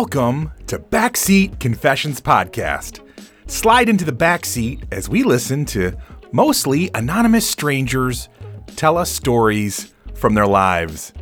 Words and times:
Welcome 0.00 0.52
to 0.68 0.78
Backseat 0.78 1.60
Confessions 1.60 2.22
Podcast. 2.22 3.06
Slide 3.46 3.86
into 3.86 4.06
the 4.06 4.12
backseat 4.12 4.84
as 4.90 5.10
we 5.10 5.24
listen 5.24 5.66
to 5.66 5.94
mostly 6.32 6.90
anonymous 6.94 7.46
strangers 7.46 8.30
tell 8.76 8.96
us 8.96 9.10
stories 9.10 9.92
from 10.14 10.32
their 10.32 10.46
lives. 10.46 11.12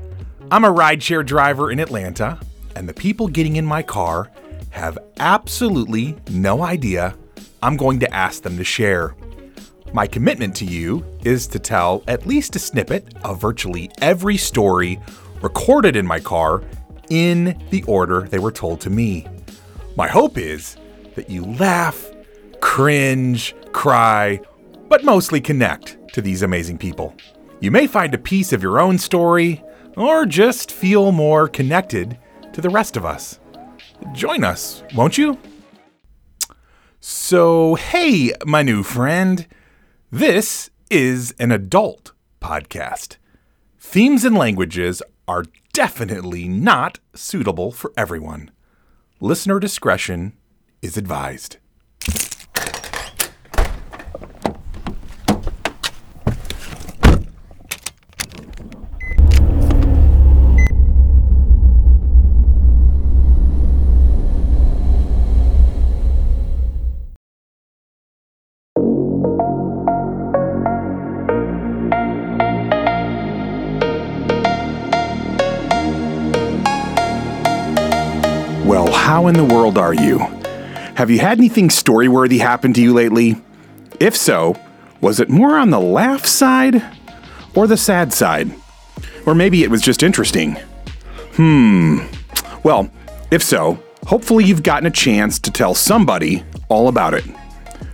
I'm 0.52 0.64
a 0.64 0.72
rideshare 0.72 1.26
driver 1.26 1.72
in 1.72 1.80
Atlanta, 1.80 2.38
and 2.76 2.88
the 2.88 2.94
people 2.94 3.26
getting 3.26 3.56
in 3.56 3.64
my 3.64 3.82
car 3.82 4.30
have 4.70 4.96
absolutely 5.18 6.14
no 6.30 6.62
idea 6.62 7.16
I'm 7.60 7.76
going 7.76 7.98
to 7.98 8.14
ask 8.14 8.44
them 8.44 8.56
to 8.58 8.64
share. 8.64 9.16
My 9.92 10.06
commitment 10.06 10.54
to 10.54 10.64
you 10.64 11.04
is 11.24 11.48
to 11.48 11.58
tell 11.58 12.04
at 12.06 12.28
least 12.28 12.54
a 12.54 12.60
snippet 12.60 13.12
of 13.24 13.40
virtually 13.40 13.90
every 14.00 14.36
story 14.36 15.00
recorded 15.42 15.96
in 15.96 16.06
my 16.06 16.20
car 16.20 16.62
in 17.10 17.60
the 17.70 17.82
order 17.84 18.22
they 18.22 18.38
were 18.38 18.52
told 18.52 18.80
to 18.82 18.90
me. 18.90 19.26
My 19.96 20.08
hope 20.08 20.38
is 20.38 20.76
that 21.14 21.30
you 21.30 21.44
laugh, 21.44 22.10
cringe, 22.60 23.54
cry, 23.72 24.40
but 24.88 25.04
mostly 25.04 25.40
connect 25.40 25.96
to 26.12 26.22
these 26.22 26.42
amazing 26.42 26.78
people. 26.78 27.14
You 27.60 27.70
may 27.70 27.86
find 27.86 28.14
a 28.14 28.18
piece 28.18 28.52
of 28.52 28.62
your 28.62 28.80
own 28.80 28.98
story 28.98 29.62
or 29.96 30.26
just 30.26 30.70
feel 30.70 31.10
more 31.12 31.48
connected 31.48 32.18
to 32.52 32.60
the 32.60 32.70
rest 32.70 32.96
of 32.96 33.04
us. 33.04 33.40
Join 34.12 34.44
us, 34.44 34.84
won't 34.94 35.18
you? 35.18 35.38
So, 37.00 37.74
hey, 37.74 38.32
my 38.46 38.62
new 38.62 38.82
friend. 38.82 39.46
This 40.10 40.70
is 40.90 41.34
an 41.38 41.52
adult 41.52 42.12
podcast. 42.40 43.16
Themes 43.78 44.24
and 44.24 44.36
languages 44.36 45.02
are 45.26 45.44
definitely 45.78 46.48
not 46.48 46.98
suitable 47.14 47.70
for 47.70 47.92
everyone. 47.96 48.50
Listener 49.20 49.60
discretion 49.60 50.32
is 50.82 50.96
advised. 50.96 51.58
How 79.18 79.26
in 79.26 79.34
the 79.34 79.42
world 79.42 79.76
are 79.78 79.94
you? 79.94 80.18
Have 80.94 81.10
you 81.10 81.18
had 81.18 81.38
anything 81.38 81.70
story 81.70 82.06
worthy 82.06 82.38
happen 82.38 82.72
to 82.74 82.80
you 82.80 82.94
lately? 82.94 83.34
If 83.98 84.14
so, 84.14 84.54
was 85.00 85.18
it 85.18 85.28
more 85.28 85.58
on 85.58 85.70
the 85.70 85.80
laugh 85.80 86.24
side 86.24 86.80
or 87.52 87.66
the 87.66 87.76
sad 87.76 88.12
side? 88.12 88.54
Or 89.26 89.34
maybe 89.34 89.64
it 89.64 89.70
was 89.72 89.82
just 89.82 90.04
interesting? 90.04 90.56
Hmm. 91.32 91.98
Well, 92.62 92.92
if 93.32 93.42
so, 93.42 93.82
hopefully 94.06 94.44
you've 94.44 94.62
gotten 94.62 94.86
a 94.86 94.92
chance 94.92 95.40
to 95.40 95.50
tell 95.50 95.74
somebody 95.74 96.44
all 96.68 96.86
about 96.86 97.12
it. 97.12 97.24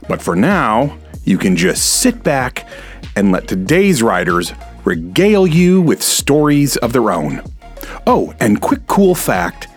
But 0.06 0.20
for 0.20 0.36
now, 0.36 0.98
you 1.24 1.38
can 1.38 1.56
just 1.56 2.00
sit 2.00 2.22
back 2.22 2.68
and 3.16 3.32
let 3.32 3.48
today's 3.48 4.02
riders 4.02 4.52
regale 4.84 5.46
you 5.46 5.80
with 5.80 6.02
stories 6.02 6.76
of 6.76 6.92
their 6.92 7.10
own. 7.10 7.42
Oh, 8.06 8.34
and 8.40 8.60
quick 8.60 8.86
cool 8.86 9.14
fact 9.14 9.68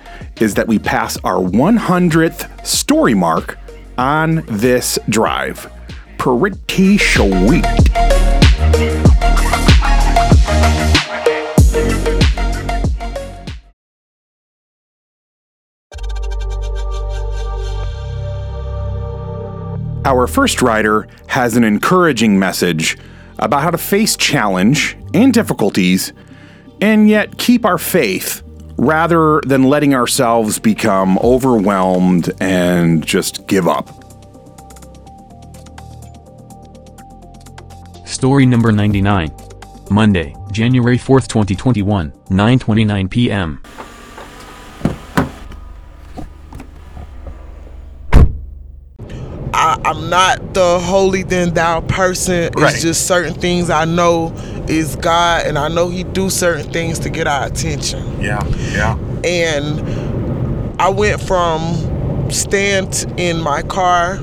is 0.42 0.54
that 0.56 0.68
we 0.68 0.80
pass 0.80 1.18
our 1.24 1.42
100th 1.42 2.66
story 2.66 3.14
mark 3.14 3.58
on 3.98 4.44
this 4.48 5.00
drive. 5.10 5.72
Pretty 6.18 6.98
sweet. 6.98 7.66
Our 20.06 20.26
first 20.26 20.62
rider 20.62 21.06
has 21.28 21.58
an 21.58 21.66
encouraging 21.66 22.40
message 22.40 22.98
about 23.40 23.62
how 23.62 23.72
to 23.72 23.78
face 23.78 24.16
challenge 24.16 24.98
and 25.14 25.34
difficulties 25.34 26.14
and 26.80 27.10
yet 27.10 27.38
keep 27.38 27.66
our 27.66 27.78
faith 27.78 28.42
rather 28.78 29.42
than 29.46 29.64
letting 29.64 29.94
ourselves 29.94 30.60
become 30.60 31.18
overwhelmed 31.20 32.32
and 32.40 33.06
just 33.06 33.48
give 33.48 33.68
up. 33.68 33.90
Story 38.08 38.46
number 38.46 38.72
99. 38.72 39.32
Monday, 39.90 40.36
January 40.52 40.98
4th, 40.98 41.28
2021, 41.28 42.12
9:29 42.30 43.10
p.m. 43.10 43.62
I, 49.54 49.80
I'm 49.86 50.10
not 50.10 50.54
the 50.54 50.80
holy 50.80 51.24
then 51.24 51.54
thou 51.54 51.82
person. 51.82 52.52
It's 52.58 52.82
just 52.82 53.08
certain 53.08 53.34
things 53.34 53.70
I 53.70 53.86
know 53.86 54.30
is 54.70 54.96
God, 54.98 55.46
and 55.46 55.58
I 55.58 55.68
know 55.68 55.90
He 55.90 56.04
do 56.04 56.30
certain 56.30 56.72
things 56.72 57.00
to 57.00 57.10
get 57.10 57.28
our 57.28 57.46
attention. 57.48 58.22
Yeah, 58.22 58.46
yeah. 58.72 58.98
And 59.24 60.82
I 60.82 60.90
went 60.90 61.22
from 61.22 62.30
stand 62.32 63.06
in 63.18 63.40
my 63.42 63.62
car 63.64 64.18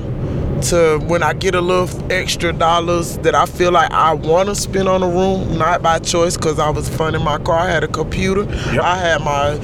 to 0.61 0.99
when 1.07 1.21
I 1.21 1.33
get 1.33 1.53
a 1.55 1.61
little 1.61 2.11
extra 2.11 2.53
dollars 2.53 3.17
that 3.19 3.35
I 3.35 3.45
feel 3.45 3.71
like 3.71 3.91
I 3.91 4.13
want 4.13 4.49
to 4.49 4.55
spend 4.55 4.87
on 4.87 5.03
a 5.03 5.07
room, 5.07 5.57
not 5.57 5.81
by 5.81 5.99
choice, 5.99 6.37
because 6.37 6.59
I 6.59 6.69
was 6.69 6.87
funding 6.89 7.23
my 7.23 7.37
car. 7.39 7.59
I 7.59 7.69
had 7.69 7.83
a 7.83 7.87
computer. 7.87 8.43
Yep. 8.43 8.79
I 8.81 8.97
had 8.97 9.21
my 9.21 9.57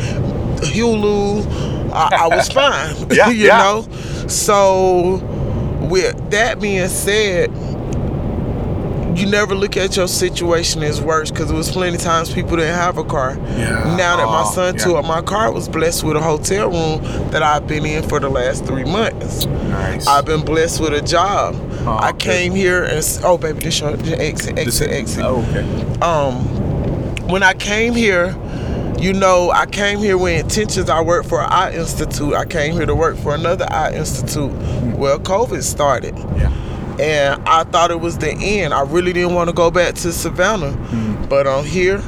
Hulu. 0.67 1.91
I, 1.91 2.23
I 2.23 2.27
was 2.27 2.49
fine. 2.53 2.95
Yeah, 3.15 3.29
you 3.29 3.47
yeah. 3.47 3.57
know. 3.57 3.87
So, 4.27 5.15
with 5.89 6.31
that 6.31 6.59
being 6.61 6.87
said, 6.87 7.49
you 9.15 9.25
never 9.25 9.53
look 9.55 9.75
at 9.77 9.95
your 9.97 10.07
situation 10.07 10.83
as 10.83 11.01
worse 11.01 11.31
because 11.31 11.51
it 11.51 11.53
was 11.55 11.71
plenty 11.71 11.95
of 11.95 12.01
times 12.01 12.33
people 12.33 12.55
didn't 12.57 12.75
have 12.75 12.97
a 12.97 13.03
car. 13.03 13.35
Yeah. 13.57 13.95
Now 13.97 14.17
that 14.17 14.25
my 14.25 14.43
Oh, 14.45 14.51
son 14.51 14.75
yeah. 14.77 15.01
my 15.01 15.21
car 15.21 15.51
was 15.51 15.67
blessed 15.67 16.03
with 16.03 16.15
a 16.17 16.21
hotel 16.21 16.69
room 16.69 17.03
that 17.31 17.43
I've 17.43 17.67
been 17.67 17.85
in 17.85 18.07
for 18.07 18.19
the 18.19 18.29
last 18.29 18.65
three 18.65 18.85
months. 18.85 19.45
Nice. 19.45 20.07
I've 20.07 20.25
been 20.25 20.43
blessed 20.45 20.79
with 20.81 20.93
a 20.93 21.01
job. 21.01 21.55
Oh, 21.85 21.97
I 21.99 22.13
came 22.13 22.53
here 22.53 22.83
and 22.83 23.05
oh 23.23 23.37
baby, 23.37 23.59
this 23.59 23.79
your 23.79 23.89
exit, 23.91 24.57
exit, 24.57 24.89
exit. 24.91 25.23
Oh, 25.25 25.43
okay. 25.49 25.99
Um, 26.01 26.35
when 27.27 27.43
I 27.43 27.53
came 27.53 27.93
here, 27.93 28.35
you 28.99 29.13
know, 29.13 29.49
I 29.51 29.65
came 29.65 29.97
here 29.99 30.17
with 30.17 30.39
intentions. 30.39 30.89
I 30.89 31.01
worked 31.01 31.27
for 31.27 31.41
an 31.41 31.49
eye 31.51 31.73
institute. 31.73 32.33
I 32.35 32.45
came 32.45 32.73
here 32.73 32.85
to 32.85 32.93
work 32.95 33.17
for 33.17 33.33
another 33.33 33.65
eye 33.71 33.93
institute. 33.93 34.51
Well, 34.95 35.19
COVID 35.19 35.63
started 35.63 36.15
Yeah. 36.37 36.51
And 37.01 37.41
I 37.47 37.63
thought 37.65 37.91
it 37.91 37.99
was 37.99 38.17
the 38.19 38.31
end. 38.31 38.73
I 38.73 38.81
really 38.83 39.11
didn't 39.13 39.33
want 39.33 39.49
to 39.49 39.53
go 39.53 39.71
back 39.71 39.95
to 39.95 40.11
Savannah, 40.13 40.75
but 41.29 41.47
I'm 41.47 41.65
here. 41.65 42.01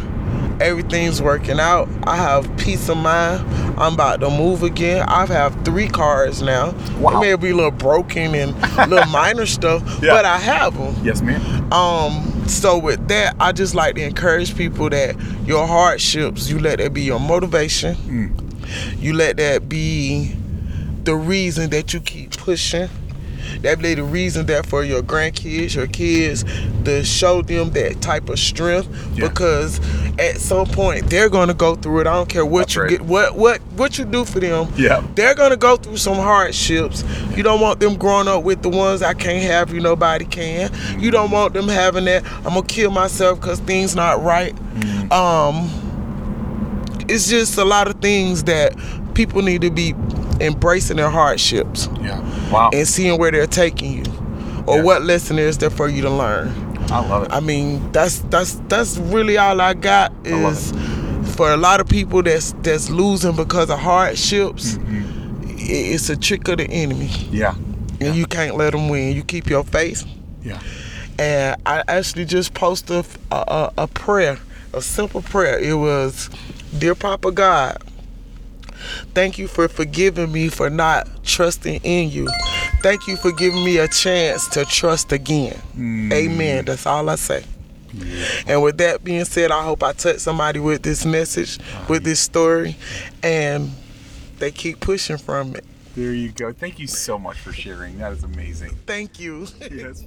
Everything's 0.61 1.21
working 1.21 1.59
out. 1.59 1.89
I 2.03 2.15
have 2.15 2.55
peace 2.57 2.87
of 2.87 2.97
mind. 2.97 3.41
I'm 3.77 3.95
about 3.95 4.19
to 4.21 4.29
move 4.29 4.61
again. 4.61 5.03
I 5.09 5.25
have 5.25 5.65
three 5.65 5.87
cars 5.87 6.41
now. 6.43 6.71
Wow. 6.99 7.19
They 7.19 7.31
may 7.31 7.35
be 7.35 7.49
a 7.49 7.55
little 7.55 7.71
broken 7.71 8.35
and 8.35 8.55
little 8.89 9.05
minor 9.11 9.47
stuff, 9.47 9.81
Yeah. 10.01 10.13
but 10.13 10.25
I 10.25 10.37
have 10.37 10.77
them. 10.77 10.95
Yes, 11.03 11.21
ma'am. 11.21 11.73
Um, 11.73 12.47
so 12.47 12.77
with 12.77 13.07
that, 13.07 13.35
I 13.39 13.51
just 13.51 13.73
like 13.73 13.95
to 13.95 14.03
encourage 14.03 14.55
people 14.55 14.89
that 14.91 15.15
your 15.45 15.65
hardships, 15.65 16.49
you 16.49 16.59
let 16.59 16.77
that 16.77 16.93
be 16.93 17.01
your 17.01 17.19
motivation. 17.19 17.97
You 18.99 19.13
let 19.13 19.37
that 19.37 19.67
be 19.67 20.35
the 21.03 21.15
reason 21.15 21.71
that 21.71 21.93
you 21.93 21.99
keep 21.99 22.37
pushing. 22.37 22.89
That 23.61 23.81
be 23.81 23.93
the 23.95 24.03
reason 24.03 24.45
that 24.47 24.65
for 24.65 24.83
your 24.83 25.01
grandkids, 25.01 25.75
your 25.75 25.87
kids, 25.87 26.43
to 26.85 27.03
show 27.03 27.41
them 27.41 27.71
that 27.71 28.01
type 28.01 28.29
of 28.29 28.39
strength. 28.39 28.87
Yeah. 29.15 29.27
Because 29.29 29.79
at 30.19 30.37
some 30.37 30.67
point 30.67 31.09
they're 31.09 31.29
gonna 31.29 31.53
go 31.53 31.75
through 31.75 32.01
it. 32.01 32.07
I 32.07 32.13
don't 32.13 32.29
care 32.29 32.45
what 32.45 32.59
That's 32.61 32.75
you 32.75 32.81
right. 32.81 32.89
get, 32.91 33.01
what 33.01 33.35
what 33.35 33.61
what 33.75 33.97
you 33.97 34.05
do 34.05 34.25
for 34.25 34.39
them. 34.39 34.71
Yeah. 34.75 35.03
They're 35.15 35.35
gonna 35.35 35.57
go 35.57 35.77
through 35.77 35.97
some 35.97 36.15
hardships. 36.17 37.03
You 37.35 37.43
don't 37.43 37.61
want 37.61 37.79
them 37.79 37.95
growing 37.95 38.27
up 38.27 38.43
with 38.43 38.61
the 38.61 38.69
ones 38.69 39.01
I 39.01 39.13
can't 39.13 39.43
have 39.43 39.73
you, 39.73 39.79
nobody 39.79 40.25
can. 40.25 40.71
You 40.99 41.11
don't 41.11 41.31
want 41.31 41.53
them 41.53 41.67
having 41.67 42.05
that. 42.05 42.25
I'm 42.37 42.53
gonna 42.53 42.63
kill 42.63 42.91
myself 42.91 43.39
because 43.39 43.59
things 43.61 43.95
not 43.95 44.21
right. 44.23 44.55
Um, 45.11 45.69
it's 47.09 47.29
just 47.29 47.57
a 47.57 47.65
lot 47.65 47.87
of 47.87 47.95
things 48.01 48.43
that 48.45 48.75
people 49.13 49.41
need 49.41 49.61
to 49.61 49.69
be 49.69 49.93
embracing 50.43 50.97
their 50.97 51.09
hardships 51.09 51.89
Yeah. 52.01 52.19
Wow. 52.51 52.69
and 52.73 52.87
seeing 52.87 53.17
where 53.17 53.31
they're 53.31 53.47
taking 53.47 53.93
you, 53.93 54.03
or 54.67 54.77
Yeah. 54.77 54.83
what 54.83 55.01
lesson 55.03 55.39
is 55.39 55.57
there 55.57 55.69
for 55.69 55.87
you 55.87 56.01
to 56.03 56.09
learn. 56.09 56.51
I 56.91 56.99
love 57.07 57.23
it. 57.23 57.31
I 57.31 57.39
mean, 57.39 57.91
that's 57.91 58.19
that's 58.29 58.61
that's 58.67 58.97
really 58.97 59.37
all 59.37 59.59
I 59.61 59.73
got 59.73 60.11
is 60.25 60.73
for 61.35 61.51
a 61.51 61.57
lot 61.57 61.79
of 61.79 61.87
people 61.87 62.21
that's 62.21 62.53
that's 62.61 62.89
losing 62.89 63.35
because 63.35 63.69
of 63.69 63.79
hardships. 63.79 64.75
Mm-hmm. 64.75 65.01
it's 65.65 66.09
a 66.09 66.17
trick 66.17 66.45
of 66.49 66.57
the 66.57 66.69
enemy, 66.69 67.09
Yeah. 67.31 67.55
and 68.01 68.15
you 68.15 68.25
can't 68.25 68.57
let 68.57 68.73
them 68.73 68.89
win. 68.89 69.15
You 69.15 69.23
keep 69.23 69.49
your 69.49 69.63
faith. 69.63 70.03
Yeah. 70.43 70.59
and 71.17 71.55
I 71.65 71.83
actually 71.87 72.25
just 72.25 72.53
posted 72.53 73.05
a, 73.31 73.35
a, 73.35 73.71
a 73.77 73.87
prayer, 73.87 74.37
a 74.73 74.81
simple 74.81 75.21
prayer. 75.21 75.57
It 75.59 75.75
was, 75.75 76.29
"Dear 76.77 76.95
Papa 76.95 77.31
God, 77.31 77.77
thank 79.13 79.37
you 79.37 79.47
for 79.47 79.67
forgiving 79.67 80.31
me 80.31 80.49
for 80.49 80.69
not 80.69 81.07
trusting 81.23 81.81
in 81.83 82.09
you. 82.09 82.27
Thank 82.81 83.07
you 83.07 83.15
for 83.17 83.31
giving 83.31 83.63
me 83.63 83.77
a 83.77 83.87
chance 83.87 84.47
to 84.49 84.65
trust 84.65 85.11
again. 85.11 85.59
Mm. 85.75 86.13
Amen." 86.13 86.65
That's 86.65 86.85
all 86.85 87.09
I 87.09 87.15
say. 87.15 87.43
And 88.47 88.63
with 88.63 88.77
that 88.79 89.03
being 89.03 89.25
said, 89.25 89.51
I 89.51 89.63
hope 89.63 89.83
I 89.83 89.93
touch 89.93 90.17
somebody 90.17 90.59
with 90.59 90.81
this 90.81 91.05
message, 91.05 91.59
with 91.87 92.03
this 92.03 92.19
story, 92.19 92.75
and 93.21 93.71
they 94.39 94.51
keep 94.51 94.79
pushing 94.79 95.17
from 95.17 95.55
it. 95.55 95.63
There 95.95 96.13
you 96.13 96.31
go. 96.31 96.51
Thank 96.51 96.79
you 96.79 96.87
so 96.87 97.19
much 97.19 97.37
for 97.37 97.53
sharing. 97.53 97.99
That 97.99 98.13
is 98.13 98.23
amazing. 98.23 98.71
Thank 98.87 99.19
you. 99.19 99.47
Yes, 99.71 100.03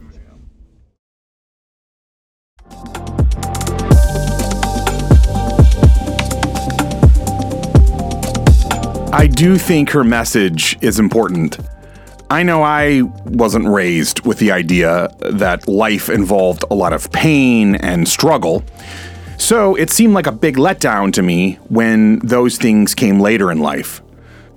I 9.16 9.28
do 9.28 9.56
think 9.56 9.88
her 9.92 10.04
message 10.04 10.76
is 10.82 10.98
important. 10.98 11.58
I 12.28 12.42
know 12.42 12.62
I 12.62 13.00
wasn't 13.24 13.66
raised 13.66 14.26
with 14.26 14.38
the 14.38 14.52
idea 14.52 15.08
that 15.20 15.66
life 15.66 16.10
involved 16.10 16.64
a 16.70 16.74
lot 16.74 16.92
of 16.92 17.10
pain 17.12 17.76
and 17.76 18.06
struggle. 18.06 18.62
So 19.38 19.74
it 19.74 19.88
seemed 19.88 20.12
like 20.12 20.26
a 20.26 20.32
big 20.32 20.56
letdown 20.56 21.14
to 21.14 21.22
me 21.22 21.54
when 21.70 22.18
those 22.18 22.58
things 22.58 22.94
came 22.94 23.18
later 23.18 23.50
in 23.50 23.58
life. 23.60 24.02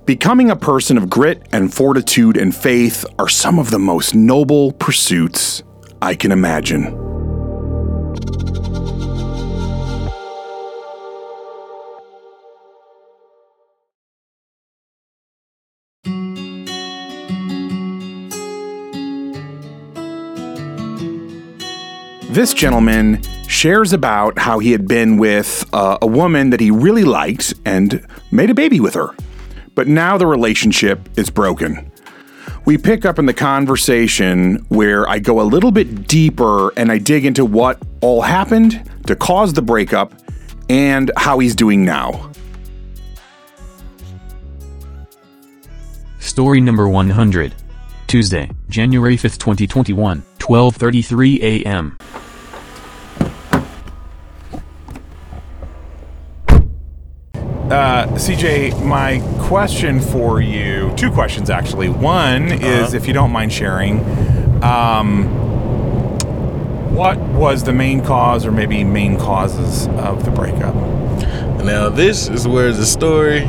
Becoming 0.04 0.50
a 0.50 0.56
person 0.56 0.98
of 0.98 1.08
grit 1.08 1.42
and 1.52 1.72
fortitude 1.72 2.36
and 2.36 2.54
faith 2.54 3.06
are 3.18 3.30
some 3.30 3.58
of 3.58 3.70
the 3.70 3.78
most 3.78 4.14
noble 4.14 4.72
pursuits 4.72 5.62
I 6.02 6.14
can 6.14 6.32
imagine. 6.32 7.09
This 22.30 22.54
gentleman 22.54 23.20
shares 23.48 23.92
about 23.92 24.38
how 24.38 24.60
he 24.60 24.70
had 24.70 24.86
been 24.86 25.16
with 25.16 25.68
uh, 25.72 25.98
a 26.00 26.06
woman 26.06 26.50
that 26.50 26.60
he 26.60 26.70
really 26.70 27.02
liked 27.02 27.54
and 27.64 28.06
made 28.30 28.50
a 28.50 28.54
baby 28.54 28.78
with 28.78 28.94
her. 28.94 29.16
But 29.74 29.88
now 29.88 30.16
the 30.16 30.28
relationship 30.28 31.08
is 31.18 31.28
broken. 31.28 31.90
We 32.66 32.78
pick 32.78 33.04
up 33.04 33.18
in 33.18 33.26
the 33.26 33.34
conversation 33.34 34.64
where 34.68 35.08
I 35.08 35.18
go 35.18 35.40
a 35.40 35.42
little 35.42 35.72
bit 35.72 36.06
deeper 36.06 36.72
and 36.78 36.92
I 36.92 36.98
dig 36.98 37.24
into 37.24 37.44
what 37.44 37.82
all 38.00 38.22
happened 38.22 38.88
to 39.08 39.16
cause 39.16 39.52
the 39.52 39.62
breakup 39.62 40.14
and 40.68 41.10
how 41.16 41.40
he's 41.40 41.56
doing 41.56 41.84
now. 41.84 42.30
Story 46.20 46.60
number 46.60 46.88
100. 46.88 47.56
Tuesday, 48.10 48.50
January 48.68 49.16
5th, 49.16 49.38
2021, 49.38 50.24
12:33 50.40 51.42
a.m. 51.42 51.96
Uh, 57.70 58.08
CJ, 58.16 58.84
my 58.84 59.20
question 59.46 60.00
for 60.00 60.40
you, 60.40 60.92
two 60.96 61.12
questions 61.12 61.50
actually. 61.50 61.88
One 61.88 62.50
is, 62.50 62.94
if 62.94 63.06
you 63.06 63.14
don't 63.14 63.30
mind 63.30 63.52
sharing, 63.52 64.00
um, 64.64 65.26
what 66.92 67.16
was 67.16 67.62
the 67.62 67.72
main 67.72 68.04
cause 68.04 68.44
or 68.44 68.50
maybe 68.50 68.82
main 68.82 69.18
causes 69.18 69.86
of 69.86 70.24
the 70.24 70.32
breakup? 70.32 70.74
Now 71.64 71.88
this 71.88 72.26
is 72.26 72.48
where 72.48 72.72
the 72.72 72.86
story 72.86 73.44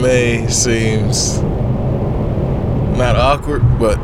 may 0.00 0.46
seems 0.46 1.40
not 2.96 3.16
awkward, 3.16 3.62
but 3.78 3.98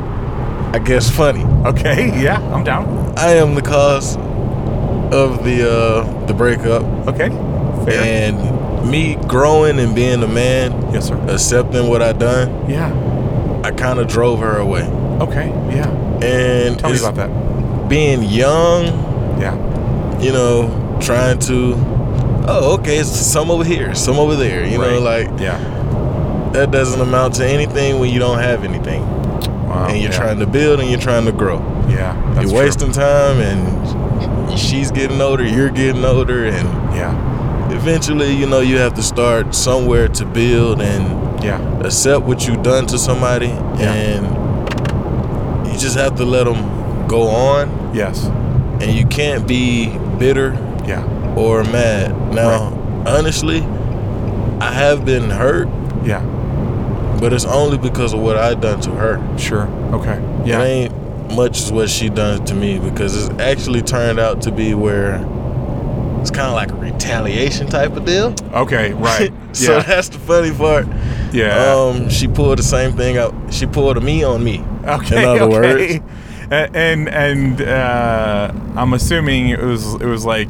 I 0.74 0.78
guess 0.84 1.10
funny. 1.10 1.44
Okay, 1.68 2.20
yeah, 2.22 2.40
I'm 2.54 2.64
down. 2.64 2.86
I 3.18 3.32
am 3.34 3.54
the 3.54 3.62
cause 3.62 4.16
of 5.12 5.44
the 5.44 5.68
uh 5.70 6.26
the 6.26 6.34
breakup 6.34 6.82
Okay, 7.08 7.28
fair. 7.84 8.02
and 8.30 8.90
me 8.90 9.16
growing 9.28 9.78
and 9.78 9.94
being 9.94 10.22
a 10.22 10.26
man, 10.28 10.72
yes, 10.92 11.08
sir. 11.08 11.16
accepting 11.28 11.88
what 11.88 12.02
I 12.02 12.12
done, 12.12 12.68
Yeah. 12.68 12.90
I 13.64 13.70
kind 13.70 13.98
of 14.00 14.08
drove 14.08 14.40
her 14.40 14.56
away. 14.58 14.82
Okay, 15.20 15.48
yeah. 15.74 15.88
And 16.24 16.78
Tell 16.78 16.90
me 16.90 16.98
about 16.98 17.14
that. 17.14 17.88
being 17.88 18.22
young, 18.24 18.86
Yeah. 19.40 19.54
you 20.20 20.32
know, 20.32 20.98
trying 21.00 21.38
to 21.40 21.74
oh, 22.48 22.76
okay, 22.80 22.96
it's 22.98 23.08
some 23.10 23.50
over 23.52 23.62
here, 23.64 23.94
some 23.94 24.16
over 24.18 24.34
there, 24.34 24.64
you 24.66 24.78
know, 24.78 24.98
like 24.98 25.28
Yeah. 25.38 25.58
That 26.52 26.70
doesn't 26.70 27.00
amount 27.00 27.34
to 27.36 27.46
anything 27.46 27.98
when 27.98 28.10
you 28.10 28.18
don't 28.18 28.38
have 28.38 28.64
anything. 28.64 29.02
Wow. 29.72 29.86
and 29.88 29.96
you're 30.02 30.10
yeah. 30.10 30.18
trying 30.18 30.38
to 30.38 30.46
build 30.46 30.80
and 30.80 30.90
you're 30.90 31.00
trying 31.00 31.24
to 31.24 31.32
grow. 31.32 31.58
Yeah. 31.88 32.14
You're 32.34 32.42
true. 32.42 32.52
wasting 32.58 32.92
time 32.92 33.40
and 33.40 34.58
she's 34.58 34.90
getting 34.90 35.18
older, 35.20 35.44
you're 35.44 35.70
getting 35.70 36.04
older, 36.04 36.44
and 36.44 36.68
Yeah. 36.94 37.14
eventually, 37.72 38.32
you 38.34 38.46
know, 38.46 38.60
you 38.60 38.76
have 38.76 38.92
to 38.94 39.02
start 39.02 39.54
somewhere 39.54 40.08
to 40.08 40.26
build 40.26 40.82
and 40.82 41.42
Yeah. 41.42 41.58
accept 41.80 42.26
what 42.26 42.46
you've 42.46 42.62
done 42.62 42.84
to 42.88 42.98
somebody, 42.98 43.46
Yeah. 43.78 43.94
and 43.94 45.66
you 45.66 45.78
just 45.78 45.96
have 45.96 46.16
to 46.16 46.24
let 46.26 46.44
them 46.44 47.06
go 47.08 47.28
on, 47.28 47.70
Yes. 47.94 48.30
and 48.80 48.90
you 48.92 49.06
can't 49.06 49.46
be 49.46 49.98
bitter 50.18 50.54
Yeah. 50.86 51.02
or 51.34 51.64
mad. 51.64 52.14
Now, 52.34 52.74
honestly, 53.06 53.64
I 54.60 54.70
have 54.72 55.04
been 55.06 55.30
hurt. 55.30 55.68
But 57.22 57.32
it's 57.32 57.44
only 57.44 57.78
because 57.78 58.12
of 58.12 58.18
what 58.20 58.36
I 58.36 58.52
done 58.54 58.80
to 58.80 58.90
her. 58.90 59.38
Sure. 59.38 59.68
Okay. 59.94 60.18
It 60.42 60.46
Yeah. 60.48 60.62
ain't 60.64 60.92
much 61.36 61.56
as 61.62 61.70
what 61.70 61.88
she 61.88 62.08
done 62.08 62.44
to 62.46 62.54
me 62.54 62.80
because 62.80 63.16
it's 63.16 63.40
actually 63.40 63.80
turned 63.80 64.18
out 64.18 64.42
to 64.42 64.50
be 64.50 64.74
where 64.74 65.14
it's 66.20 66.32
kind 66.32 66.48
of 66.48 66.54
like 66.54 66.72
a 66.72 66.74
retaliation 66.74 67.68
type 67.68 67.96
of 67.96 68.04
deal. 68.04 68.34
Okay. 68.52 68.92
Right. 69.08 69.32
so 69.52 69.76
yeah. 69.76 69.82
that's 69.84 70.08
the 70.08 70.18
funny 70.18 70.50
part. 70.50 70.88
Yeah. 71.32 71.72
Um, 71.72 72.10
she 72.10 72.26
pulled 72.26 72.58
the 72.58 72.64
same 72.64 72.96
thing 72.96 73.18
out. 73.18 73.32
She 73.50 73.66
pulled 73.66 73.96
a 73.98 74.00
me 74.00 74.24
on 74.24 74.42
me. 74.42 74.64
Okay. 74.84 75.22
In 75.22 75.28
other 75.28 75.42
okay. 75.42 76.00
words, 76.00 76.04
And 76.50 77.08
and 77.08 77.62
uh, 77.62 78.50
I'm 78.74 78.92
assuming 78.94 79.50
it 79.50 79.62
was 79.62 79.94
it 79.94 80.06
was 80.06 80.24
like, 80.24 80.48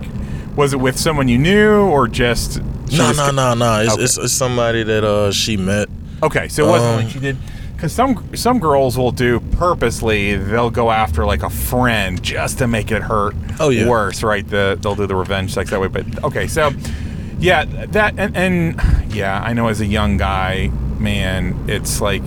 was 0.56 0.72
it 0.72 0.80
with 0.80 0.98
someone 0.98 1.28
you 1.28 1.36
knew 1.38 1.82
or 1.82 2.08
just? 2.08 2.62
no, 2.90 3.12
no, 3.12 3.30
no, 3.30 3.52
no. 3.54 3.80
It's, 3.82 3.92
Okay. 3.92 4.02
it's, 4.04 4.16
it's 4.18 4.32
somebody 4.32 4.82
that 4.84 5.04
uh 5.04 5.32
she 5.32 5.56
met. 5.58 5.88
Okay, 6.22 6.48
so 6.48 6.66
it 6.66 6.70
wasn't 6.70 6.90
Um, 6.98 7.04
like 7.04 7.12
she 7.12 7.18
did. 7.20 7.36
Because 7.74 7.92
some 7.92 8.36
some 8.36 8.60
girls 8.60 8.96
will 8.96 9.10
do 9.10 9.40
purposely. 9.40 10.36
They'll 10.36 10.70
go 10.70 10.92
after 10.92 11.24
like 11.26 11.42
a 11.42 11.50
friend 11.50 12.22
just 12.22 12.58
to 12.58 12.68
make 12.68 12.92
it 12.92 13.02
hurt. 13.02 13.34
Oh, 13.58 13.70
yeah. 13.70 13.88
Worse, 13.88 14.22
right? 14.22 14.46
The 14.48 14.78
they'll 14.80 14.94
do 14.94 15.06
the 15.08 15.16
revenge 15.16 15.52
sex 15.52 15.70
that 15.70 15.80
way. 15.80 15.88
But 15.88 16.22
okay, 16.22 16.46
so 16.46 16.70
yeah, 17.40 17.64
that 17.64 18.14
and, 18.18 18.36
and 18.36 19.12
yeah, 19.12 19.42
I 19.42 19.52
know 19.52 19.66
as 19.66 19.80
a 19.80 19.86
young 19.86 20.16
guy, 20.16 20.68
man, 20.98 21.56
it's 21.66 22.00
like 22.00 22.22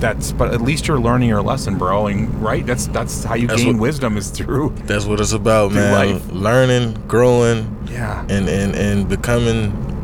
that's. 0.00 0.32
But 0.32 0.52
at 0.52 0.60
least 0.60 0.88
you're 0.88 0.98
learning 0.98 1.28
your 1.28 1.40
lesson, 1.42 1.78
bro. 1.78 2.08
And 2.08 2.42
right, 2.42 2.66
that's 2.66 2.88
that's 2.88 3.22
how 3.22 3.36
you 3.36 3.46
That's 3.46 3.62
gain 3.62 3.74
what- 3.74 3.82
wisdom 3.82 4.16
is 4.16 4.30
through. 4.30 4.74
That's 4.86 5.04
what 5.04 5.20
it's 5.20 5.30
about, 5.32 5.70
Through 5.70 5.82
man. 5.82 6.12
life. 6.14 6.32
Learning, 6.32 6.94
growing, 7.06 7.76
Yeah. 7.92 8.22
and 8.28 8.48
and 8.48 8.74
and 8.74 9.08
becoming 9.08 9.95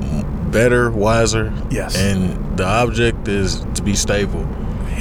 better, 0.52 0.90
wiser. 0.90 1.52
Yes. 1.70 1.96
And 1.96 2.56
the 2.56 2.64
object 2.66 3.26
is 3.28 3.64
to 3.74 3.82
be 3.82 3.94
stable. 3.96 4.46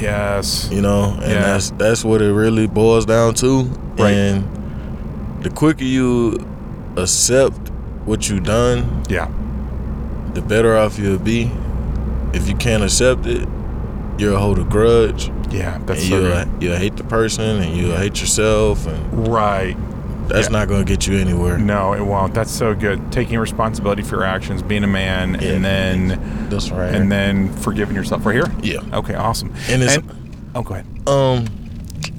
Yes. 0.00 0.68
you 0.72 0.80
know 0.82 1.12
and 1.22 1.30
Yeah. 1.32 1.42
that's 1.42 1.70
that's 1.78 2.04
what 2.04 2.22
it 2.22 2.32
really 2.32 2.66
boils 2.66 3.04
down 3.06 3.34
to 3.34 3.62
Right. 3.96 4.10
and 4.12 4.44
the 5.44 5.50
quicker 5.50 5.84
you 5.84 6.44
accept 6.96 7.70
what 8.04 8.28
you 8.28 8.40
done 8.40 9.04
Yeah. 9.08 9.28
the 10.34 10.42
better 10.42 10.76
off 10.76 10.98
you'll 10.98 11.18
be 11.18 11.52
if 12.32 12.48
you 12.48 12.56
can't 12.56 12.82
accept 12.82 13.26
it 13.26 13.46
you'll 14.18 14.38
hold 14.38 14.58
a 14.58 14.64
grudge 14.64 15.30
Yeah. 15.52 15.78
That's 15.86 16.00
and 16.02 16.10
so 16.10 16.18
you'll, 16.20 16.46
you'll 16.60 16.76
hate 16.78 16.96
the 16.96 17.04
person 17.04 17.62
and 17.62 17.76
you'll 17.76 17.96
hate 17.96 18.20
yourself 18.20 18.86
and 18.88 19.28
Right. 19.28 19.76
That's 20.32 20.48
Yeah. 20.48 20.58
not 20.58 20.68
going 20.68 20.84
to 20.84 20.90
get 20.90 21.06
you 21.06 21.18
anywhere 21.18 21.58
No, 21.58 21.92
it 21.94 22.00
won't. 22.04 22.34
That's 22.34 22.50
so 22.50 22.74
good. 22.74 23.12
Taking 23.12 23.38
responsibility 23.38 24.02
for 24.02 24.16
your 24.16 24.24
actions, 24.24 24.62
being 24.62 24.84
a 24.84 24.88
man, 24.88 25.38
Yeah. 25.40 25.48
and 25.52 25.64
then 25.64 26.46
that's 26.50 26.70
right 26.70 26.94
and 26.94 27.10
then 27.10 27.52
forgiving 27.56 27.94
yourself. 27.96 28.24
Right 28.26 28.34
here. 28.34 28.50
yeah 28.62 28.80
Okay, 28.98 29.14
awesome. 29.14 29.52
And 29.68 29.82
it's- 29.82 29.98
oh, 30.54 30.62
go 30.62 30.74
ahead. 30.74 30.86
um 31.08 31.44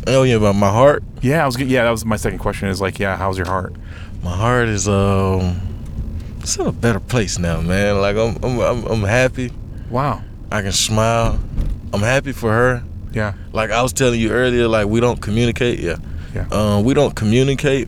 oh 0.07 0.23
yeah 0.23 0.35
about 0.35 0.55
my 0.55 0.69
heart 0.69 1.03
Yeah, 1.21 1.43
I 1.43 1.45
was. 1.45 1.57
Yeah, 1.59 1.83
that 1.85 1.91
was 1.91 2.05
my 2.05 2.17
second 2.17 2.39
question. 2.39 2.67
Is 2.69 2.81
like, 2.81 2.99
yeah, 2.99 3.15
how's 3.17 3.37
your 3.37 3.47
heart? 3.47 3.73
my 4.23 4.35
heart 4.35 4.67
is 4.69 4.87
um 4.87 5.57
it's 6.39 6.55
in 6.57 6.65
a 6.67 6.71
better 6.71 6.99
place 6.99 7.37
now 7.39 7.59
man 7.61 7.99
like 7.99 8.15
i'm 8.15 8.37
i'm 8.43 8.59
i'm, 8.59 8.85
I'm 8.85 9.03
happy 9.03 9.51
Wow. 9.89 10.21
i 10.51 10.61
can 10.61 10.71
smile 10.71 11.39
I'm 11.93 12.01
happy 12.01 12.31
for 12.31 12.51
her. 12.51 12.83
Yeah. 13.13 13.33
Like 13.51 13.69
I 13.69 13.83
was 13.83 13.93
telling 13.93 14.19
you 14.19 14.31
earlier, 14.31 14.67
like 14.67 14.87
we 14.87 14.99
don't 14.99 15.21
communicate. 15.21 15.77
Yeah. 15.79 15.97
Yeah. 16.33 16.47
Um, 16.51 16.83
we 16.85 16.95
don't 16.95 17.15
communicate. 17.15 17.87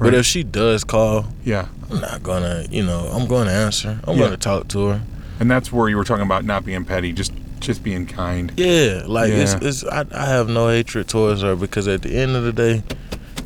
But 0.00 0.14
if 0.14 0.26
she 0.26 0.42
does 0.42 0.82
call, 0.84 1.26
Yeah. 1.44 1.66
I'm 1.90 2.00
not 2.00 2.22
gonna, 2.22 2.64
you 2.70 2.82
know, 2.84 3.00
I'm 3.12 3.26
going 3.26 3.46
to 3.46 3.52
answer. 3.52 3.98
I'm 4.04 4.14
Yeah. 4.14 4.20
going 4.20 4.30
to 4.30 4.36
talk 4.36 4.68
to 4.68 4.86
her. 4.86 5.00
And 5.40 5.50
that's 5.50 5.72
where 5.72 5.88
you 5.88 5.96
were 5.96 6.04
talking 6.04 6.24
about 6.24 6.44
not 6.44 6.64
being 6.64 6.84
petty, 6.84 7.12
just 7.12 7.32
just 7.60 7.82
being 7.82 8.06
kind. 8.06 8.52
Yeah, 8.56 9.02
like 9.06 9.30
it's, 9.30 9.52
Yeah. 9.52 9.68
it's 9.68 9.84
I, 9.84 10.04
I 10.14 10.26
have 10.26 10.48
no 10.48 10.68
hatred 10.68 11.08
towards 11.08 11.42
her 11.42 11.54
because 11.56 11.86
at 11.88 12.00
the 12.02 12.16
end 12.16 12.34
of 12.34 12.42
the 12.44 12.52
day, 12.52 12.82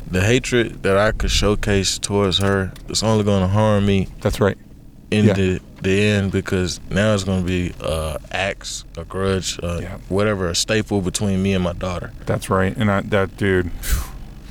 the 0.09 0.21
hatred 0.21 0.83
that 0.83 0.95
I 0.97 1.11
could 1.11 1.31
showcase 1.31 1.97
towards 1.99 2.37
her 2.37 2.71
is 2.87 3.03
only 3.03 3.25
going 3.25 3.41
to 3.41 3.47
harm 3.49 3.85
me 3.85 4.07
That's 4.21 4.39
right. 4.39 4.57
in 5.11 5.25
Yeah. 5.25 5.33
the 5.33 5.59
the 5.81 6.01
end 6.01 6.31
because 6.31 6.79
now 6.89 7.13
it's 7.13 7.23
going 7.25 7.41
to 7.41 7.45
be 7.47 7.73
uh 7.81 8.17
axe, 8.31 8.85
a 8.97 9.03
grudge, 9.03 9.59
uh, 9.61 9.79
Yeah. 9.81 9.97
whatever, 10.07 10.47
a 10.49 10.55
staple 10.55 11.01
between 11.01 11.43
me 11.43 11.53
and 11.53 11.63
my 11.63 11.73
daughter. 11.73 12.11
That's 12.25 12.49
right. 12.49 12.75
And 12.77 12.89
I, 12.89 13.01
that 13.01 13.35
dude, 13.37 13.69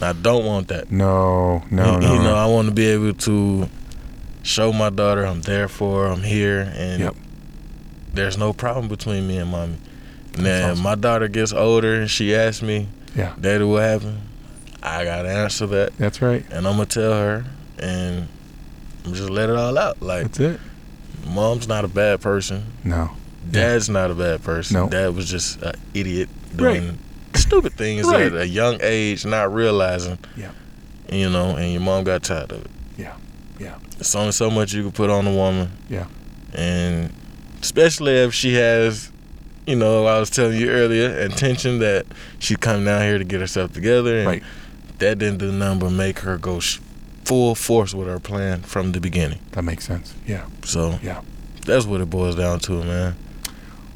I 0.00 0.12
don't 0.12 0.44
want 0.44 0.68
that. 0.68 0.90
no, 0.90 1.62
no, 1.70 1.94
you, 1.94 2.00
no. 2.00 2.12
you 2.14 2.22
know. 2.22 2.34
I 2.34 2.46
want 2.46 2.68
to 2.68 2.74
be 2.74 2.86
able 2.86 3.14
to 3.14 3.68
show 4.42 4.72
my 4.72 4.90
daughter 4.90 5.24
I'm 5.24 5.40
there 5.42 5.68
for 5.68 6.04
her, 6.06 6.12
I'm 6.12 6.22
here, 6.22 6.70
and 6.76 7.00
Yep. 7.00 7.16
there's 8.12 8.36
no 8.36 8.52
problem 8.52 8.88
between 8.88 9.26
me 9.26 9.38
and 9.38 9.50
mommy. 9.50 9.76
Now, 10.38 10.72
awesome. 10.72 10.82
my 10.82 10.94
daughter 10.96 11.28
gets 11.28 11.52
older 11.52 11.94
and 11.94 12.10
she 12.10 12.34
asks 12.34 12.60
me, 12.62 12.88
Yeah. 13.16 13.32
Daddy, 13.40 13.64
what 13.64 13.82
happened? 13.82 14.20
I 14.82 15.04
gotta 15.04 15.28
answer 15.30 15.66
that, 15.68 15.96
That's 15.96 16.20
right. 16.20 16.44
and 16.50 16.66
I'm 16.66 16.74
gonna 16.74 16.86
tell 16.86 17.12
her, 17.12 17.44
and 17.78 18.28
just 19.12 19.30
let 19.30 19.48
it 19.48 19.56
all 19.56 19.78
out. 19.78 20.02
Like, 20.02 20.24
That's 20.24 20.40
it. 20.40 20.60
mom's 21.28 21.68
not 21.68 21.84
a 21.84 21.88
bad 21.88 22.20
person. 22.20 22.64
No. 22.82 23.10
Dad's 23.50 23.88
not 23.88 24.10
a 24.10 24.14
bad 24.14 24.42
person. 24.42 24.74
No. 24.74 24.88
Dad 24.88 25.14
was 25.14 25.30
just 25.30 25.62
an 25.62 25.74
idiot 25.94 26.28
Right. 26.56 26.82
Stupid 27.36 27.72
things 27.74 28.06
Right. 28.06 28.26
at 28.26 28.34
a 28.34 28.46
young 28.46 28.78
age, 28.80 29.24
not 29.26 29.52
realizing. 29.52 30.18
Yeah. 30.36 30.50
You 31.10 31.30
know, 31.30 31.56
and 31.56 31.70
your 31.72 31.80
mom 31.80 32.04
got 32.04 32.22
tired 32.22 32.52
of 32.52 32.64
it. 32.64 32.70
Yeah. 32.98 33.14
Yeah. 33.58 33.74
It's 33.98 34.14
only 34.14 34.32
so 34.32 34.50
much 34.50 34.72
you 34.72 34.82
can 34.82 34.92
put 34.92 35.10
on 35.10 35.26
a 35.26 35.32
woman. 35.32 35.70
Yeah. 35.88 36.06
And 36.54 37.12
especially 37.60 38.12
if 38.14 38.32
she 38.34 38.54
has, 38.54 39.10
you 39.66 39.76
know, 39.76 40.06
I 40.06 40.18
was 40.20 40.30
telling 40.30 40.58
you 40.58 40.70
earlier, 40.70 41.18
intention 41.20 41.78
that 41.80 42.06
she 42.38 42.56
come 42.56 42.84
down 42.84 43.02
here 43.02 43.18
to 43.18 43.24
get 43.24 43.40
herself 43.40 43.72
together. 43.72 44.18
And 44.18 44.26
Right. 44.26 44.42
That 44.98 45.18
didn't 45.18 45.38
do 45.38 45.50
nothing 45.50 45.80
but 45.80 45.90
make 45.90 46.20
her 46.20 46.38
go 46.38 46.60
full 47.24 47.54
force 47.54 47.94
with 47.94 48.06
her 48.06 48.20
plan 48.20 48.60
from 48.62 48.92
the 48.92 49.00
beginning. 49.00 49.40
That 49.52 49.64
makes 49.64 49.84
sense. 49.86 50.14
Yeah. 50.26 50.42
So 50.64 50.98
Yeah. 51.02 51.20
that's 51.66 51.84
what 51.84 52.00
it 52.00 52.08
boils 52.10 52.36
down 52.36 52.60
to, 52.60 52.72
man. 52.84 53.16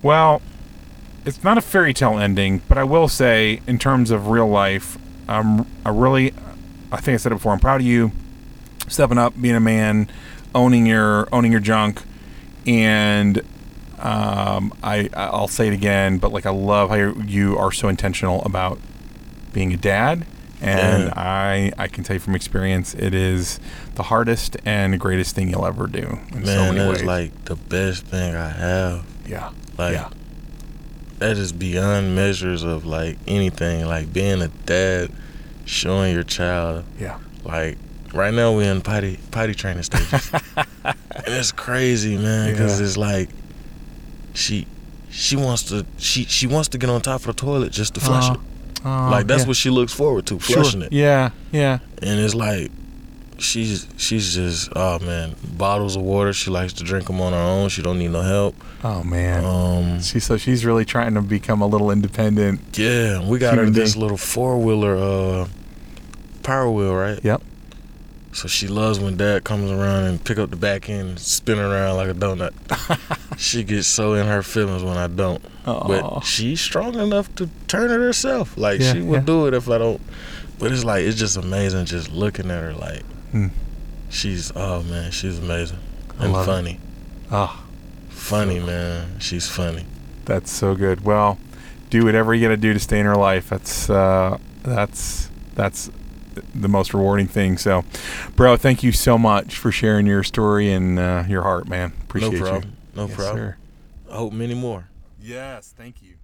Well, 0.03 0.43
it's 1.29 1.45
not 1.45 1.59
a 1.59 1.61
fairy 1.61 1.93
tale 1.95 2.19
ending, 2.19 2.63
but 2.69 2.79
I 2.79 2.85
will 2.85 3.09
say, 3.09 3.61
in 3.67 3.79
terms 3.79 4.11
of 4.11 4.29
real 4.29 4.49
life, 4.49 4.99
I'm 5.29 5.67
I 5.85 5.91
really, 5.91 6.33
I 6.91 7.01
think 7.01 7.15
I 7.15 7.17
said 7.19 7.33
it 7.33 7.37
before. 7.37 7.53
I'm 7.53 7.61
proud 7.61 7.81
of 7.81 7.87
you, 7.87 8.13
stepping 8.89 9.19
up, 9.19 9.41
being 9.41 9.55
a 9.55 9.61
man, 9.61 10.09
owning 10.55 10.87
your 10.87 11.29
owning 11.33 11.53
your 11.53 11.61
junk, 11.61 12.03
and 12.67 13.39
um, 13.99 14.73
I 14.83 15.09
I'll 15.15 15.49
say 15.49 15.69
it 15.69 15.75
again, 15.75 16.19
but 16.19 16.33
like 16.33 16.47
I 16.47 16.51
love 16.51 16.91
how 16.91 16.97
you 17.23 17.57
are 17.59 17.73
so 17.73 17.89
intentional 17.89 18.43
about 18.45 18.79
being 19.53 19.73
a 19.73 19.77
dad. 19.77 20.25
And. 20.61 21.13
I, 21.15 21.71
I 21.79 21.87
can 21.87 22.03
tell 22.03 22.15
you 22.15 22.21
from 22.21 22.35
experience, 22.35 22.93
it 22.93 23.15
is 23.15 23.61
the 23.95 24.03
hardest 24.03 24.57
and 24.65 24.99
greatest 24.99 25.37
thing 25.37 25.51
you'll 25.51 25.65
ever 25.65 25.87
do 25.87 26.19
in 26.33 26.45
so 26.45 26.57
Man, 26.57 26.75
many 26.75 26.79
that's 26.89 26.99
ways. 26.99 27.07
like 27.07 27.45
the 27.45 27.55
best 27.55 28.07
thing 28.07 28.35
I 28.35 28.49
have. 28.49 29.05
yeah, 29.25 29.53
Like 29.79 29.93
yeah, 29.95 30.09
that 31.19 31.37
is 31.37 31.53
beyond 31.53 32.15
measures 32.15 32.63
of 32.63 32.85
like 32.87 33.19
anything. 33.27 33.87
Like 33.87 34.13
being 34.13 34.43
a 34.43 34.49
dad, 34.49 35.11
showing 35.65 36.15
your 36.15 36.23
child 36.25 36.85
yeah, 36.99 37.19
Like 37.45 37.79
right 38.15 38.33
now 38.33 38.55
we're 38.55 38.71
in 38.73 38.81
potty 38.83 39.19
potty 39.31 39.55
training 39.55 39.83
stages, 39.83 40.31
and 40.85 40.97
it's 41.27 41.53
crazy, 41.53 42.17
man. 42.17 42.53
Because 42.53 42.81
Yeah. 42.81 42.87
it's 42.87 42.97
like 42.97 43.29
she 44.35 44.67
she 45.11 45.37
wants 45.37 45.65
to 45.65 45.85
she 45.99 46.25
she 46.25 46.47
wants 46.47 46.69
to 46.71 46.79
get 46.79 46.91
on 46.91 47.01
top 47.01 47.21
of 47.21 47.27
the 47.27 47.33
toilet 47.35 47.73
just 47.73 47.95
to 47.95 48.01
flush 48.01 48.29
Uh, 48.31 48.35
it. 48.35 48.41
Oh, 48.85 49.09
Like 49.11 49.27
that's 49.27 49.43
yeah. 49.43 49.49
what 49.49 49.57
she 49.57 49.71
looks 49.71 49.93
forward 49.93 50.27
to, 50.27 50.39
Sure. 50.39 50.57
flushing 50.63 50.83
it. 50.83 50.93
Yeah, 50.93 51.31
yeah. 51.51 51.79
And 52.03 52.21
it's 52.21 52.35
like 52.35 52.71
she's 53.39 53.87
she's 53.97 54.35
just 54.35 54.71
oh 54.77 54.99
man, 55.01 55.35
bottles 55.57 55.97
of 55.97 56.03
water. 56.03 56.33
She 56.33 56.51
likes 56.51 56.73
to 56.75 56.85
drink 56.85 57.07
them 57.07 57.21
on 57.21 57.33
her 57.33 57.39
own. 57.39 57.69
She 57.69 57.83
don't 57.83 57.99
need 57.99 58.11
no 58.11 58.23
help. 58.23 58.55
Oh 58.85 59.03
man. 59.03 59.45
Um, 59.45 60.01
She 60.01 60.21
so 60.21 60.37
she's 60.37 60.65
really 60.65 60.85
trying 60.85 61.15
to 61.15 61.23
become 61.23 61.61
a 61.63 61.67
little 61.67 61.91
independent. 61.91 62.79
yeah, 62.79 63.27
we 63.27 63.39
got 63.39 63.57
her 63.59 63.69
this 63.71 63.95
being. 63.95 64.03
little 64.03 64.17
four 64.19 64.59
wheeler 64.59 64.97
uh 64.97 65.49
power 66.43 66.71
wheel, 66.71 66.95
right? 66.95 67.19
Yep. 67.23 67.43
So 68.33 68.47
she 68.47 68.69
loves 68.69 69.01
when 69.01 69.17
dad 69.17 69.43
comes 69.45 69.71
around 69.71 70.05
and 70.05 70.23
pick 70.23 70.39
up 70.39 70.51
the 70.51 70.57
back 70.57 70.89
end, 70.89 71.09
and 71.09 71.19
spin 71.19 71.59
around 71.59 71.97
like 71.97 72.09
a 72.11 72.15
donut. 72.15 72.53
she 73.39 73.65
gets 73.65 73.89
so 73.89 74.15
in 74.15 74.27
her 74.27 74.43
feelings 74.43 74.83
when 74.83 74.97
I 74.97 75.07
don't. 75.09 75.43
Oh, 75.67 75.83
But 75.89 76.21
she's 76.25 76.61
strong 76.61 76.95
enough 76.99 77.35
to 77.37 77.49
turn 77.67 77.91
it 77.91 77.99
herself. 78.01 78.57
Like 78.57 78.81
Yeah, 78.81 78.93
she 78.93 79.01
would 79.01 79.21
yeah. 79.21 79.27
do 79.27 79.47
it 79.47 79.55
if 79.55 79.69
I 79.69 79.79
don't. 79.79 80.01
But 80.59 80.73
it's 80.73 80.85
like 80.85 81.05
it's 81.05 81.19
just 81.19 81.37
amazing 81.37 81.87
just 81.87 82.13
looking 82.13 82.51
at 82.51 82.63
her. 82.63 82.75
Like 82.75 83.03
Hmm. 83.33 83.49
she's 84.09 84.53
oh 84.57 84.83
man, 84.83 85.11
she's 85.11 85.39
amazing 85.39 85.79
and 86.19 86.33
funny. 86.35 86.79
oh, 87.31 87.65
Funny 88.09 88.59
man, 88.61 89.19
she's 89.21 89.49
funny. 89.49 89.85
that's 90.25 90.51
so 90.51 90.75
good. 90.75 91.05
Well, 91.05 91.39
do 91.91 92.05
whatever 92.05 92.35
you 92.35 92.43
got 92.47 92.49
to 92.51 92.57
do 92.57 92.73
to 92.73 92.79
stay 92.81 92.99
in 93.01 93.07
her 93.07 93.15
life. 93.17 93.49
That's 93.49 93.89
uh, 93.89 94.39
that's 94.63 95.31
that's 95.55 95.91
the 96.55 96.69
most 96.69 96.93
rewarding 96.95 97.27
thing. 97.29 97.57
So, 97.59 97.85
bro, 98.37 98.57
thank 98.57 98.83
you 98.83 98.93
so 98.93 99.17
much 99.19 99.57
for 99.57 99.73
sharing 99.73 100.07
your 100.07 100.23
story 100.23 100.71
and 100.73 100.99
uh, 100.99 101.25
your 101.29 101.43
heart, 101.43 101.69
man. 101.69 101.93
Appreciate 102.03 102.33
no 102.33 102.37
you. 102.39 102.45
problem. 102.45 102.77
No 102.95 103.07
Yes, 103.07 103.17
problem. 103.17 103.37
sir. 103.37 103.57
I 104.11 104.17
hope 104.17 104.33
many 104.33 104.55
more. 104.55 104.89
Yes, 105.21 105.73
thank 105.77 106.03
you. 106.03 106.15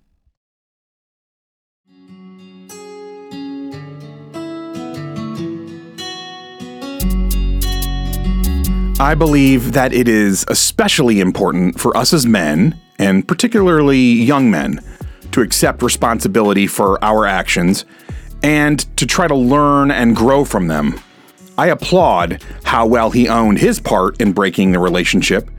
I 9.05 9.15
believe 9.15 9.73
that 9.73 9.93
it 9.93 10.09
is 10.09 10.47
especially 10.49 11.21
important 11.21 11.79
for 11.79 11.95
us 11.95 12.15
as 12.15 12.25
men, 12.25 12.81
and 12.99 13.29
particularly 13.29 13.99
young 13.99 14.51
men, 14.51 14.81
to 15.33 15.43
accept 15.43 15.83
responsibility 15.83 16.67
for 16.67 17.05
our 17.05 17.27
actions 17.27 17.85
and 18.43 18.79
to 18.97 19.07
try 19.07 19.29
to 19.29 19.35
learn 19.35 19.91
and 19.91 20.17
grow 20.17 20.43
from 20.47 20.69
them. 20.69 20.99
I 21.59 21.67
applaud 21.67 22.43
how 22.63 22.87
well 22.87 23.11
he 23.11 23.29
owned 23.29 23.59
his 23.59 23.79
part 23.79 24.19
in 24.23 24.33
breaking 24.33 24.73
the 24.73 24.79
relationship 24.79 25.51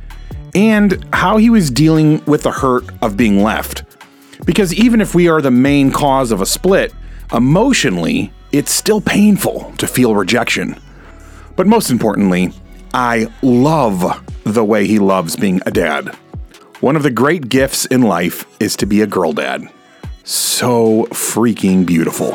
and 0.56 1.08
how 1.14 1.38
he 1.38 1.52
was 1.52 1.70
dealing 1.70 2.26
with 2.26 2.42
the 2.42 2.52
hurt 2.52 2.86
of 3.04 3.16
being 3.16 3.44
left. 3.44 3.84
Because 4.48 4.74
even 4.74 5.02
if 5.02 5.14
we 5.14 5.28
are 5.28 5.40
the 5.40 5.52
main 5.52 5.92
cause 5.92 6.32
of 6.32 6.42
a 6.42 6.48
split, 6.48 6.96
emotionally, 7.32 8.34
it's 8.52 8.72
still 8.72 9.02
painful 9.02 9.72
to 9.78 9.86
feel 9.86 10.16
rejection. 10.16 10.80
But 11.56 11.68
most 11.68 11.92
importantly, 11.92 12.52
I 12.98 13.28
love 13.42 14.24
the 14.46 14.64
way 14.64 14.88
he 14.88 15.00
loves 15.00 15.36
being 15.36 15.60
a 15.66 15.72
dad. 15.72 16.16
One 16.80 16.96
of 16.96 17.04
the 17.04 17.12
great 17.12 17.50
gifts 17.50 17.86
in 17.88 18.04
life 18.04 18.46
is 18.62 18.78
to 18.78 18.86
be 18.86 19.02
a 19.02 19.06
girl 19.06 19.34
dad. 19.34 19.68
So 20.24 21.04
freaking 21.12 21.86
beautiful. 21.86 22.32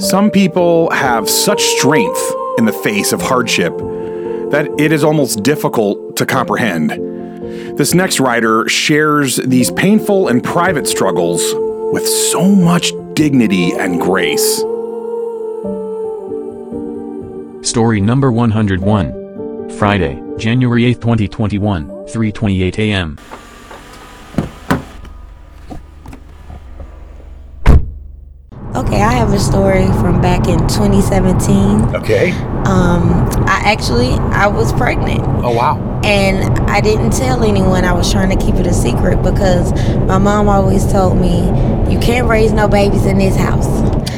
Some 0.00 0.32
people 0.32 0.90
have 0.90 1.30
such 1.30 1.62
strength 1.62 2.45
in 2.58 2.64
the 2.64 2.72
face 2.72 3.12
of 3.12 3.20
hardship 3.20 3.76
that 4.50 4.68
it 4.78 4.92
is 4.92 5.02
almost 5.02 5.42
difficult 5.42 6.16
to 6.16 6.26
comprehend. 6.26 6.90
This 7.76 7.94
next 7.94 8.20
rider 8.20 8.68
shares 8.68 9.36
these 9.36 9.70
painful 9.70 10.28
and 10.28 10.42
private 10.42 10.86
struggles 10.86 11.42
with 11.92 12.06
so 12.06 12.48
much 12.48 12.92
dignity 13.14 13.72
and 13.72 14.00
grace. 14.00 14.58
Story 17.66 18.00
number 18.00 18.30
101. 18.30 19.70
Friday, 19.78 20.22
January 20.38 20.84
8, 20.86 21.00
2021, 21.00 21.88
3:28 21.88 22.78
a.m. 22.78 23.18
Story 29.38 29.86
from 30.00 30.20
back 30.20 30.48
in 30.48 30.58
2017. 30.68 31.94
Okay. 31.96 32.30
Um, 32.66 33.10
I 33.46 33.62
actually 33.64 34.10
I 34.34 34.46
was 34.48 34.72
pregnant 34.72 35.20
Oh 35.44 35.52
wow. 35.52 36.00
and 36.04 36.42
I 36.70 36.80
didn't 36.80 37.10
tell 37.12 37.44
anyone. 37.44 37.84
I 37.84 37.92
was 37.92 38.10
trying 38.10 38.36
to 38.36 38.44
keep 38.44 38.56
it 38.56 38.66
a 38.66 38.72
secret 38.72 39.22
because 39.22 39.72
my 40.06 40.18
mom 40.18 40.48
always 40.48 40.90
told 40.90 41.16
me 41.18 41.44
you 41.92 41.98
can't 42.00 42.26
raise 42.28 42.52
no 42.52 42.66
babies 42.66 43.06
in 43.06 43.18
this 43.18 43.36
house. 43.36 43.66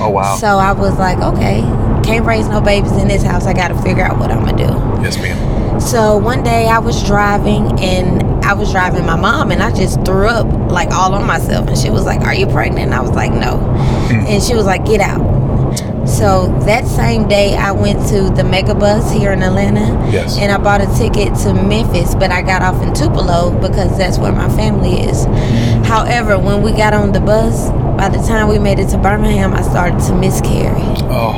Oh 0.01 0.11
wow. 0.11 0.37
So 0.37 0.47
I 0.59 0.73
was 0.73 0.99
like, 0.99 1.19
okay, 1.19 1.61
can't 2.05 2.25
raise 2.25 2.49
no 2.49 2.61
babies 2.61 2.93
in 2.93 3.09
this 3.09 3.23
house. 3.23 3.47
I 3.47 3.53
got 3.53 3.69
to 3.69 3.83
figure 3.83 4.05
out 4.05 4.19
what 4.19 4.31
I'm 4.31 4.45
gonna 4.45 4.57
do. 4.57 5.03
yes, 5.03 5.19
ma'am. 5.19 5.81
So 5.81 6.17
one 6.17 6.43
day 6.43 6.67
I 6.69 6.79
was 6.79 7.05
driving 7.05 7.79
and 7.81 8.23
I 8.45 8.53
was 8.55 8.71
driving 8.73 9.05
my 9.05 9.17
mom 9.17 9.51
and 9.53 9.63
I 9.63 9.73
just 9.75 10.05
threw 10.05 10.27
up 10.27 10.47
like 10.73 10.91
all 10.91 11.15
on 11.15 11.27
myself 11.27 11.69
and 11.69 11.77
she 11.79 11.91
was 11.91 12.05
like, 12.07 12.21
"Are 12.23 12.35
you 12.35 12.47
pregnant?" 12.47 12.87
And 12.87 12.95
I 12.95 13.01
was 13.01 13.11
like, 13.11 13.31
"No." 13.33 13.59
Mm-hmm. 14.09 14.27
And 14.27 14.43
she 14.43 14.55
was 14.55 14.65
like, 14.67 14.85
"Get 14.87 15.01
out." 15.01 15.27
So 16.09 16.49
that 16.65 16.87
same 16.87 17.29
day 17.29 17.55
I 17.55 17.71
went 17.73 17.99
to 18.09 18.23
the 18.31 18.43
Megabus 18.43 19.13
here 19.13 19.31
in 19.33 19.43
Atlanta 19.43 19.87
Yes. 20.11 20.39
and 20.39 20.51
I 20.51 20.57
bought 20.57 20.81
a 20.81 20.87
ticket 20.97 21.35
to 21.41 21.53
Memphis, 21.53 22.15
but 22.15 22.31
I 22.31 22.41
got 22.41 22.63
off 22.63 22.83
in 22.83 22.95
Tupelo 22.95 23.51
because 23.61 23.97
that's 23.99 24.17
where 24.19 24.33
my 24.33 24.49
family 24.57 25.03
is. 25.03 25.27
Mm-hmm. 25.27 25.83
However, 25.85 26.39
when 26.39 26.63
we 26.63 26.73
got 26.73 26.95
on 26.95 27.13
the 27.13 27.21
bus, 27.21 27.69
by 27.99 28.09
the 28.09 28.19
time 28.27 28.49
we 28.49 28.59
made 28.59 28.79
it 28.79 28.89
to 28.91 28.99
Birmingham, 28.99 29.53
I 29.53 29.61
started 29.61 30.01
to 30.07 30.15
miscarry 30.15 30.81
Oh. 31.11 31.33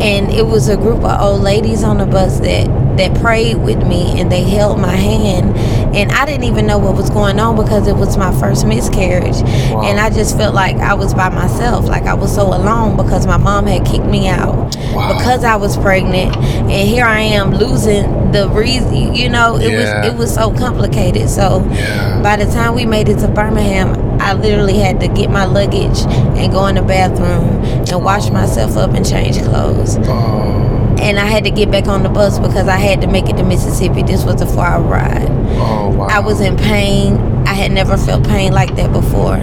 and 0.00 0.30
it 0.32 0.46
was 0.46 0.68
a 0.68 0.76
group 0.76 1.04
of 1.04 1.20
old 1.20 1.42
ladies 1.42 1.84
on 1.84 1.98
the 1.98 2.06
bus 2.06 2.40
that 2.40 2.66
that 2.98 3.18
prayed 3.20 3.56
with 3.56 3.78
me 3.86 4.20
and 4.20 4.30
they 4.30 4.42
held 4.42 4.78
my 4.78 4.94
hand 4.94 5.56
and 5.96 6.12
I 6.12 6.26
didn't 6.26 6.44
even 6.44 6.66
know 6.66 6.78
what 6.78 6.94
was 6.94 7.08
going 7.10 7.40
on 7.40 7.56
because 7.56 7.86
it 7.88 7.96
was 7.96 8.16
my 8.16 8.32
first 8.38 8.66
miscarriage 8.66 9.40
Wow. 9.72 9.82
and 9.84 9.98
I 9.98 10.10
just 10.10 10.36
felt 10.36 10.54
like 10.54 10.76
I 10.76 10.94
was 10.94 11.14
by 11.14 11.28
myself 11.30 11.86
like 11.86 12.04
I 12.04 12.14
was 12.14 12.34
so 12.34 12.46
alone 12.48 12.96
because 12.96 13.26
my 13.26 13.36
mom 13.38 13.66
had 13.66 13.86
kicked 13.86 14.04
me 14.06 14.28
out 14.28 14.76
Wow. 14.94 15.16
because 15.16 15.44
I 15.44 15.56
was 15.56 15.76
pregnant 15.78 16.36
and 16.36 16.70
here 16.88 17.04
I 17.04 17.20
am 17.20 17.52
losing 17.54 18.32
the 18.32 18.48
reason 18.48 19.14
you 19.14 19.28
know 19.30 19.56
it 19.56 19.70
Yeah. 19.72 20.00
was 20.04 20.12
it 20.14 20.18
was 20.18 20.34
so 20.34 20.50
complicated 20.52 21.30
so 21.30 21.66
Yeah. 21.72 22.20
by 22.22 22.36
the 22.36 22.46
time 22.46 22.74
we 22.74 22.84
made 22.84 23.08
it 23.08 23.18
to 23.20 23.28
Birmingham 23.28 24.20
I 24.20 24.32
literally 24.34 24.78
had 24.78 25.00
to 25.00 25.08
get 25.08 25.30
my 25.30 25.44
luggage 25.46 26.00
and 26.36 26.52
go 26.52 26.66
in 26.66 26.74
the 26.74 26.82
bathroom 26.82 27.62
and 27.88 28.04
wash 28.04 28.30
myself 28.30 28.76
up 28.76 28.92
and 28.94 29.08
change 29.08 29.40
clothes 29.42 29.96
Oh. 30.04 30.74
And 30.98 31.18
I 31.18 31.26
had 31.26 31.44
to 31.44 31.50
get 31.50 31.70
back 31.70 31.86
on 31.86 32.02
the 32.02 32.08
bus 32.08 32.38
because 32.38 32.68
I 32.68 32.76
had 32.76 33.00
to 33.02 33.06
make 33.06 33.28
it 33.28 33.36
to 33.36 33.42
Mississippi. 33.42 34.02
This 34.02 34.24
was 34.24 34.40
a 34.40 34.46
four 34.46 34.64
hour 34.64 34.82
ride. 34.82 35.28
Oh 35.60 35.94
wow. 35.96 36.06
I 36.10 36.20
was 36.20 36.40
in 36.40 36.56
pain. 36.56 37.16
I 37.46 37.54
had 37.54 37.72
never 37.72 37.96
felt 37.96 38.24
pain 38.24 38.52
like 38.52 38.74
that 38.76 38.92
before. 38.92 39.38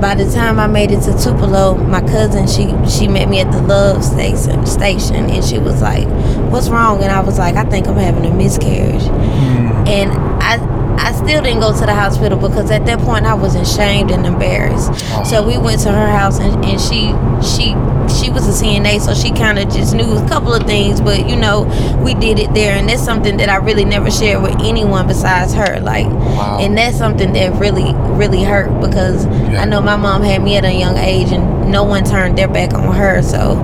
By 0.00 0.14
the 0.14 0.30
time 0.30 0.58
I 0.60 0.66
made 0.66 0.90
it 0.90 1.00
to 1.02 1.16
Tupelo, 1.18 1.76
my 1.76 2.00
cousin 2.00 2.46
she 2.46 2.74
she 2.90 3.08
met 3.08 3.28
me 3.28 3.40
at 3.40 3.50
the 3.52 3.62
Love 3.62 4.04
station 4.04 4.66
station 4.66 5.30
and 5.30 5.44
she 5.44 5.58
was 5.58 5.80
like, 5.82 6.06
"What's 6.50 6.68
wrong?" 6.68 7.02
And 7.02 7.12
I 7.12 7.20
was 7.20 7.38
like, 7.38 7.56
"I 7.56 7.64
think 7.64 7.86
I'm 7.86 7.96
having 7.96 8.26
a 8.26 8.34
miscarriage." 8.34 9.02
Hmm. 9.04 9.86
And 9.86 10.12
I 10.42 10.76
I 10.98 11.12
still 11.12 11.42
didn't 11.42 11.60
go 11.60 11.72
to 11.72 11.86
the 11.86 11.94
hospital 11.94 12.38
because 12.38 12.70
at 12.70 12.84
that 12.86 12.98
point 13.00 13.26
I 13.26 13.34
was 13.34 13.54
ashamed 13.54 14.10
and 14.10 14.26
embarrassed. 14.26 14.98
So 15.28 15.38
uh-huh. 15.38 15.48
we 15.48 15.58
went 15.58 15.80
to 15.82 15.92
her 15.92 16.06
house 16.08 16.40
and, 16.40 16.64
and 16.64 16.80
she 16.80 17.12
she 17.46 17.74
she 18.16 18.30
was 18.30 18.46
a 18.48 18.64
CNA, 18.64 19.00
so 19.00 19.14
she 19.14 19.30
kind 19.32 19.58
of 19.58 19.68
just 19.72 19.94
knew 19.94 20.16
a 20.16 20.28
couple 20.28 20.52
of 20.54 20.64
things. 20.66 21.00
But 21.00 21.28
you 21.28 21.36
know, 21.36 21.62
we 22.02 22.14
did 22.14 22.38
it 22.38 22.52
there, 22.54 22.76
and 22.76 22.88
that's 22.88 23.02
something 23.04 23.36
that 23.38 23.48
I 23.48 23.56
really 23.56 23.84
never 23.84 24.10
shared 24.10 24.42
with 24.42 24.56
anyone 24.62 25.06
besides 25.06 25.52
her. 25.54 25.80
Like, 25.80 26.06
Wow. 26.06 26.58
and 26.60 26.76
that's 26.76 26.96
something 26.96 27.32
that 27.34 27.52
really 27.60 27.92
really 28.16 28.42
hurt 28.42 28.70
because 28.80 29.26
Yeah. 29.26 29.62
I 29.62 29.64
know 29.66 29.80
my 29.80 29.96
mom 29.96 30.22
had 30.22 30.42
me 30.42 30.56
at 30.56 30.64
a 30.64 30.72
young 30.72 30.96
age, 30.96 31.32
and 31.32 31.70
no 31.70 31.84
one 31.84 32.04
turned 32.04 32.36
their 32.38 32.48
back 32.48 32.72
on 32.74 32.94
her. 32.94 33.22
So 33.22 33.58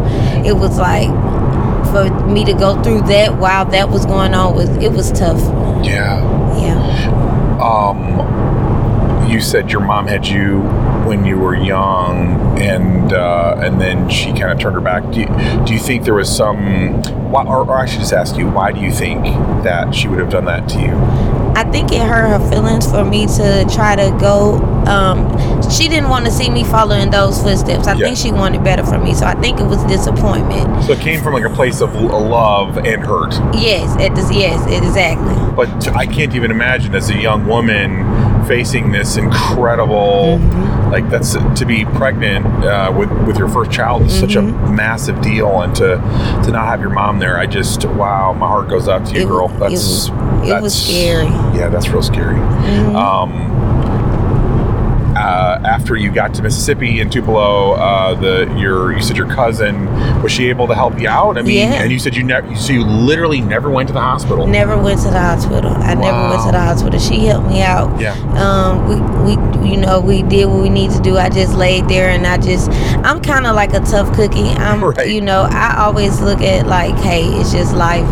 it 0.45 0.53
was 0.57 0.79
like 0.79 1.09
for 1.93 2.09
me 2.27 2.45
to 2.45 2.53
go 2.55 2.81
through 2.83 3.03
that 3.03 3.37
while 3.39 3.65
that 3.67 3.89
was 3.91 4.07
going 4.07 4.35
on 4.35 4.55
was 4.55 4.69
it 4.79 4.93
was 4.93 5.11
tough. 5.13 5.41
Yeah. 5.85 6.21
Yeah. 6.59 7.59
Um, 7.61 9.29
you 9.31 9.41
said 9.41 9.71
your 9.71 9.81
mom 9.83 10.07
had 10.07 10.27
you 10.27 10.61
when 11.13 11.27
you 11.27 11.37
were 11.37 11.55
young, 11.55 12.59
and 12.59 13.13
uh, 13.13 13.61
and 13.63 13.79
then 13.79 14.09
she 14.09 14.29
kind 14.33 14.51
of 14.51 14.59
turned 14.59 14.75
her 14.75 14.81
back. 14.81 15.03
Do 15.13 15.21
you, 15.21 15.27
do 15.67 15.75
you 15.75 15.79
think 15.79 16.05
there 16.05 16.15
was 16.15 16.35
some? 16.35 17.03
Why, 17.31 17.45
or, 17.45 17.59
or 17.69 17.77
I 17.77 17.85
should 17.85 18.01
just 18.01 18.15
ask 18.15 18.37
you, 18.37 18.49
why 18.49 18.73
do 18.73 18.81
you 18.81 18.91
think 18.91 19.25
that 19.63 19.95
she 19.95 20.09
would 20.09 20.19
have 20.19 20.31
done 20.31 20.47
that 20.47 20.69
to 20.71 20.81
you? 20.81 20.95
I 21.55 21.65
think 21.71 21.93
it 21.93 22.01
hurt 22.01 22.29
her 22.41 22.51
feelings 22.51 22.91
for 22.91 23.05
me 23.05 23.27
to 23.27 23.67
try 23.71 23.95
to 23.95 24.09
go. 24.19 24.55
Um, 24.87 25.17
she 25.71 25.87
didn't 25.89 26.09
want 26.09 26.25
to 26.25 26.31
see 26.31 26.49
me 26.51 26.65
following 26.65 27.11
those 27.11 27.43
footsteps. 27.43 27.87
I 27.87 27.93
Yeah. 27.95 28.07
think 28.07 28.17
she 28.17 28.33
wanted 28.33 28.65
better 28.65 28.85
for 28.85 28.99
me, 28.99 29.13
so 29.15 29.27
I 29.27 29.35
think 29.35 29.61
it 29.61 29.65
was 29.67 29.83
disappointment. 29.85 30.85
So 30.85 30.93
it 30.93 31.01
came 31.01 31.23
from 31.23 31.35
like 31.35 31.45
a 31.45 31.51
place 31.51 31.83
of 31.83 31.95
love 31.95 32.79
and 32.79 33.05
hurt. 33.05 33.35
Yes, 33.55 33.95
it 34.01 34.17
is. 34.17 34.31
Yes, 34.33 34.59
exactly. 34.67 35.35
But 35.55 35.89
I 35.95 36.07
can't 36.07 36.35
even 36.35 36.51
imagine 36.51 36.95
as 36.95 37.11
a 37.11 37.17
young 37.17 37.47
woman 37.47 37.91
facing 38.53 38.93
this 38.93 39.17
incredible, 39.17 40.37
like 40.91 41.09
that's 41.09 41.33
to 41.59 41.65
be 41.65 41.87
pregnant 41.87 42.45
uh, 42.63 42.93
with 42.95 43.11
with 43.27 43.39
your 43.39 43.49
first 43.49 43.71
child 43.71 44.03
is 44.03 44.21
such 44.21 44.35
a 44.37 44.43
massive 44.43 45.19
deal, 45.23 45.63
and 45.63 45.75
to 45.75 45.97
to 46.45 46.51
not 46.51 46.67
have 46.67 46.79
your 46.79 46.91
mom 46.91 47.19
there, 47.19 47.39
I 47.39 47.47
just 47.47 47.87
wow, 47.87 48.35
my 48.35 48.47
heart 48.47 48.69
goes 48.69 48.89
out 48.89 49.07
to 49.07 49.15
you, 49.15 49.23
It- 49.23 49.27
girl. 49.29 49.49
That's 49.49 49.73
was- 49.73 50.09
it 50.43 50.49
that's, 50.49 50.63
was 50.63 50.75
scary. 50.87 51.29
Yeah, 51.57 51.69
that's 51.71 51.89
real 51.89 52.03
scary. 52.03 52.37
Um, 52.95 53.52
uh, 55.23 55.61
after 55.65 55.97
you 55.97 56.11
got 56.13 56.35
to 56.35 56.43
Mississippi 56.43 57.01
and 57.01 57.11
Tupelo, 57.13 57.73
uh, 57.75 58.15
the 58.15 58.53
your 58.59 58.93
you 58.93 59.01
said 59.03 59.17
your 59.17 59.29
cousin 59.29 59.87
was 60.23 60.33
she 60.33 60.49
able 60.49 60.67
to 60.69 60.75
help 60.75 60.99
you 61.01 61.09
out? 61.09 61.39
I 61.39 61.43
mean, 61.43 61.57
Yeah. 61.59 61.83
and 61.83 61.93
you 61.93 61.99
said 61.99 62.17
you 62.17 62.23
never, 62.25 62.55
so 62.57 62.73
you 62.73 62.85
literally 62.85 63.41
never 63.41 63.71
went 63.71 63.89
to 63.89 63.93
the 63.93 64.01
hospital. 64.01 64.47
Never 64.47 64.77
went 64.77 65.01
to 65.03 65.11
the 65.11 65.21
hospital. 65.21 65.71
I 65.71 65.95
never 65.95 66.29
went 66.29 66.43
to 66.47 66.53
the 66.53 66.61
hospital. 66.61 66.99
She 66.99 67.27
helped 67.27 67.49
me 67.49 67.63
out. 67.63 68.01
Yeah. 68.01 68.15
Um, 68.37 68.89
we, 68.89 68.97
we, 69.37 69.71
you 69.71 69.77
know, 69.77 70.01
we 70.01 70.23
did 70.23 70.47
what 70.47 70.63
we 70.63 70.69
need 70.69 70.91
to 70.93 71.01
do. 71.01 71.17
I 71.19 71.29
just 71.29 71.55
laid 71.55 71.89
there 71.89 72.09
and 72.11 72.27
I 72.27 72.39
just, 72.39 72.71
I'm 73.05 73.21
kind 73.21 73.47
of 73.47 73.55
like 73.55 73.73
a 73.75 73.81
tough 73.81 74.13
cookie. 74.15 74.51
I'm, 74.51 74.83
Right. 74.85 75.09
you 75.09 75.21
know, 75.21 75.47
I 75.51 75.77
always 75.85 76.21
look 76.21 76.41
at 76.41 76.67
like, 76.67 76.95
hey, 76.97 77.23
it's 77.25 77.53
just 77.53 77.75
life. 77.75 78.09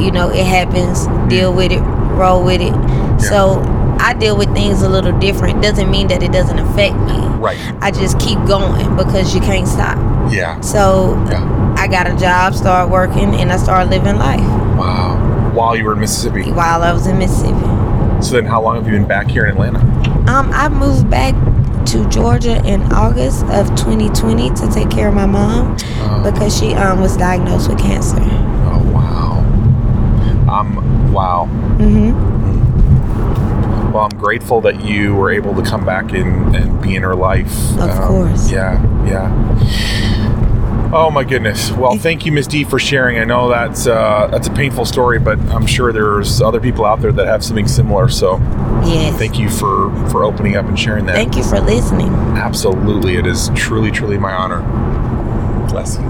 You 0.00 0.10
know, 0.10 0.30
it 0.30 0.44
happens. 0.46 1.06
Deal 1.30 1.52
with 1.52 1.72
it. 1.72 1.80
Roll 1.80 2.44
with 2.44 2.60
it. 2.60 2.74
So 3.20 3.60
I 4.00 4.14
deal 4.14 4.36
with 4.36 4.52
things 4.54 4.82
a 4.82 4.88
little 4.88 5.16
different. 5.18 5.62
Doesn't 5.62 5.90
mean 5.90 6.08
that 6.08 6.22
it 6.22 6.32
doesn't 6.32 6.58
affect 6.58 6.94
me. 6.96 7.18
Right. 7.38 7.58
I 7.80 7.90
just 7.90 8.18
keep 8.18 8.38
going 8.46 8.96
because 8.96 9.34
you 9.34 9.40
can't 9.40 9.68
stop. 9.68 9.96
Yeah. 10.32 10.60
So 10.60 11.14
Yeah. 11.30 11.74
I 11.76 11.86
got 11.88 12.06
a 12.06 12.16
job, 12.16 12.54
started 12.54 12.90
working, 12.90 13.34
and 13.36 13.52
I 13.52 13.56
started 13.56 13.90
living 13.90 14.16
life 14.16 14.40
Wow. 14.78 15.50
While 15.54 15.76
you 15.76 15.84
were 15.84 15.92
in 15.94 16.00
Mississippi. 16.00 16.50
while 16.52 16.82
I 16.82 16.92
was 16.92 17.06
in 17.06 17.18
Mississippi. 17.18 17.66
So 18.22 18.34
then, 18.34 18.44
how 18.44 18.60
long 18.62 18.76
have 18.76 18.86
you 18.86 18.92
been 18.92 19.06
back 19.08 19.28
here 19.28 19.44
in 19.46 19.52
Atlanta? 19.52 19.78
Um, 20.30 20.50
I 20.52 20.68
moved 20.68 21.08
back 21.10 21.34
to 21.86 22.06
Georgia 22.10 22.62
in 22.66 22.82
August 22.92 23.44
of 23.46 23.66
2020 23.76 24.50
to 24.50 24.68
take 24.70 24.90
care 24.90 25.08
of 25.08 25.14
my 25.14 25.24
mom 25.26 25.74
because 26.22 26.56
she 26.56 26.74
um 26.74 27.00
was 27.00 27.16
diagnosed 27.16 27.68
with 27.70 27.78
cancer. 27.78 28.18
Oh 28.20 28.82
wow. 28.94 29.38
Um. 30.52 31.12
Wow. 31.12 31.46
hmm 31.46 32.10
Well, 33.92 34.04
I'm 34.10 34.18
grateful 34.18 34.60
that 34.62 34.84
you 34.84 35.14
were 35.14 35.30
able 35.30 35.54
to 35.54 35.62
come 35.62 35.84
back 35.84 36.12
and, 36.12 36.54
and 36.54 36.80
be 36.80 36.94
in 36.94 37.02
her 37.02 37.14
life. 37.16 37.52
Of 37.72 37.90
Um, 37.90 38.08
course. 38.08 38.50
Yeah. 38.50 38.80
Yeah. 39.06 40.90
Oh 40.92 41.10
my 41.10 41.22
goodness. 41.24 41.70
Well, 41.70 41.96
thank 41.96 42.26
you, 42.26 42.32
Miss 42.32 42.46
D, 42.48 42.64
for 42.64 42.78
sharing. 42.80 43.18
I 43.18 43.24
know 43.24 43.48
that's 43.48 43.86
uh, 43.86 44.26
that's 44.30 44.48
a 44.48 44.52
painful 44.52 44.84
story, 44.84 45.20
but 45.20 45.38
I'm 45.52 45.64
sure 45.66 45.92
there's 45.92 46.40
other 46.42 46.58
people 46.60 46.84
out 46.84 47.00
there 47.00 47.12
that 47.12 47.26
have 47.26 47.44
something 47.44 47.68
similar. 47.68 48.08
So, 48.08 48.38
Yes. 48.84 49.16
thank 49.16 49.38
you 49.38 49.48
for 49.50 49.90
for 50.10 50.24
opening 50.24 50.56
up 50.56 50.66
and 50.66 50.76
sharing 50.78 51.06
that. 51.06 51.14
Thank 51.14 51.36
you 51.36 51.44
for 51.44 51.60
listening. 51.60 52.08
Absolutely, 52.36 53.16
it 53.16 53.26
is 53.26 53.50
truly, 53.54 53.92
truly 53.92 54.18
my 54.18 54.32
honor. 54.32 54.62
Bless 55.68 55.96
you. 55.96 56.04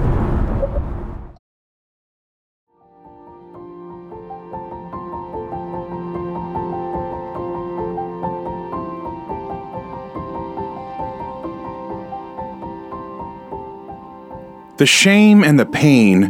The 14.81 14.87
shame 14.87 15.43
and 15.43 15.59
the 15.59 15.65
pain 15.67 16.23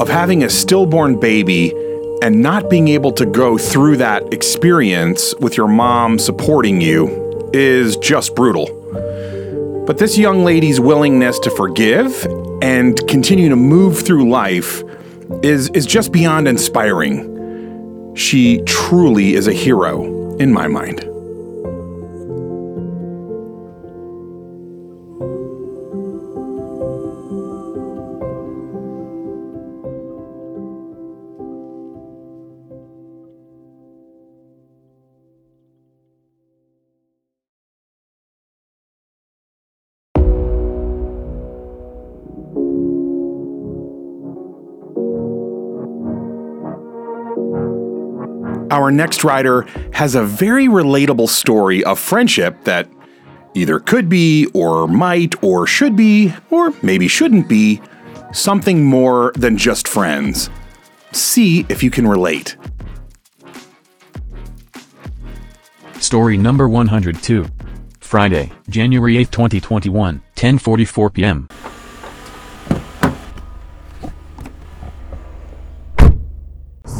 of 0.00 0.10
having 0.10 0.44
a 0.44 0.50
stillborn 0.50 1.18
baby 1.18 1.72
and 2.22 2.42
not 2.42 2.68
being 2.68 2.88
able 2.88 3.10
to 3.12 3.24
go 3.24 3.56
through 3.56 3.96
that 3.96 4.34
experience 4.34 5.34
with 5.36 5.56
your 5.56 5.66
mom 5.66 6.18
supporting 6.18 6.82
you 6.82 7.50
is 7.54 7.96
just 7.96 8.34
brutal. 8.34 8.66
But 9.86 9.96
this 9.96 10.18
young 10.18 10.44
lady's 10.44 10.78
willingness 10.78 11.38
to 11.38 11.50
forgive 11.50 12.26
and 12.60 12.98
continue 13.08 13.48
to 13.48 13.56
move 13.56 13.98
through 13.98 14.28
life 14.28 14.82
is, 15.42 15.70
is 15.70 15.86
just 15.86 16.12
beyond 16.12 16.48
inspiring. 16.48 18.14
She 18.14 18.60
truly 18.66 19.32
is 19.32 19.46
a 19.46 19.54
hero 19.54 20.36
in 20.36 20.52
my 20.52 20.68
mind. 20.68 21.15
Our 48.76 48.90
next 48.90 49.24
rider 49.24 49.62
has 49.94 50.14
a 50.14 50.22
very 50.22 50.66
relatable 50.66 51.30
story 51.30 51.82
of 51.84 51.98
friendship 51.98 52.64
that 52.64 52.86
either 53.54 53.80
could 53.80 54.10
be, 54.10 54.48
or 54.52 54.86
might, 54.86 55.34
or 55.42 55.66
should 55.66 55.96
be, 55.96 56.34
or 56.50 56.74
maybe 56.82 57.08
shouldn't 57.08 57.48
be 57.48 57.80
something 58.34 58.84
more 58.84 59.32
than 59.34 59.56
just 59.56 59.88
friends. 59.88 60.50
See 61.12 61.64
if 61.70 61.82
you 61.82 61.90
can 61.90 62.06
relate. 62.06 62.58
Story 65.98 66.36
number 66.36 66.68
102. 66.68 67.46
Friday, 68.00 68.52
January 68.68 69.16
8, 69.16 69.32
2021, 69.32 70.20
10:44 70.36 71.14
p.m. 71.14 71.48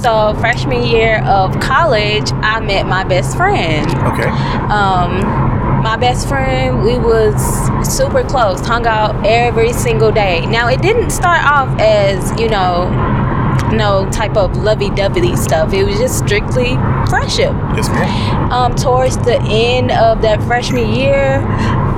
So 0.07 0.35
freshman 0.38 0.85
year 0.85 1.21
of 1.25 1.59
college, 1.59 2.31
I 2.35 2.61
met 2.61 2.87
my 2.87 3.03
best 3.03 3.37
friend. 3.37 3.85
Okay. 3.88 4.29
Um, 4.71 5.21
my 5.83 5.97
best 5.97 6.29
friend, 6.29 6.85
we 6.85 6.97
was 6.97 7.35
super 7.85 8.23
close, 8.23 8.64
hung 8.64 8.87
out 8.87 9.27
every 9.27 9.73
single 9.73 10.12
day. 10.12 10.47
Now 10.47 10.69
it 10.69 10.81
didn't 10.81 11.11
start 11.11 11.45
off 11.45 11.81
as 11.81 12.38
you 12.38 12.49
know, 12.49 12.88
no 13.73 14.09
type 14.12 14.37
of 14.37 14.57
lovey-dovey 14.57 15.35
stuff. 15.35 15.73
It 15.73 15.83
was 15.83 15.99
just 15.99 16.19
strictly 16.19 16.77
friendship. 17.11 17.51
Yes, 17.75 17.88
ma'am. 17.88 18.53
Um, 18.53 18.75
towards 18.77 19.16
the 19.16 19.40
end 19.42 19.90
of 19.90 20.23
that 20.23 20.40
freshman 20.45 20.88
year, 20.88 21.45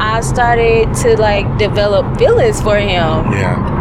I 0.00 0.22
started 0.22 0.94
to 1.02 1.20
like 1.20 1.58
develop 1.58 2.16
feelings 2.16 2.58
for 2.62 2.78
him. 2.78 3.32
Yeah. 3.32 3.77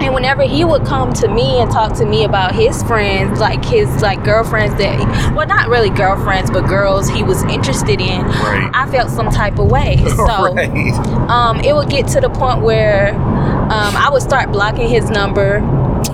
And 0.00 0.14
whenever 0.14 0.42
he 0.42 0.64
would 0.64 0.84
come 0.86 1.12
to 1.14 1.28
me 1.28 1.60
and 1.60 1.70
talk 1.70 1.94
to 1.98 2.04
me 2.06 2.24
about 2.24 2.54
his 2.54 2.82
friends, 2.84 3.38
like 3.40 3.64
his 3.64 3.88
like 4.02 4.24
girlfriends 4.24 4.74
that, 4.78 5.34
well, 5.34 5.46
not 5.46 5.68
really 5.68 5.90
girlfriends, 5.90 6.50
but 6.50 6.66
girls 6.66 7.08
he 7.08 7.22
was 7.22 7.42
interested 7.44 8.00
in, 8.00 8.22
Right. 8.26 8.70
I 8.74 8.90
felt 8.90 9.10
some 9.10 9.30
type 9.30 9.58
of 9.58 9.70
way. 9.70 9.96
So 10.20 10.54
right. 10.54 10.92
um, 11.30 11.60
it 11.60 11.74
would 11.74 11.88
get 11.88 12.06
to 12.08 12.20
the 12.20 12.28
point 12.30 12.60
where 12.62 13.14
um, 13.14 13.96
I 13.96 14.08
would 14.12 14.22
start 14.22 14.50
blocking 14.52 14.88
his 14.88 15.08
number. 15.10 15.58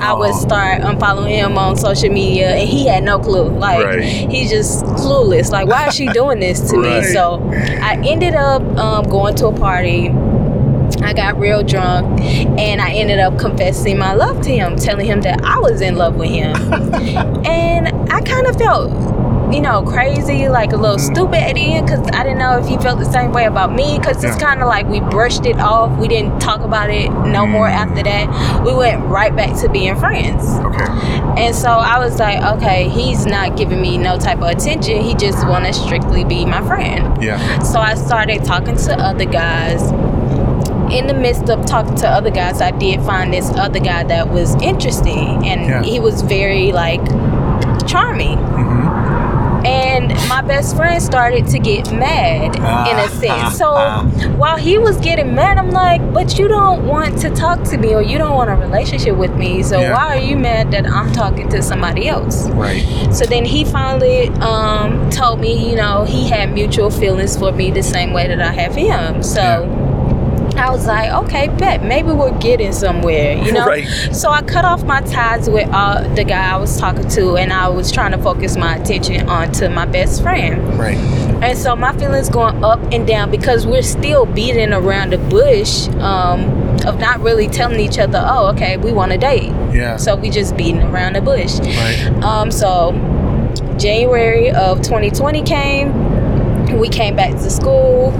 I 0.00 0.12
would 0.14 0.35
start 0.35 0.83
unfollowing 0.83 1.31
him 1.31 1.57
on 1.57 1.76
social 1.76 2.11
media, 2.11 2.50
and 2.50 2.68
he 2.68 2.87
had 2.87 3.02
no 3.05 3.18
clue. 3.18 3.48
Like 3.48 3.85
Right. 3.85 4.02
he's 4.02 4.50
just 4.50 4.85
clueless. 4.85 5.50
Like 5.50 5.68
why 5.68 5.87
is 5.88 5.94
she 5.94 6.07
doing 6.09 6.38
this 6.40 6.70
to 6.70 6.76
Right. 6.81 7.02
me? 7.02 7.09
So 7.12 7.40
I 7.52 8.00
ended 8.05 8.35
up 8.35 8.62
um, 8.76 9.05
going 9.09 9.35
to 9.37 9.46
a 9.46 9.52
party. 9.57 10.11
I 11.07 11.12
got 11.12 11.38
real 11.38 11.62
drunk 11.62 12.21
and 12.21 12.81
I 12.81 12.95
ended 12.95 13.21
up 13.21 13.38
confessing 13.38 13.97
my 13.97 14.12
love 14.14 14.40
to 14.42 14.51
him, 14.51 14.75
telling 14.75 15.07
him 15.07 15.21
that 15.21 15.40
I 15.45 15.57
was 15.61 15.81
in 15.81 15.95
love 15.95 16.16
with 16.16 16.31
him. 16.31 16.57
and 17.47 17.88
I 18.12 18.21
kind 18.23 18.47
of 18.49 18.57
felt, 18.57 18.90
you 19.55 19.61
know, 19.61 19.85
crazy, 19.85 20.49
like 20.49 20.73
a 20.73 20.77
little 20.77 20.97
mm-hmm. 20.97 21.14
stupid 21.14 21.37
at 21.37 21.55
the 21.55 21.75
end 21.75 21.87
because 21.87 22.01
I 22.09 22.25
didn't 22.25 22.38
know 22.38 22.59
if 22.59 22.66
he 22.66 22.77
felt 22.79 22.99
the 22.99 23.11
same 23.12 23.31
way 23.33 23.45
about 23.45 23.73
me 23.73 23.99
because 24.01 24.25
it's 24.25 24.37
kind 24.37 24.62
of 24.62 24.66
like 24.66 24.88
we 24.88 24.99
brushed 24.99 25.47
it 25.47 25.59
off. 25.61 25.97
We 25.97 26.09
didn't 26.09 26.40
talk 26.40 26.62
about 26.62 26.90
it 26.90 27.09
no 27.09 27.47
more 27.47 27.69
mm. 27.69 27.75
after 27.75 28.03
that. 28.03 28.64
We 28.66 28.75
went 28.75 29.05
right 29.05 29.35
back 29.35 29.57
to 29.61 29.69
being 29.69 29.95
friends. 29.97 30.42
Okay. 30.59 30.87
And 31.37 31.55
so 31.55 31.69
I 31.69 32.01
was 32.01 32.19
like, 32.19 32.42
okay, 32.57 32.88
he's 32.88 33.27
not 33.27 33.57
giving 33.57 33.81
me 33.81 33.97
no 33.97 34.19
type 34.19 34.38
of 34.38 34.49
attention. 34.49 35.03
He 35.03 35.14
just 35.14 35.47
want 35.47 35.66
to 35.66 35.73
strictly 35.73 36.25
be 36.25 36.45
my 36.45 36.66
friend. 36.66 37.23
Yeah. 37.23 37.61
So 37.61 37.79
I 37.79 37.95
started 37.95 38.42
talking 38.45 38.77
to 38.77 38.95
other 38.99 39.27
guys. 39.27 39.92
In 40.90 41.07
the 41.07 41.14
midst 41.14 41.49
of 41.51 41.66
talking 41.66 41.96
to 41.96 42.09
other 42.09 42.31
guys, 42.31 42.61
I 42.61 42.70
did 42.70 43.01
find 43.03 43.33
this 43.33 43.51
other 43.51 43.81
guy 43.81 44.05
that 44.05 44.29
was 44.31 44.55
interesting, 44.62 45.46
and 45.46 45.66
Yeah. 45.66 45.83
he 45.83 45.99
was 46.01 46.22
very 46.22 46.72
like 46.72 47.05
charming. 47.87 48.38
Mm-hmm. 48.38 49.66
And 49.66 50.09
my 50.29 50.42
best 50.42 50.77
friend 50.77 51.03
started 51.03 51.49
to 51.49 51.59
get 51.59 51.90
mad 51.92 52.55
in 52.55 52.99
a 52.99 53.09
sense. 53.09 53.59
So 53.59 53.75
while 54.37 54.57
he 54.57 54.79
was 54.79 54.96
getting 54.99 55.35
mad, 55.35 55.59
I'm 55.59 55.70
like, 55.72 56.01
but 56.14 56.38
you 56.38 56.46
don't 56.46 56.87
want 56.87 57.18
to 57.22 57.31
talk 57.31 57.64
to 57.70 57.77
me 57.77 57.92
or 57.92 58.01
you 58.01 58.16
don't 58.16 58.35
want 58.37 58.49
a 58.49 58.55
relationship 58.55 59.16
with 59.16 59.35
me. 59.35 59.64
So 59.64 59.81
Yeah. 59.81 59.92
why 59.92 60.16
are 60.16 60.20
you 60.20 60.37
mad 60.37 60.70
that 60.70 60.87
I'm 60.88 61.11
talking 61.11 61.49
to 61.49 61.62
somebody 61.62 62.07
else? 62.09 62.49
Right. 62.51 62.85
So 63.12 63.25
then 63.25 63.44
he 63.44 63.64
finally 63.64 64.29
um, 64.40 65.11
told 65.11 65.40
me, 65.40 65.68
you 65.68 65.75
know, 65.75 66.05
he 66.05 66.29
had 66.29 66.53
mutual 66.53 66.90
feelings 66.90 67.37
for 67.37 67.51
me 67.51 67.72
the 67.72 67.83
same 67.83 68.12
way 68.12 68.29
that 68.29 68.40
I 68.40 68.53
have 68.53 68.75
him. 68.77 69.20
So 69.25 69.66
I 70.59 70.71
was 70.71 70.87
like, 70.87 71.12
okay, 71.25 71.49
bet 71.49 71.85
maybe 71.85 72.12
we're 72.12 72.37
getting 72.38 72.73
somewhere, 72.73 73.37
you 73.37 73.53
know. 73.53 73.66
Right. 73.66 73.87
So 74.12 74.31
I 74.31 74.42
cut 74.42 74.64
off 74.64 74.85
my 74.85 75.01
ties 75.03 75.49
with 75.49 75.69
uh, 75.73 76.07
the 76.14 76.25
guy 76.25 76.53
I 76.53 76.57
was 76.57 76.77
talking 76.79 77.09
to, 77.09 77.37
and 77.37 77.53
I 77.53 77.69
was 77.69 77.92
trying 77.92 78.12
to 78.12 78.19
focus 78.19 78.57
my 78.57 78.77
attention 78.77 79.29
onto 79.29 79.69
my 79.69 79.87
best 79.87 80.23
friend. 80.23 80.79
Right. 80.79 80.97
And 81.42 81.59
so 81.59 81.77
my 81.77 81.97
feelings 81.97 82.31
going 82.31 82.64
up 82.64 82.81
and 82.92 83.07
down 83.07 83.31
because 83.31 83.66
we're 83.66 83.83
still 83.83 84.25
beating 84.25 84.73
around 84.73 85.12
the 85.12 85.19
bush 85.19 85.88
um, 85.99 86.45
of 86.87 86.99
not 86.99 87.21
really 87.21 87.49
telling 87.49 87.79
each 87.79 87.99
other, 87.99 88.25
oh, 88.27 88.49
okay, 88.49 88.79
we 88.79 88.92
want 88.92 89.12
to 89.12 89.19
date. 89.19 89.53
Yeah. 89.73 89.97
So 89.97 90.16
we 90.16 90.31
just 90.31 90.57
beating 90.57 90.83
around 90.83 91.14
the 91.16 91.21
bush. 91.21 91.59
Right. 91.59 92.25
Um, 92.25 92.51
so 92.51 92.92
January 93.79 94.51
of 94.51 94.79
2020 94.79 95.42
came. 95.42 96.79
We 96.79 96.88
came 96.88 97.14
back 97.14 97.33
to 97.33 97.51
school, 97.51 98.11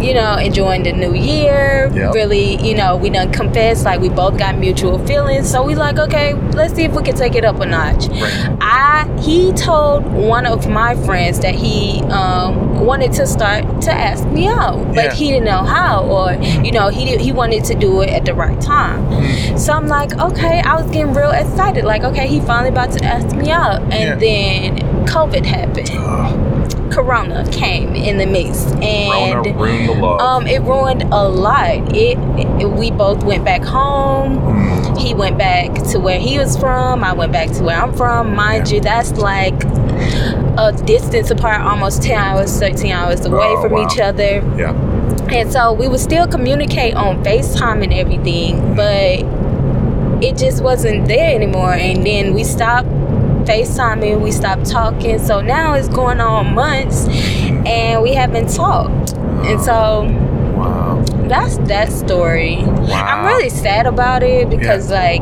you 0.00 0.14
know, 0.14 0.36
enjoying 0.36 0.82
the 0.82 0.92
new 0.92 1.14
year. 1.14 1.90
Yep. 1.94 2.14
Really, 2.14 2.56
you 2.66 2.74
know, 2.74 2.96
we 2.96 3.10
done 3.10 3.32
confessed, 3.32 3.84
like 3.84 4.00
we 4.00 4.08
both 4.08 4.38
got 4.38 4.56
mutual 4.58 5.04
feelings. 5.06 5.50
So 5.50 5.62
we 5.62 5.74
like, 5.74 5.98
okay, 5.98 6.34
let's 6.52 6.74
see 6.74 6.84
if 6.84 6.92
we 6.92 7.02
can 7.02 7.16
take 7.16 7.34
it 7.34 7.44
up 7.44 7.60
a 7.60 7.66
notch. 7.66 8.06
Right. 8.08 8.56
I 8.60 9.16
he 9.22 9.52
told 9.52 10.04
one 10.04 10.46
of 10.46 10.68
my 10.68 10.94
friends 11.04 11.40
that 11.40 11.54
he 11.54 12.00
um, 12.04 12.84
wanted 12.84 13.12
to 13.14 13.26
start 13.26 13.64
to 13.82 13.92
ask 13.92 14.26
me 14.28 14.46
out, 14.46 14.84
but 14.94 15.04
Yeah. 15.04 15.14
he 15.14 15.30
didn't 15.30 15.46
know 15.46 15.62
how, 15.64 16.04
or 16.04 16.32
you 16.64 16.70
know, 16.72 16.88
he 16.88 17.04
did, 17.06 17.20
he 17.20 17.32
wanted 17.32 17.64
to 17.64 17.74
do 17.74 18.02
it 18.02 18.10
at 18.10 18.24
the 18.24 18.34
right 18.34 18.60
time. 18.60 19.00
Mm-hmm. 19.10 19.56
So 19.56 19.72
I'm 19.72 19.86
like, 19.86 20.12
okay, 20.18 20.60
I 20.60 20.80
was 20.80 20.90
getting 20.90 21.14
real 21.14 21.30
excited. 21.30 21.84
Like, 21.84 22.02
okay, 22.02 22.26
he 22.28 22.40
finally 22.40 22.68
about 22.68 22.92
to 22.92 23.04
ask 23.04 23.34
me 23.36 23.50
out, 23.50 23.80
and 23.92 24.20
then 24.20 24.78
COVID 25.06 25.44
happened. 25.44 26.55
Corona 26.96 27.46
came 27.52 27.94
in 27.94 28.16
the 28.16 28.24
mix, 28.26 28.64
and 28.80 29.44
ruined 29.44 30.02
um, 30.02 30.46
it 30.46 30.62
ruined 30.62 31.02
a 31.12 31.28
lot. 31.28 31.94
It, 31.94 32.16
it 32.38 32.66
we 32.70 32.90
both 32.90 33.22
went 33.22 33.44
back 33.44 33.62
home. 33.62 34.38
Mm. 34.38 34.98
He 34.98 35.12
went 35.12 35.36
back 35.36 35.74
to 35.90 35.98
where 36.00 36.18
he 36.18 36.38
was 36.38 36.56
from. 36.56 37.04
I 37.04 37.12
went 37.12 37.32
back 37.32 37.50
to 37.52 37.62
where 37.62 37.76
I'm 37.76 37.94
from. 37.94 38.34
Mind 38.34 38.70
you, 38.70 38.80
that's 38.80 39.12
like 39.12 39.62
a 40.58 40.72
distance 40.86 41.30
apart, 41.30 41.60
almost 41.60 42.02
10 42.02 42.16
hours, 42.18 42.58
13 42.58 42.92
hours 42.92 43.26
away 43.26 43.44
Oh, 43.46 43.60
from 43.62 43.72
wow. 43.72 43.86
each 43.86 44.00
other. 44.00 44.36
yeah. 44.56 44.72
And 45.30 45.52
so 45.52 45.74
we 45.74 45.88
would 45.88 46.00
still 46.00 46.26
communicate 46.26 46.94
on 46.94 47.22
FaceTime 47.22 47.82
and 47.82 47.92
everything, 47.92 48.74
but 48.74 49.20
it 50.24 50.38
just 50.38 50.62
wasn't 50.62 51.08
there 51.08 51.34
anymore. 51.34 51.74
And 51.74 52.06
then 52.06 52.32
we 52.32 52.42
stopped 52.42 52.88
FaceTiming, 53.46 54.20
we 54.20 54.30
stopped 54.32 54.66
talking. 54.66 55.18
So 55.18 55.40
now 55.40 55.74
it's 55.74 55.88
going 55.88 56.20
on 56.20 56.54
months 56.54 57.06
and 57.08 58.02
we 58.02 58.12
haven't 58.14 58.54
talked. 58.54 59.12
And 59.46 59.60
so 59.60 60.04
Wow. 60.56 61.02
that's 61.28 61.58
that 61.68 61.92
story. 61.92 62.56
Wow. 62.64 63.04
I'm 63.06 63.26
really 63.26 63.50
sad 63.50 63.86
about 63.86 64.22
it 64.22 64.48
because 64.50 64.90
like 64.90 65.20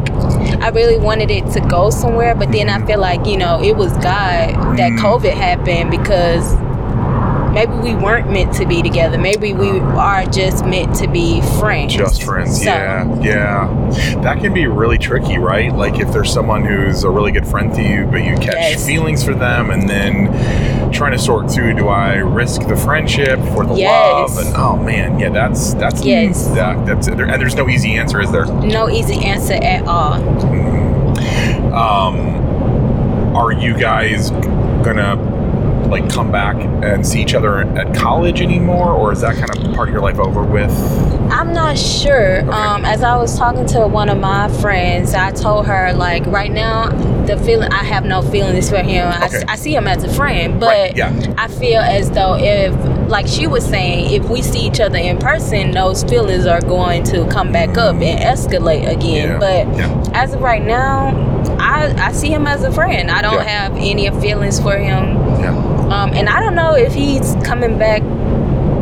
I 0.63 0.69
really 0.71 0.97
wanted 0.99 1.31
it 1.31 1.45
to 1.53 1.61
go 1.61 1.91
somewhere, 1.91 2.35
but 2.35 2.53
then 2.53 2.69
I 2.71 2.85
feel 2.87 3.01
like, 3.01 3.27
you 3.27 3.37
know, 3.37 3.61
it 3.63 3.77
was 3.77 3.93
God 3.95 4.55
that 4.79 4.93
Mm. 4.93 4.99
COVID 5.01 5.33
happened 5.35 5.91
because 5.91 6.55
maybe 7.55 7.73
we 7.73 7.95
weren't 7.95 8.31
meant 8.31 8.53
to 8.55 8.67
be 8.67 8.83
together. 8.83 9.17
Maybe 9.17 9.53
we 9.55 9.79
are 9.81 10.25
just 10.27 10.67
meant 10.67 10.95
to 10.97 11.07
be 11.09 11.41
friends. 11.59 11.95
Just 11.95 12.23
friends. 12.23 12.59
So, 12.59 12.65
Yeah. 12.65 13.21
Yeah. 13.21 14.21
That 14.23 14.41
can 14.41 14.53
be 14.53 14.67
really 14.67 14.99
tricky, 14.99 15.39
right? 15.39 15.73
Like 15.75 15.99
if 16.01 16.13
there's 16.13 16.33
someone 16.33 16.65
who's 16.65 17.05
a 17.05 17.11
really 17.11 17.33
good 17.33 17.47
friend 17.47 17.73
to 17.75 17.83
you, 17.83 18.07
but 18.07 18.25
you 18.25 18.35
catch 18.37 18.55
Yes. 18.57 18.85
feelings 18.87 19.23
for 19.25 19.35
them 19.35 19.71
and 19.71 19.89
then 19.89 20.91
trying 20.93 21.13
to 21.13 21.19
sort 21.19 21.51
through 21.51 21.75
do 21.75 21.89
I 21.89 22.15
risk 22.17 22.67
the 22.69 22.77
friendship 22.77 23.39
for 23.55 23.65
the 23.65 23.75
Yes. 23.75 24.37
love? 24.37 24.47
And 24.47 24.57
oh 24.57 24.77
man, 24.77 25.19
yeah, 25.19 25.31
that's 25.31 25.75
that's 25.75 26.05
Yes. 26.05 26.49
that, 26.49 26.85
that's 26.87 27.07
and 27.09 27.19
there's 27.41 27.55
no 27.57 27.69
easy 27.69 27.95
answer, 27.95 28.21
is 28.21 28.31
there? 28.33 28.47
No 28.47 28.89
easy 28.91 29.25
answer 29.25 29.55
at 29.55 29.87
all. 29.87 30.15
Um, 31.75 33.35
are 33.35 33.53
you 33.53 33.75
guys 33.77 34.31
gonna 34.85 35.17
like 35.95 36.11
come 36.11 36.31
back 36.33 36.57
and 36.57 37.07
see 37.07 37.23
each 37.23 37.35
other 37.35 37.61
at 37.61 37.95
college 37.95 38.41
anymore, 38.41 38.93
or 38.93 39.13
is 39.13 39.21
that 39.21 39.37
kind 39.37 39.51
of 39.67 39.75
part 39.75 39.89
of 39.89 39.93
your 39.95 40.03
life 40.03 40.19
over 40.19 40.43
with? 40.43 40.71
I'm 41.31 41.53
not 41.53 41.79
sure. 41.79 42.41
Um, 42.53 42.85
as 42.85 43.03
I 43.03 43.17
was 43.17 43.37
talking 43.39 43.67
to 43.69 43.87
one 43.87 44.09
of 44.09 44.19
my 44.19 44.49
friends, 44.61 45.15
I 45.15 45.31
told 45.31 45.67
her 45.67 45.93
like 45.95 46.27
right 46.27 46.51
now 46.51 46.89
the 47.27 47.37
feeling 47.39 47.73
I 47.73 47.83
have 47.85 48.05
no 48.05 48.21
feelings 48.23 48.69
for 48.69 48.77
him. 48.79 49.09
I, 49.09 49.25
Okay. 49.27 49.43
I 49.49 49.57
see 49.57 49.75
him 49.75 49.87
as 49.89 50.05
a 50.05 50.13
friend, 50.13 50.61
but 50.61 50.67
Right, 50.69 50.97
yeah. 50.97 51.35
I 51.39 51.49
feel 51.49 51.81
as 51.81 52.11
though 52.11 52.37
if 52.39 52.75
like 53.09 53.27
she 53.27 53.47
was 53.47 53.65
saying, 53.65 54.13
if 54.13 54.29
we 54.29 54.43
see 54.43 54.61
each 54.67 54.81
other 54.81 54.99
in 54.99 55.19
person, 55.19 55.71
those 55.71 56.05
feelings 56.05 56.47
are 56.47 56.61
going 56.61 57.05
to 57.05 57.27
come 57.29 57.53
back 57.53 57.77
up 57.79 57.95
and 57.97 58.19
escalate 58.21 58.87
again. 58.91 59.29
Yeah, 59.31 59.39
But 59.39 59.77
yeah. 59.79 60.11
as 60.15 60.35
of 60.35 60.41
right 60.43 60.63
now, 60.63 61.09
I 61.59 61.75
I, 61.75 62.09
I 62.09 62.13
see 62.13 62.29
him 62.29 62.47
as 62.47 62.63
a 62.63 62.71
friend. 62.73 63.11
I 63.11 63.21
don't 63.23 63.45
have 63.47 63.73
any 63.77 64.09
feelings 64.21 64.61
for 64.61 64.77
him. 64.77 65.17
Um, 65.91 66.13
and 66.15 66.29
I 66.29 66.41
don't 66.41 66.55
know 66.55 66.75
if 66.75 66.93
he's 66.95 67.35
coming 67.45 67.79
back 67.79 68.03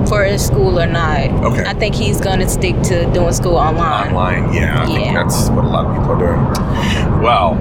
for 0.08 0.24
his 0.24 0.44
school 0.44 0.78
or 0.80 0.86
not. 0.86 1.30
Okay. 1.44 1.64
I 1.64 1.74
think 1.74 1.94
he's 1.94 2.20
gonna 2.20 2.48
stick 2.48 2.80
to 2.82 3.10
doing 3.12 3.32
school 3.32 3.56
online. 3.56 4.08
Online, 4.14 4.52
yeah. 4.54 4.82
I 4.82 4.86
think 4.86 5.06
Yeah. 5.06 5.14
that's 5.14 5.48
what 5.50 5.64
a 5.64 5.68
lot 5.68 5.86
of 5.86 5.96
people 5.96 6.12
are 6.12 6.18
doing. 6.18 7.22
Well, 7.22 7.58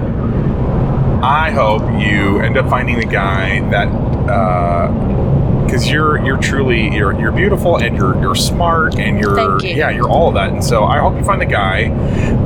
I 1.22 1.50
hope 1.52 1.82
you 2.00 2.40
end 2.40 2.56
up 2.56 2.68
finding 2.68 2.98
the 2.98 3.06
guy 3.06 3.60
that 3.70 3.88
because 5.72 5.90
you're 5.90 6.22
you're 6.22 6.36
truly 6.36 6.94
you're 6.94 7.18
you're 7.18 7.32
beautiful 7.32 7.78
and 7.78 7.96
you're 7.96 8.14
you're 8.20 8.34
smart 8.34 8.98
and 8.98 9.18
you're 9.18 9.58
you. 9.62 9.74
yeah 9.74 9.88
you're 9.88 10.08
all 10.08 10.28
of 10.28 10.34
that 10.34 10.50
and 10.50 10.62
so 10.62 10.84
I 10.84 10.98
hope 10.98 11.14
you 11.16 11.24
find 11.24 11.40
the 11.40 11.46
guy 11.46 11.88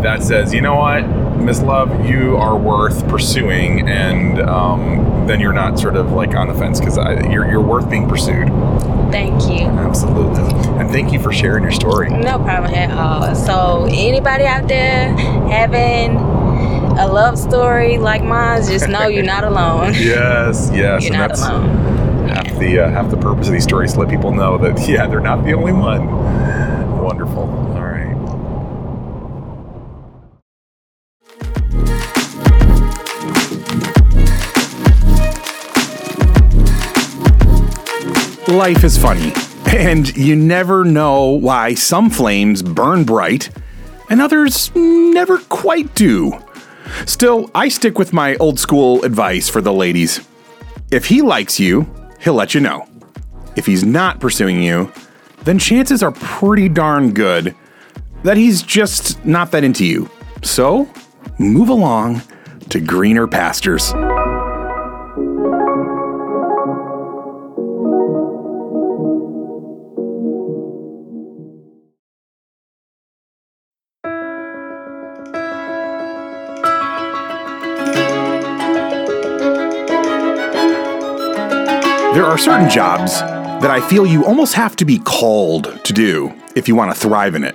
that 0.02 0.22
says 0.22 0.54
you 0.54 0.60
know 0.60 0.76
what 0.76 1.04
Miss 1.36 1.60
Love 1.60 2.06
you 2.06 2.36
are 2.36 2.56
worth 2.56 3.08
pursuing 3.08 3.88
and 3.88 4.40
um, 4.42 5.26
then 5.26 5.40
you're 5.40 5.52
not 5.52 5.76
sort 5.76 5.96
of 5.96 6.12
like 6.12 6.36
on 6.36 6.46
the 6.46 6.54
fence 6.54 6.78
because 6.78 6.96
you're 6.96 7.50
you're 7.50 7.60
worth 7.60 7.90
being 7.90 8.08
pursued 8.08 8.46
Thank 9.10 9.42
you. 9.50 9.66
absolutely 9.66 10.44
and 10.78 10.88
thank 10.90 11.12
you 11.12 11.18
for 11.20 11.32
sharing 11.32 11.64
your 11.64 11.72
story 11.72 12.08
No 12.10 12.38
problem 12.38 12.74
at 12.74 12.90
all. 12.92 13.34
So 13.34 13.88
anybody 13.90 14.44
out 14.44 14.68
there 14.68 15.16
having 15.48 16.16
a 16.98 17.06
love 17.08 17.38
story 17.38 17.98
like 17.98 18.22
mine, 18.22 18.62
just 18.68 18.88
know 18.88 19.08
you're 19.08 19.24
not 19.24 19.42
alone. 19.42 19.94
yes 19.96 20.70
yes 20.72 21.02
You're 21.04 21.12
and 21.14 21.20
not 21.20 21.28
that's 21.30 21.42
alone. 21.42 22.15
The 22.58 22.80
uh, 22.80 22.90
half 22.90 23.10
the 23.10 23.16
purpose 23.16 23.46
of 23.46 23.52
these 23.52 23.64
stories 23.64 23.92
to 23.94 24.00
let 24.00 24.08
people 24.08 24.32
know 24.32 24.58
that 24.58 24.88
yeah 24.88 25.06
they're 25.06 25.20
not 25.20 25.44
the 25.44 25.52
only 25.52 25.72
one. 25.72 26.06
Wonderful. 27.02 27.44
All 27.44 27.82
right. 27.82 28.16
Life 38.48 38.84
is 38.84 38.96
funny 38.96 39.32
and 39.76 40.16
you 40.16 40.34
never 40.34 40.84
know 40.84 41.26
why 41.26 41.74
some 41.74 42.08
flames 42.08 42.62
burn 42.62 43.04
bright 43.04 43.50
and 44.08 44.22
others 44.22 44.70
never 44.74 45.38
quite 45.38 45.94
do. 45.94 46.32
Still 47.04 47.50
i 47.54 47.68
stick 47.68 47.98
with 47.98 48.12
my 48.12 48.36
old 48.36 48.58
school 48.58 49.02
advice 49.04 49.48
for 49.48 49.60
the 49.60 49.72
ladies. 49.72 50.26
If 50.90 51.06
he 51.06 51.20
likes 51.20 51.60
you, 51.60 51.86
he'll 52.26 52.34
let 52.34 52.54
you 52.54 52.60
know. 52.60 52.84
If 53.54 53.66
he's 53.66 53.84
not 53.84 54.18
pursuing 54.18 54.60
you, 54.60 54.92
then 55.44 55.60
chances 55.60 56.02
are 56.02 56.10
pretty 56.10 56.68
darn 56.68 57.14
good 57.14 57.54
that 58.24 58.36
he's 58.36 58.62
just 58.62 59.24
not 59.24 59.52
that 59.52 59.62
into 59.62 59.84
you. 59.84 60.10
So, 60.42 60.90
move 61.38 61.68
along 61.68 62.22
to 62.70 62.80
greener 62.80 63.28
pastures. 63.28 63.92
There 82.16 82.24
are 82.24 82.38
certain 82.38 82.70
jobs 82.70 83.20
that 83.20 83.70
I 83.70 83.86
feel 83.90 84.06
you 84.06 84.24
almost 84.24 84.54
have 84.54 84.74
to 84.76 84.86
be 84.86 85.00
called 85.00 85.84
to 85.84 85.92
do 85.92 86.32
if 86.54 86.66
you 86.66 86.74
want 86.74 86.90
to 86.94 86.98
thrive 86.98 87.34
in 87.34 87.44
it. 87.44 87.54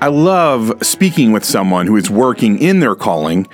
I 0.00 0.06
love 0.06 0.86
speaking 0.86 1.32
with 1.32 1.44
someone 1.44 1.88
who 1.88 1.96
is 1.96 2.08
working 2.08 2.60
in 2.60 2.78
their 2.78 2.94
calling 2.94 3.48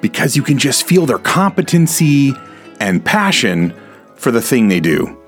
because 0.00 0.36
you 0.36 0.44
can 0.44 0.56
just 0.56 0.84
feel 0.84 1.04
their 1.04 1.18
competency 1.18 2.32
and 2.78 3.04
passion 3.04 3.74
for 4.14 4.30
the 4.30 4.40
thing 4.40 4.68
they 4.68 4.78
do. 4.78 5.20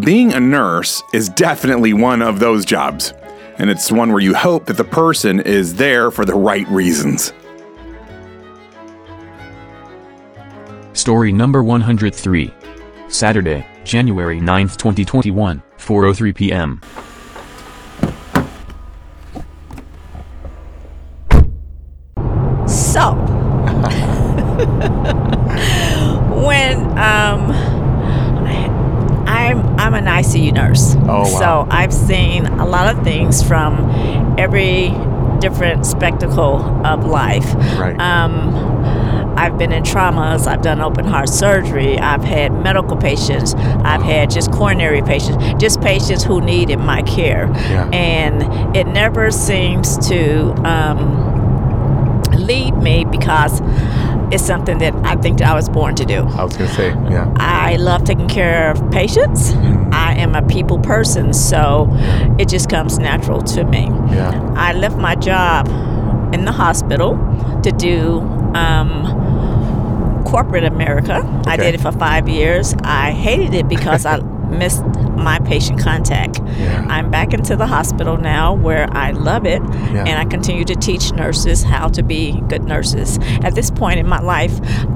Being 0.00 0.32
a 0.32 0.40
nurse 0.40 1.02
is 1.12 1.28
definitely 1.28 1.92
one 1.92 2.22
of 2.22 2.40
those 2.40 2.64
jobs, 2.64 3.12
and 3.58 3.68
it's 3.68 3.92
one 3.92 4.10
where 4.10 4.22
you 4.22 4.34
hope 4.34 4.64
that 4.64 4.78
the 4.78 4.84
person 4.84 5.38
is 5.40 5.74
there 5.74 6.10
for 6.10 6.24
the 6.24 6.34
right 6.34 6.66
reasons. 6.68 7.34
Story 10.94 11.30
number 11.30 11.62
103. 11.62 12.54
Saturday, 13.08 13.66
January 13.84 14.40
9th, 14.40 14.76
2021, 14.76 15.62
4:03 15.78 16.34
p.m. 16.34 16.80
So, 22.66 23.12
when 26.46 26.80
um, 26.98 27.50
I'm 29.28 29.58
I'm 29.78 29.94
an 29.94 30.06
ICU 30.06 30.52
nurse, 30.52 30.94
Oh, 31.02 31.20
wow. 31.20 31.24
so 31.24 31.66
I've 31.70 31.92
seen 31.92 32.46
a 32.46 32.66
lot 32.66 32.94
of 32.94 33.04
things 33.04 33.42
from 33.42 34.34
every 34.38 34.88
different 35.38 35.86
spectacle 35.86 36.56
of 36.86 37.04
life. 37.06 37.54
Right. 37.78 37.98
Um, 38.00 38.52
I've 39.36 39.58
been 39.58 39.72
in 39.72 39.82
traumas. 39.82 40.46
I've 40.46 40.62
done 40.62 40.80
open 40.80 41.04
heart 41.04 41.28
surgery. 41.28 41.98
I've 41.98 42.24
had 42.24 42.52
medical 42.52 42.96
patients. 42.96 43.54
I've 43.54 44.02
had 44.02 44.30
just 44.30 44.50
coronary 44.50 45.02
patients, 45.02 45.36
just 45.60 45.80
patients 45.80 46.24
who 46.24 46.40
needed 46.40 46.78
my 46.78 47.02
care. 47.02 47.46
Yeah. 47.46 47.88
And 47.92 48.76
it 48.76 48.86
never 48.86 49.30
seems 49.30 49.98
to 50.08 50.52
um, 50.66 52.22
leave 52.32 52.76
me 52.76 53.04
because 53.04 53.60
it's 54.32 54.44
something 54.44 54.78
that 54.78 54.94
I 55.04 55.16
think 55.16 55.38
that 55.38 55.48
I 55.48 55.54
was 55.54 55.68
born 55.68 55.94
to 55.96 56.04
do. 56.04 56.22
I 56.22 56.44
was 56.44 56.56
going 56.56 56.68
to 56.68 56.76
say, 56.76 56.88
yeah. 56.88 57.32
I 57.36 57.76
love 57.76 58.04
taking 58.04 58.28
care 58.28 58.72
of 58.72 58.90
patients. 58.90 59.52
I 59.92 60.14
am 60.14 60.34
a 60.34 60.42
people 60.42 60.78
person, 60.80 61.32
so 61.32 61.88
it 62.38 62.48
just 62.48 62.68
comes 62.68 62.98
natural 62.98 63.40
to 63.42 63.64
me. 63.64 63.84
Yeah. 64.10 64.52
I 64.56 64.72
left 64.72 64.96
my 64.96 65.14
job 65.14 65.68
in 66.34 66.44
the 66.44 66.52
hospital 66.52 67.16
to 67.62 67.70
do 67.70 68.20
um, 68.54 69.25
corporate 70.26 70.64
America. 70.64 71.22
I 71.46 71.56
did 71.56 71.74
it 71.74 71.80
for 71.80 71.92
five 71.92 72.28
years. 72.28 72.74
I 72.82 73.12
hated 73.12 73.54
it 73.54 73.68
because 73.68 74.04
I 74.04 74.18
missed 74.46 74.84
my 75.16 75.38
patient 75.40 75.80
contact. 75.80 76.38
Yeah. 76.40 76.86
I'm 76.88 77.10
back 77.10 77.32
into 77.34 77.56
the 77.56 77.66
hospital 77.66 78.16
now 78.16 78.54
where 78.54 78.86
I 78.92 79.10
love 79.10 79.44
it 79.44 79.60
Yeah. 79.62 80.04
and 80.06 80.18
I 80.18 80.24
continue 80.24 80.64
to 80.66 80.74
teach 80.76 81.10
nurses 81.12 81.64
how 81.64 81.88
to 81.88 82.02
be 82.02 82.40
good 82.48 82.62
nurses. 82.62 83.18
At 83.42 83.54
this 83.56 83.70
point 83.72 83.98
in 83.98 84.06
my 84.06 84.20
life, 84.20 84.52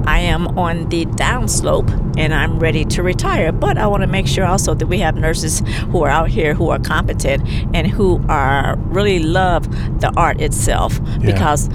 I 0.07 0.19
am 0.19 0.57
on 0.57 0.87
the 0.89 1.05
downslope 1.05 1.89
and 2.17 2.33
I'm 2.33 2.59
ready 2.59 2.85
to 2.85 3.03
retire. 3.03 3.51
But 3.51 3.77
I 3.77 3.87
want 3.87 4.01
to 4.01 4.07
make 4.07 4.25
sure 4.27 4.45
also 4.45 4.73
that 4.73 4.87
we 4.87 4.99
have 4.99 5.15
nurses 5.15 5.59
who 5.91 6.01
are 6.03 6.09
out 6.09 6.29
here 6.29 6.53
who 6.53 6.69
are 6.69 6.79
competent 6.79 7.43
and 7.75 7.87
who 7.87 8.23
are 8.29 8.77
really 8.77 9.19
love 9.19 9.63
the 9.99 10.13
art 10.15 10.39
itself 10.39 10.99
Yeah. 11.19 11.31
because 11.31 11.69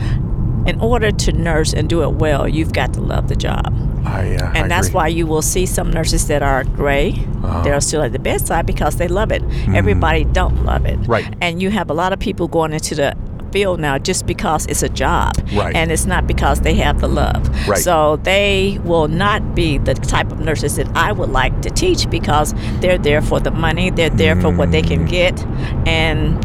in 0.66 0.80
order 0.80 1.10
to 1.10 1.32
nurse 1.32 1.72
and 1.72 1.88
do 1.88 2.02
it 2.02 2.12
well, 2.14 2.48
you've 2.48 2.72
got 2.72 2.92
to 2.94 3.00
love 3.00 3.28
the 3.28 3.36
job. 3.36 3.72
I, 4.04 4.36
uh, 4.36 4.50
I 4.52 4.58
And 4.58 4.70
that's 4.70 4.88
agree. 4.88 4.96
why 4.96 5.08
you 5.08 5.26
will 5.26 5.42
see 5.42 5.66
some 5.66 5.90
nurses 5.90 6.26
that 6.28 6.42
are 6.42 6.64
gray. 6.64 7.10
Uh-huh. 7.42 7.62
They're 7.62 7.80
still 7.80 8.02
at 8.02 8.12
the 8.12 8.18
bedside 8.18 8.66
because 8.66 8.96
they 8.96 9.08
love 9.08 9.32
it. 9.32 9.42
Everybody 9.74 10.24
don't 10.24 10.64
love 10.64 10.86
it. 10.86 10.98
Mm-hmm. 11.00 11.10
Right. 11.10 11.34
And 11.40 11.60
you 11.62 11.70
have 11.70 11.90
a 11.90 11.94
lot 11.94 12.12
of 12.12 12.18
people 12.20 12.46
going 12.48 12.72
into 12.72 12.94
the 12.94 13.16
field 13.52 13.80
now 13.80 13.96
just 13.98 14.26
because 14.26 14.66
it's 14.66 14.82
a 14.82 14.88
job. 14.88 15.32
Right. 15.54 15.74
And 15.74 15.90
it's 15.90 16.04
not 16.06 16.26
because 16.26 16.60
they 16.60 16.74
have 16.74 17.00
the 17.00 17.08
love. 17.08 17.48
Right. 17.68 17.78
So 17.78 18.16
they 18.16 18.78
will 18.84 19.08
not 19.08 19.54
be 19.54 19.78
the 19.78 19.94
type 19.94 20.30
of 20.30 20.40
nurses 20.40 20.76
that 20.76 20.88
I 20.96 21.10
would 21.12 21.30
like 21.30 21.62
to 21.62 21.70
teach 21.70 22.08
because 22.10 22.54
they're 22.80 22.98
there 22.98 23.22
for 23.22 23.40
the 23.40 23.50
money, 23.52 23.90
they're 23.90 24.10
there 24.10 24.36
for 24.40 24.50
what 24.50 24.72
they 24.72 24.82
Mm. 24.82 24.88
can 24.88 25.06
get. 25.06 25.44
And 25.86 26.44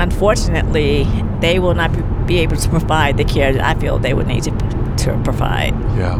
unfortunately, 0.00 1.06
they 1.40 1.58
will 1.58 1.74
not 1.74 1.92
be- 1.92 2.02
be 2.26 2.38
able 2.38 2.56
to 2.56 2.68
provide 2.68 3.16
the 3.16 3.24
care 3.24 3.52
that 3.52 3.64
I 3.64 3.78
feel 3.80 3.98
they 3.98 4.14
would 4.14 4.26
need 4.26 4.42
to, 4.44 4.50
to 5.04 5.20
provide. 5.24 5.72
Yeah. 5.96 6.18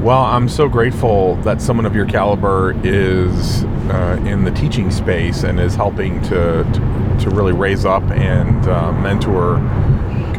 Well, 0.00 0.20
I'm 0.22 0.48
so 0.48 0.68
grateful 0.68 1.36
that 1.36 1.62
someone 1.62 1.86
of 1.86 1.94
your 1.94 2.06
caliber 2.06 2.74
is 2.84 3.64
uh, 3.64 4.22
in 4.26 4.44
the 4.44 4.50
teaching 4.50 4.90
space 4.90 5.44
and 5.44 5.58
is 5.58 5.74
helping 5.74 6.20
to 6.22 6.64
to, 6.64 7.16
to 7.20 7.30
really 7.30 7.52
raise 7.52 7.84
up 7.86 8.02
and 8.10 8.66
uh, 8.68 8.92
mentor, 8.92 9.58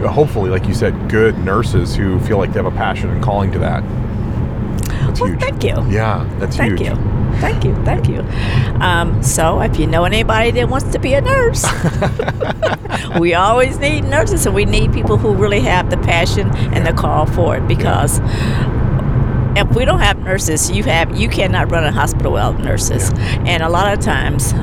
hopefully, 0.08 0.50
like 0.52 0.68
you 0.68 0.74
said, 0.76 1.10
good 1.10 1.38
nurses 1.40 1.96
who 1.96 2.20
feel 2.22 2.38
like 2.38 2.54
they 2.54 2.62
have 2.62 2.72
a 2.72 2.76
passion 2.78 3.10
and 3.10 3.24
calling 3.24 3.52
to 3.52 3.60
that. 3.60 3.84
That's 4.88 5.20
Well, 5.20 5.30
huge. 5.32 5.40
thank 5.40 5.64
you. 5.64 5.76
Yeah, 5.90 6.30
that's 6.40 6.58
Thank 6.58 6.80
huge. 6.80 6.90
you. 6.90 6.96
Thank 7.40 7.64
you. 7.64 7.76
Thank 7.84 8.08
you. 8.08 8.22
Um, 8.82 9.22
so, 9.22 9.62
if 9.62 9.80
you 9.80 9.88
know 9.88 10.06
anybody 10.06 10.52
that 10.52 10.70
wants 10.70 10.92
to 10.92 11.00
be 11.00 11.14
a 11.14 11.22
nurse, 11.22 11.66
we 13.20 13.34
always 13.34 13.78
need 13.80 14.06
nurses 14.06 14.46
and 14.46 14.56
we 14.56 14.66
need 14.66 14.94
people 14.94 15.18
who 15.18 15.34
really 15.34 15.62
have 15.62 15.90
the 15.90 15.98
passion 15.98 16.50
and 16.56 16.86
the 16.86 16.94
call 16.94 17.26
for 17.26 17.58
it 17.58 17.68
because 17.68 18.20
if 19.58 19.74
we 19.76 19.86
don't 19.86 20.00
have 20.00 20.20
nurses, 20.20 20.70
you 20.70 20.84
have 20.84 21.18
you 21.18 21.30
cannot 21.30 21.72
run 21.72 21.84
a 21.86 21.92
hospital 21.92 22.34
without 22.34 22.60
nurses. 22.60 23.12
And 23.46 23.64
a 23.64 23.70
lot 23.70 23.94
of 23.94 24.04
times 24.04 24.54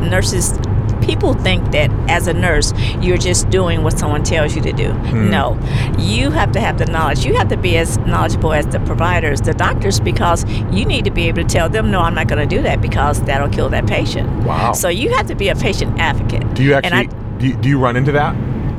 nurses 0.00 0.58
people 1.02 1.34
think 1.34 1.72
that 1.72 1.90
as 2.08 2.26
a 2.26 2.32
nurse, 2.32 2.72
you're 3.00 3.18
just 3.18 3.50
doing 3.50 3.82
what 3.82 3.98
someone 3.98 4.22
tells 4.22 4.54
you 4.56 4.62
to 4.62 4.72
do. 4.72 4.92
Hmm. 4.92 5.30
No, 5.30 5.58
you 5.98 6.30
have 6.30 6.52
to 6.52 6.60
have 6.60 6.78
the 6.78 6.86
knowledge. 6.86 7.24
You 7.24 7.34
have 7.34 7.48
to 7.48 7.56
be 7.56 7.76
as 7.76 7.98
knowledgeable 7.98 8.52
as 8.52 8.66
the 8.66 8.80
providers, 8.80 9.40
the 9.40 9.54
doctors, 9.54 10.00
because 10.00 10.44
you 10.72 10.84
need 10.84 11.04
to 11.04 11.10
be 11.10 11.28
able 11.28 11.42
to 11.42 11.48
tell 11.48 11.68
them, 11.68 11.90
no, 11.90 12.00
I'm 12.00 12.14
not 12.14 12.28
going 12.28 12.46
to 12.48 12.56
do 12.56 12.62
that 12.62 12.80
because 12.80 13.20
that'll 13.22 13.48
kill 13.50 13.68
that 13.70 13.86
patient. 13.86 14.28
Wow. 14.44 14.72
So 14.72 14.88
you 14.88 15.12
have 15.14 15.26
to 15.26 15.34
be 15.34 15.48
a 15.48 15.54
patient 15.56 15.98
advocate. 15.98 16.54
Do 16.54 16.62
you 16.62 16.74
And 16.76 16.94
I- 16.94 17.08
do 17.38 17.48
you, 17.48 17.56
do 17.56 17.68
you 17.68 17.78
run 17.78 17.96
into 17.96 18.12
that? 18.12 18.36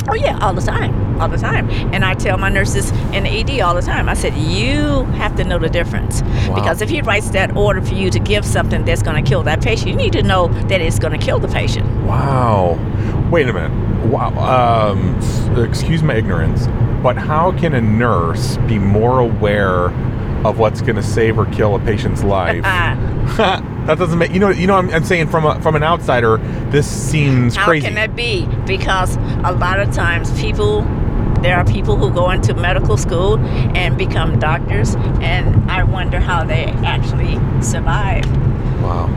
Oh 0.08 0.16
yeah, 0.16 0.38
all 0.40 0.54
the 0.54 0.62
time, 0.62 0.94
all 1.24 1.30
the 1.30 1.38
time. 1.38 1.70
And 1.94 2.04
I 2.04 2.14
tell 2.14 2.38
my 2.38 2.50
nurses 2.50 2.92
in 3.14 3.24
the 3.24 3.30
ED 3.30 3.62
all 3.62 3.74
the 3.74 3.82
time. 3.82 4.10
I 4.10 4.14
said 4.14 4.36
you 4.36 5.06
have 5.16 5.36
to 5.38 5.44
know 5.44 5.58
the 5.58 5.70
difference 5.70 6.22
Wow. 6.22 6.56
because 6.56 6.82
if 6.82 6.90
he 6.90 7.02
writes 7.02 7.30
that 7.32 7.56
order 7.56 7.82
for 7.82 7.94
you 7.94 8.10
to 8.12 8.20
give 8.20 8.46
something 8.46 8.84
that's 8.84 9.02
going 9.02 9.24
to 9.24 9.28
kill 9.28 9.42
that 9.44 9.62
patient, 9.64 9.90
you 9.90 9.96
need 9.96 10.14
to 10.14 10.22
know 10.24 10.50
that 10.68 10.82
it's 10.82 11.00
going 11.00 11.18
to 11.18 11.26
kill 11.26 11.40
the 11.40 11.48
patient. 11.48 11.88
Wow. 12.06 12.78
Wait 13.32 13.48
a 13.48 13.54
minute. 13.54 13.72
Wow. 14.08 14.92
Um, 14.92 15.18
excuse 15.58 16.04
my 16.04 16.16
ignorance, 16.16 16.68
but 17.02 17.16
how 17.18 17.58
can 17.58 17.74
a 17.74 17.82
nurse 17.82 18.58
be 18.68 18.78
more 18.78 19.20
aware 19.20 19.86
of 20.46 20.60
what's 20.60 20.82
going 20.82 20.98
to 20.98 21.04
save 21.04 21.40
or 21.40 21.46
kill 21.46 21.76
a 21.76 21.80
patient's 21.80 22.22
life? 22.22 22.62
Ah, 22.66 22.98
that 23.88 23.98
doesn't 23.98 24.20
make 24.20 24.32
you 24.32 24.40
know. 24.40 24.50
You 24.50 24.68
know, 24.68 24.76
I'm, 24.76 24.90
I'm 24.90 25.06
saying 25.06 25.30
from 25.30 25.46
a, 25.46 25.60
from 25.62 25.76
an 25.78 25.84
outsider, 25.84 26.38
this 26.70 26.86
seems 26.86 27.56
how 27.56 27.64
crazy. 27.66 27.86
can 27.86 27.96
that 27.96 28.14
be? 28.14 28.46
Because 28.68 29.16
a 29.46 29.54
lot 29.58 29.80
of 29.80 29.94
times 29.94 30.30
people. 30.40 30.86
There 31.43 31.56
are 31.58 31.65
people 31.65 31.97
who 31.97 32.10
go 32.12 32.32
into 32.32 32.53
medical 32.56 32.97
school 32.97 33.38
and 33.75 33.97
become 33.97 34.39
doctors, 34.39 34.95
and 35.21 35.69
I 35.69 35.84
wonder 35.84 36.19
how 36.19 36.43
they 36.45 36.63
actually 36.86 37.36
survive. 37.62 38.25
wow. 38.82 39.10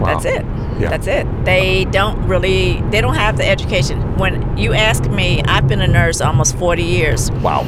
Wow. 0.00 0.04
That's 0.06 0.24
it. 0.26 0.44
Yeah. 0.78 0.90
That's 0.90 1.08
it. 1.08 1.26
They 1.44 1.84
don't 1.86 2.16
really 2.28 2.80
they 2.90 3.00
don't 3.00 3.16
have 3.16 3.36
the 3.36 3.44
education. 3.44 4.16
When 4.16 4.56
you 4.56 4.72
ask 4.72 5.04
me, 5.10 5.42
I've 5.42 5.66
been 5.66 5.80
a 5.80 5.88
nurse 5.88 6.20
almost 6.20 6.56
40 6.56 6.84
years. 6.84 7.32
Wow. 7.42 7.64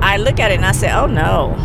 I 0.00 0.16
look 0.18 0.38
at 0.38 0.52
it 0.52 0.58
and 0.58 0.64
I 0.64 0.70
say, 0.72 0.92
"Oh 0.92 1.06
no. 1.06 1.56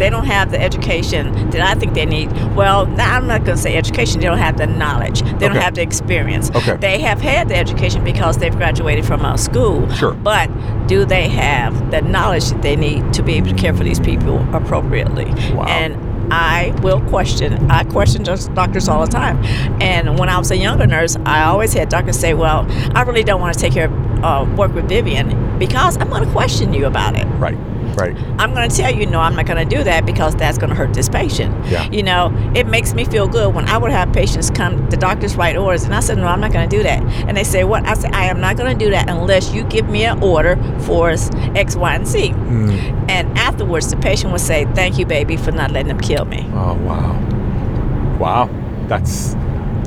They 0.00 0.10
don't 0.10 0.26
have 0.26 0.50
the 0.50 0.60
education 0.60 1.50
that 1.50 1.60
I 1.60 1.78
think 1.78 1.94
they 1.94 2.06
need." 2.06 2.32
Well, 2.56 2.86
now 2.86 3.16
I'm 3.16 3.26
not 3.26 3.44
going 3.44 3.56
to 3.56 3.62
say 3.62 3.76
education. 3.76 4.20
They 4.20 4.26
don't 4.26 4.38
have 4.38 4.56
the 4.56 4.66
knowledge. 4.66 5.22
They 5.22 5.46
don't 5.46 5.56
have 5.56 5.74
the 5.74 5.82
experience. 5.82 6.50
Okay. 6.50 6.76
They 6.76 6.98
have 7.00 7.20
had 7.20 7.48
the 7.48 7.56
education 7.56 8.02
because 8.02 8.38
they've 8.38 8.56
graduated 8.56 9.04
from 9.06 9.24
a 9.24 9.38
school. 9.38 9.88
Sure. 9.94 10.14
But 10.14 10.48
do 10.88 11.04
they 11.04 11.28
have 11.28 11.90
the 11.90 12.02
knowledge 12.02 12.48
that 12.48 12.62
they 12.62 12.76
need 12.76 13.12
to 13.14 13.22
be 13.22 13.34
able 13.34 13.50
to 13.50 13.54
care 13.54 13.74
for 13.74 13.84
these 13.84 14.00
people 14.00 14.38
appropriately? 14.54 15.26
Wow. 15.54 15.66
And 15.68 15.96
I 16.32 16.74
will 16.82 17.00
question. 17.08 17.70
I 17.70 17.84
question 17.84 18.24
just 18.24 18.54
doctors 18.54 18.88
all 18.88 19.04
the 19.04 19.10
time. 19.10 19.44
And 19.80 20.18
when 20.18 20.28
I 20.28 20.38
was 20.38 20.50
a 20.50 20.56
younger 20.56 20.86
nurse, 20.86 21.16
I 21.26 21.44
always 21.44 21.72
had 21.72 21.88
doctors 21.88 22.18
say, 22.18 22.34
"Well, 22.34 22.66
I 22.94 23.02
really 23.02 23.24
don't 23.24 23.40
want 23.40 23.54
to 23.54 23.60
take 23.60 23.72
care 23.72 23.86
of 23.86 24.24
uh, 24.24 24.54
work 24.56 24.74
with 24.74 24.88
Vivian 24.88 25.58
because 25.58 25.96
I'm 25.96 26.08
going 26.08 26.24
to 26.24 26.30
question 26.30 26.72
you 26.72 26.86
about 26.86 27.16
it. 27.16 27.24
Right. 27.38 27.58
Right. 27.96 28.16
I'm 28.38 28.54
going 28.54 28.68
to 28.68 28.76
tell 28.76 28.94
you, 28.94 29.06
no, 29.06 29.20
I'm 29.20 29.34
not 29.34 29.46
going 29.46 29.68
to 29.68 29.76
do 29.76 29.82
that 29.84 30.06
because 30.06 30.34
that's 30.36 30.58
going 30.58 30.70
to 30.70 30.76
hurt 30.76 30.94
this 30.94 31.08
patient. 31.08 31.54
Yeah. 31.66 31.90
You 31.90 32.02
know, 32.02 32.32
it 32.54 32.66
makes 32.66 32.94
me 32.94 33.04
feel 33.04 33.28
good 33.28 33.54
when 33.54 33.68
I 33.68 33.78
would 33.78 33.90
have 33.90 34.12
patients 34.12 34.50
come, 34.50 34.88
the 34.90 34.96
doctors 34.96 35.36
write 35.36 35.56
orders, 35.56 35.84
and 35.84 35.94
I 35.94 36.00
said, 36.00 36.18
no, 36.18 36.26
I'm 36.26 36.40
not 36.40 36.52
going 36.52 36.68
to 36.68 36.76
do 36.76 36.82
that. 36.82 37.02
And 37.02 37.36
they 37.36 37.44
say, 37.44 37.64
what? 37.64 37.86
I 37.86 37.94
said, 37.94 38.12
I 38.12 38.26
am 38.26 38.40
not 38.40 38.56
going 38.56 38.76
to 38.76 38.84
do 38.84 38.90
that 38.90 39.08
unless 39.08 39.52
you 39.52 39.64
give 39.64 39.88
me 39.88 40.04
an 40.04 40.22
order 40.22 40.56
for 40.80 41.10
X, 41.10 41.76
Y, 41.76 41.94
and 41.94 42.06
Z. 42.06 42.30
Mm. 42.30 43.10
And 43.10 43.38
afterwards, 43.38 43.90
the 43.90 43.96
patient 43.96 44.32
would 44.32 44.40
say, 44.40 44.66
thank 44.74 44.98
you, 44.98 45.06
baby, 45.06 45.36
for 45.36 45.52
not 45.52 45.70
letting 45.70 45.88
them 45.88 46.00
kill 46.00 46.24
me. 46.24 46.46
Oh 46.52 46.74
wow. 46.74 48.18
Wow. 48.18 48.50
That's 48.86 49.34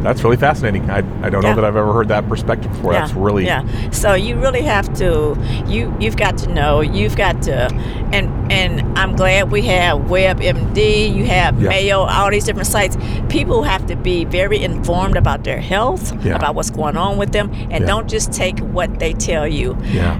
that's 0.04 0.24
really 0.24 0.38
fascinating. 0.38 0.89
I, 0.89 0.98
I 1.26 1.30
don't 1.30 1.42
know 1.44 1.56
that 1.56 1.63
I've 1.66 1.76
ever 1.76 1.94
heard 1.94 2.10
that 2.10 2.28
perspective 2.28 2.72
before. 2.72 2.94
That's 2.94 3.13
really 3.13 3.46
yeah. 3.46 3.63
So 3.92 4.13
you 4.13 4.36
really 4.39 4.62
have 4.62 4.94
to 4.96 5.38
you 5.68 5.96
you've 6.00 6.18
got 6.18 6.38
to 6.39 6.48
know 6.54 6.82
you've 6.82 7.16
got 7.16 7.42
to 7.44 7.72
and 8.12 8.52
and 8.52 8.98
I'm 9.00 9.16
glad 9.16 9.52
we 9.52 9.62
have 9.63 10.00
WebMD, 10.02 11.13
you 11.16 11.26
have 11.26 11.62
Yeah. 11.62 11.70
Mayo, 11.70 12.00
all 12.02 12.30
these 12.32 12.44
different 12.46 12.68
sites. 12.68 12.98
People 13.30 13.63
have 13.63 13.86
to 13.88 13.96
be 13.96 14.26
very 14.26 14.62
informed 14.63 15.18
about 15.18 15.44
their 15.44 15.60
health, 15.60 16.13
Yeah. 16.24 16.36
about 16.36 16.56
what's 16.56 16.70
going 16.70 16.98
on 16.98 17.18
with 17.18 17.32
them, 17.32 17.52
and 17.54 17.82
Yeah. 17.82 17.86
don't 17.88 18.10
just 18.10 18.32
take 18.34 18.60
what 18.60 19.00
they 19.00 19.13
tell 19.13 19.48
you. 19.48 19.78
Yeah. 19.92 20.20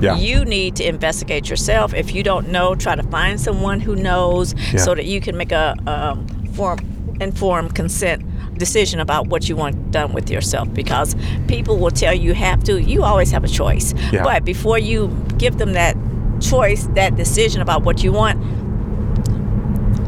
Yeah. 0.00 0.16
You 0.18 0.44
need 0.44 0.76
to 0.76 0.84
investigate 0.86 1.48
yourself. 1.48 1.94
If 1.94 2.14
you 2.14 2.22
don't 2.22 2.50
know, 2.50 2.74
try 2.74 2.94
to 2.96 3.02
find 3.04 3.40
someone 3.40 3.80
who 3.80 3.96
knows 3.96 4.54
Yeah. 4.72 4.80
so 4.80 4.94
that 4.94 5.06
you 5.06 5.20
can 5.22 5.36
make 5.38 5.52
a 5.52 5.74
um, 5.86 6.26
form, 6.52 6.78
informed 7.20 7.74
consent 7.74 8.22
decision 8.58 9.00
about 9.00 9.28
what 9.28 9.48
you 9.48 9.56
want 9.56 9.90
done 9.90 10.12
with 10.12 10.30
yourself 10.30 10.72
because 10.72 11.14
people 11.48 11.78
will 11.78 11.90
tell 11.90 12.14
you 12.14 12.34
have 12.34 12.62
to. 12.64 12.80
You 12.80 13.02
always 13.02 13.30
have 13.30 13.44
a 13.44 13.48
choice. 13.48 13.94
Yeah. 14.12 14.24
But 14.24 14.44
before 14.44 14.78
you 14.78 15.08
give 15.38 15.58
them 15.58 15.72
that 15.74 15.96
choice, 16.40 16.86
that 16.94 17.16
decision 17.16 17.60
about 17.60 17.82
what 17.82 18.02
you 18.02 18.12
want, 18.12 18.42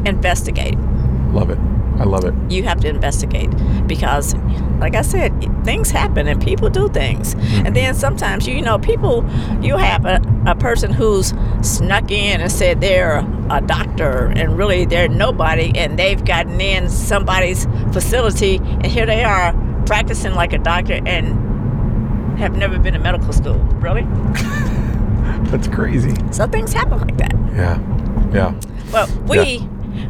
investigate. 0.07 0.77
Love 1.31 1.49
it. 1.49 1.57
I 1.99 2.03
love 2.03 2.23
it. 2.25 2.33
You 2.49 2.63
have 2.63 2.79
to 2.81 2.87
investigate 2.87 3.49
because, 3.87 4.33
like 4.79 4.95
I 4.95 5.01
said, 5.01 5.31
things 5.65 5.91
happen 5.91 6.27
and 6.27 6.41
people 6.41 6.69
do 6.69 6.89
things. 6.89 7.33
And 7.33 7.75
then 7.75 7.91
mm-hmm. 7.91 7.99
sometimes, 7.99 8.47
you 8.47 8.61
know, 8.61 8.79
people, 8.79 9.25
you 9.61 9.77
have 9.77 10.05
a, 10.05 10.21
a 10.45 10.55
person 10.55 10.91
who's 10.93 11.33
snuck 11.61 12.11
in 12.11 12.41
and 12.41 12.51
said 12.51 12.81
they're 12.81 13.19
a 13.49 13.61
doctor 13.61 14.27
and 14.27 14.57
really 14.57 14.85
they're 14.85 15.09
nobody 15.09 15.71
and 15.75 15.97
they've 15.99 16.23
gotten 16.23 16.59
in 16.61 16.89
somebody's 16.89 17.65
facility 17.91 18.57
and 18.57 18.85
here 18.85 19.05
they 19.05 19.23
are 19.23 19.53
practicing 19.85 20.33
like 20.33 20.53
a 20.53 20.59
doctor 20.59 20.99
and 21.05 22.37
have 22.37 22.55
never 22.55 22.79
been 22.79 22.93
to 22.93 22.99
medical 22.99 23.33
school. 23.33 23.55
Really? 23.81 24.03
That's 25.49 25.67
crazy. 25.67 26.15
So 26.31 26.47
things 26.47 26.73
happen 26.73 26.99
like 26.99 27.17
that. 27.17 27.33
Yeah. 27.53 27.79
Yeah. 28.33 28.59
But 28.91 29.09
we, 29.27 29.67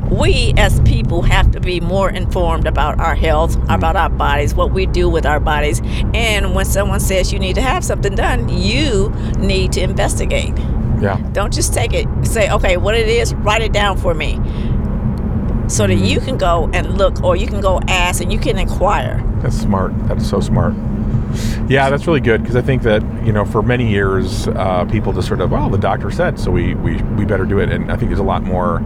we 0.09 0.53
as 0.57 0.79
people 0.81 1.21
have 1.21 1.51
to 1.51 1.59
be 1.59 1.79
more 1.79 2.09
informed 2.09 2.67
about 2.67 2.99
our 2.99 3.15
health, 3.15 3.55
about 3.69 3.95
our 3.95 4.09
bodies, 4.09 4.53
what 4.55 4.71
we 4.71 4.85
do 4.85 5.09
with 5.09 5.25
our 5.25 5.39
bodies. 5.39 5.81
And 6.13 6.55
when 6.55 6.65
someone 6.65 6.99
says 6.99 7.31
you 7.31 7.39
need 7.39 7.55
to 7.55 7.61
have 7.61 7.83
something 7.83 8.15
done, 8.15 8.49
you 8.49 9.09
need 9.37 9.71
to 9.73 9.81
investigate. 9.81 10.57
Yeah. 11.01 11.17
Don't 11.31 11.53
just 11.53 11.73
take 11.73 11.93
it, 11.93 12.07
say, 12.23 12.49
okay, 12.51 12.77
what 12.77 12.95
it 12.95 13.07
is, 13.07 13.33
write 13.35 13.61
it 13.61 13.71
down 13.71 13.97
for 13.97 14.13
me. 14.13 14.39
So 15.67 15.85
that 15.85 15.95
you 15.95 16.19
can 16.19 16.37
go 16.37 16.69
and 16.73 16.97
look, 16.97 17.23
or 17.23 17.35
you 17.35 17.45
can 17.45 17.61
go 17.61 17.79
ask 17.87 18.21
and 18.21 18.33
you 18.33 18.39
can 18.39 18.57
inquire. 18.57 19.23
That's 19.41 19.55
smart. 19.55 19.93
That's 20.07 20.27
so 20.27 20.39
smart. 20.39 20.73
Yeah, 21.67 21.89
that's 21.91 22.07
really 22.07 22.21
good 22.21 22.41
because 22.41 22.55
I 22.55 22.61
think 22.61 22.81
that 22.83 23.03
you 23.23 23.31
know 23.31 23.45
for 23.45 23.61
many 23.61 23.87
years 23.87 24.47
uh, 24.47 24.85
people 24.85 25.13
just 25.13 25.27
sort 25.27 25.41
of 25.41 25.51
well 25.51 25.69
the 25.69 25.77
doctor 25.77 26.09
said 26.09 26.39
so 26.39 26.49
we, 26.49 26.73
we 26.75 27.01
we 27.03 27.25
better 27.25 27.45
do 27.45 27.59
it 27.59 27.69
and 27.69 27.91
I 27.91 27.95
think 27.95 28.09
there's 28.09 28.19
a 28.19 28.23
lot 28.23 28.41
more 28.41 28.81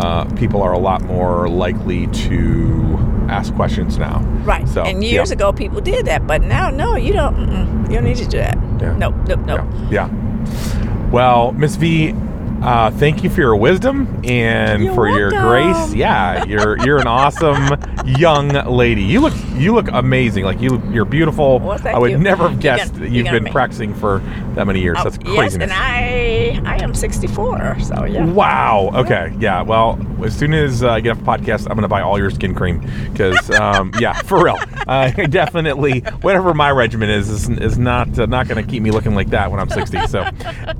uh, 0.00 0.24
people 0.36 0.62
are 0.62 0.72
a 0.72 0.78
lot 0.78 1.02
more 1.02 1.48
likely 1.48 2.06
to 2.08 2.96
ask 3.28 3.54
questions 3.54 3.98
now. 3.98 4.20
Right. 4.44 4.68
So 4.68 4.84
and 4.84 5.04
years 5.04 5.30
yeah. 5.30 5.34
ago, 5.34 5.52
people 5.52 5.80
did 5.80 6.06
that, 6.06 6.26
but 6.26 6.42
now, 6.42 6.70
no, 6.70 6.96
you 6.96 7.12
don't. 7.12 7.86
You 7.88 7.94
don't 7.94 8.04
need 8.04 8.16
to 8.16 8.26
do 8.26 8.38
that. 8.38 8.56
Yeah. 8.80 8.96
Nope, 8.96 9.14
nope, 9.26 9.40
nope. 9.40 9.60
Yeah. 9.90 10.08
yeah. 10.08 11.10
Well, 11.10 11.52
Miss 11.52 11.76
V, 11.76 12.14
uh, 12.62 12.90
thank 12.90 13.22
you 13.22 13.30
for 13.30 13.40
your 13.40 13.56
wisdom 13.56 14.20
and 14.24 14.84
You're 14.84 14.94
for 14.94 15.08
your 15.08 15.30
grace. 15.30 15.94
Yeah, 15.94 16.44
you're 16.44 16.78
you're 16.84 16.98
an 16.98 17.06
awesome 17.06 17.76
young 18.04 18.48
lady. 18.48 19.02
You 19.02 19.20
look 19.20 19.34
you 19.58 19.74
look 19.74 19.88
amazing. 19.92 20.44
Like 20.44 20.60
you 20.60 20.82
you're 20.90 21.04
beautiful. 21.04 21.58
Well, 21.58 21.80
I 21.86 21.98
would 21.98 22.10
you. 22.12 22.18
never 22.18 22.48
have 22.48 22.60
guessed 22.60 22.92
gonna- 22.92 23.04
that 23.06 23.10
you've 23.12 23.26
been 23.30 23.44
make- 23.44 23.52
practicing 23.52 23.94
for 23.94 24.20
that 24.54 24.66
many 24.66 24.80
years. 24.80 24.96
Oh, 25.00 25.04
That's 25.04 25.18
yes, 25.26 25.54
and 25.54 25.72
I 25.72 26.60
I 26.64 26.82
am 26.82 26.94
64, 26.94 27.80
so 27.80 28.04
yeah. 28.04 28.24
Wow. 28.24 28.90
Okay. 28.94 29.34
Yeah. 29.38 29.62
Well, 29.62 29.98
as 30.24 30.36
soon 30.36 30.52
as 30.54 30.82
uh, 30.82 30.90
I 30.90 31.00
get 31.00 31.10
off 31.12 31.18
the 31.18 31.24
podcast, 31.24 31.62
I'm 31.62 31.74
going 31.76 31.82
to 31.82 31.88
buy 31.88 32.00
all 32.02 32.18
your 32.18 32.30
skin 32.30 32.54
cream 32.54 32.80
because, 33.12 33.50
um, 33.60 33.92
yeah, 33.98 34.12
for 34.22 34.42
real. 34.44 34.58
Uh, 34.86 35.10
definitely, 35.30 36.00
whatever 36.22 36.54
my 36.54 36.70
regimen 36.70 37.10
is, 37.10 37.28
is, 37.28 37.48
is 37.48 37.78
not 37.78 38.18
uh, 38.18 38.26
not 38.26 38.48
going 38.48 38.64
to 38.64 38.68
keep 38.70 38.82
me 38.82 38.90
looking 38.90 39.14
like 39.14 39.30
that 39.30 39.50
when 39.50 39.60
I'm 39.60 39.68
60. 39.70 40.06
So, 40.08 40.24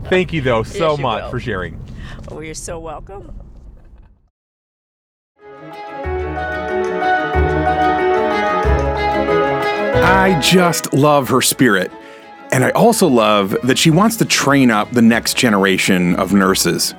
thank 0.09 0.33
you 0.33 0.41
though 0.41 0.63
so 0.65 0.91
Yes, 0.91 0.99
you 0.99 1.03
much 1.03 1.23
will. 1.25 1.31
for 1.31 1.41
sharing. 1.41 1.81
Oh, 2.31 2.41
you're 2.41 2.55
so 2.55 2.79
welcome. 2.79 3.33
I 10.05 10.39
just 10.41 10.93
love 10.93 11.29
her 11.29 11.41
spirit. 11.41 11.91
And 12.53 12.65
I 12.65 12.71
also 12.71 13.07
love 13.07 13.57
that 13.65 13.79
she 13.79 13.91
wants 13.91 14.17
to 14.17 14.25
train 14.25 14.71
up 14.71 14.91
the 14.91 15.03
next 15.03 15.37
generation 15.37 16.17
of 16.17 16.33
nurses. 16.33 16.95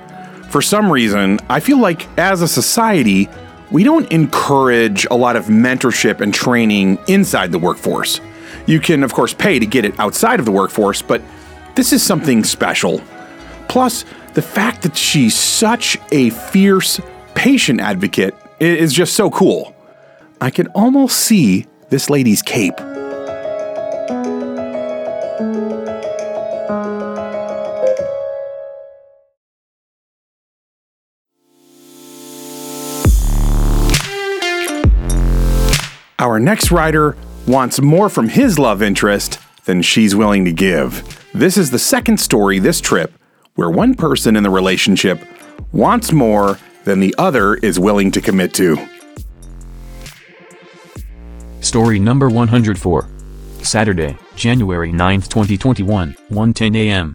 For 0.48 0.62
some 0.62 0.90
reason, 0.90 1.38
I 1.48 1.60
feel 1.60 1.78
like 1.78 2.06
as 2.18 2.42
a 2.42 2.48
society, 2.48 3.28
we 3.70 3.84
don't 3.84 4.10
encourage 4.10 5.06
a 5.10 5.14
lot 5.14 5.36
of 5.36 5.46
mentorship 5.46 6.20
and 6.20 6.34
training 6.34 6.98
inside 7.08 7.52
the 7.52 7.58
workforce. 7.58 8.20
You 8.66 8.80
can, 8.80 9.02
of 9.02 9.12
course, 9.12 9.32
pay 9.32 9.58
to 9.58 9.66
get 9.66 9.84
it 9.84 9.98
outside 9.98 10.40
of 10.40 10.46
the 10.46 10.52
workforce, 10.52 11.02
but 11.02 11.22
this 11.74 11.92
is 11.92 12.02
something 12.02 12.44
special. 12.44 13.00
Plus, 13.68 14.04
the 14.34 14.42
fact 14.42 14.82
that 14.82 14.96
she's 14.96 15.36
such 15.36 15.98
a 16.12 16.30
fierce 16.30 17.00
patient 17.34 17.80
advocate 17.80 18.34
is 18.58 18.92
just 18.92 19.14
so 19.14 19.30
cool. 19.30 19.74
I 20.40 20.50
can 20.50 20.66
almost 20.68 21.18
see 21.18 21.66
this 21.90 22.10
lady's 22.10 22.42
cape. 22.42 22.78
Our 36.20 36.38
next 36.38 36.70
rider 36.70 37.16
wants 37.46 37.80
more 37.80 38.10
from 38.10 38.28
his 38.28 38.58
love 38.58 38.82
interest 38.82 39.38
than 39.64 39.80
she's 39.80 40.14
willing 40.14 40.44
to 40.44 40.52
give. 40.52 41.02
This 41.32 41.56
is 41.56 41.70
the 41.70 41.78
second 41.78 42.20
story 42.20 42.58
this 42.58 42.78
trip 42.78 43.10
where 43.54 43.70
one 43.70 43.94
person 43.94 44.36
in 44.36 44.42
the 44.42 44.50
relationship 44.50 45.18
wants 45.72 46.12
more 46.12 46.58
than 46.84 47.00
the 47.00 47.14
other 47.16 47.54
is 47.54 47.80
willing 47.80 48.10
to 48.10 48.20
commit 48.20 48.52
to. 48.52 48.76
Story 51.62 51.98
number 51.98 52.28
104. 52.28 53.08
Saturday, 53.62 54.18
January 54.36 54.92
9th, 54.92 55.28
2021, 55.28 56.14
1:10 56.30 56.76
a.m. 56.76 57.14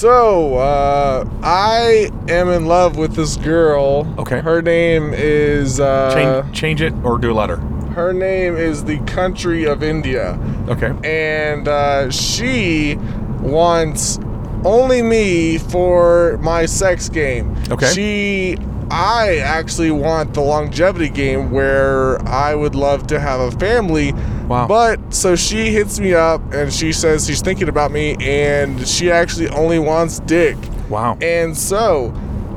So, 0.00 0.56
uh, 0.56 1.28
I 1.42 2.10
am 2.26 2.48
in 2.48 2.64
love 2.64 2.96
with 2.96 3.12
this 3.16 3.36
girl. 3.36 4.10
Okay. 4.18 4.40
Her 4.40 4.62
name 4.62 5.12
is, 5.12 5.78
uh, 5.78 6.14
Change, 6.14 6.56
change 6.58 6.80
it 6.80 6.94
or 7.04 7.18
do 7.18 7.30
a 7.30 7.34
letter. 7.34 7.58
her 7.94 8.14
name 8.14 8.56
is 8.56 8.82
the 8.84 8.96
country 9.00 9.66
of 9.66 9.82
India. 9.82 10.38
Okay. 10.70 10.94
And, 11.04 11.68
uh, 11.68 12.10
she 12.10 12.94
wants 13.42 14.18
only 14.64 15.02
me 15.02 15.58
for 15.58 16.38
my 16.40 16.64
sex 16.64 17.10
game. 17.10 17.54
Okay. 17.70 17.92
She, 17.92 18.56
I 18.90 19.38
actually 19.38 19.90
want 19.90 20.34
the 20.34 20.40
longevity 20.40 21.08
game 21.08 21.50
where 21.50 22.20
I 22.26 22.54
would 22.54 22.74
love 22.74 23.06
to 23.08 23.20
have 23.20 23.40
a 23.40 23.50
family. 23.58 24.12
Wow. 24.48 24.66
But 24.66 25.14
so 25.14 25.36
she 25.36 25.70
hits 25.70 26.00
me 26.00 26.14
up 26.14 26.40
and 26.52 26.72
she 26.72 26.92
says 26.92 27.26
she's 27.26 27.40
thinking 27.40 27.68
about 27.68 27.92
me 27.92 28.16
and 28.20 28.86
she 28.86 29.10
actually 29.10 29.48
only 29.48 29.78
wants 29.78 30.18
dick. 30.20 30.56
Wow. 30.88 31.16
And 31.22 31.56
so 31.56 32.08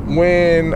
when 0.07 0.73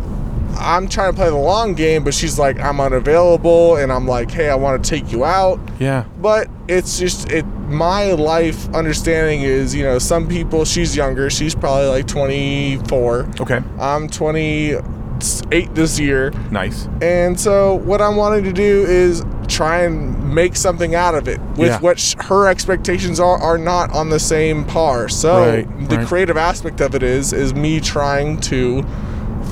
I'm 0.60 0.88
trying 0.88 1.12
to 1.12 1.16
play 1.16 1.30
the 1.30 1.36
long 1.36 1.74
game, 1.74 2.04
but 2.04 2.14
she's 2.14 2.40
like, 2.40 2.60
I'm 2.60 2.80
unavailable, 2.82 3.76
and 3.76 3.92
I'm 3.92 4.08
like, 4.08 4.32
hey, 4.32 4.50
I 4.50 4.56
want 4.56 4.84
to 4.84 4.90
take 4.90 5.12
you 5.12 5.24
out. 5.24 5.60
Yeah. 5.80 6.06
But 6.20 6.50
it's 6.68 6.98
just 7.00 7.32
it. 7.32 7.46
My 7.68 8.14
life 8.14 8.74
understanding 8.74 9.42
is, 9.42 9.76
you 9.76 9.84
know, 9.84 10.00
some 10.00 10.28
people. 10.28 10.66
She's 10.66 10.96
younger. 10.96 11.30
She's 11.30 11.54
probably 11.54 11.88
like 11.88 12.08
24. 12.08 13.30
Okay. 13.42 13.62
I'm 13.80 14.08
28 15.20 15.74
this 15.76 16.00
year, 16.00 16.32
Nice. 16.52 16.88
and 17.02 17.40
so 17.40 17.76
what 17.76 18.02
I'm 18.02 18.16
wanting 18.16 18.44
to 18.46 18.54
do 18.54 18.86
is 18.88 19.24
try 19.48 19.80
and 19.84 20.34
make 20.34 20.56
something 20.56 20.94
out 20.96 21.16
of 21.16 21.28
it 21.28 21.40
with 21.56 21.70
Yeah. 21.70 21.80
what 21.80 22.00
sh- 22.00 22.16
her 22.26 22.48
expectations 22.48 23.20
are 23.20 23.38
are 23.42 23.58
not 23.58 23.92
on 23.94 24.10
the 24.10 24.20
same 24.20 24.64
par. 24.66 25.08
So 25.10 25.40
Right, 25.40 25.90
the 25.90 25.98
right. 25.98 26.08
creative 26.08 26.38
aspect 26.38 26.82
of 26.82 26.96
it 26.96 27.04
is 27.04 27.34
is 27.34 27.54
me 27.54 27.80
trying 27.80 28.38
to 28.42 28.84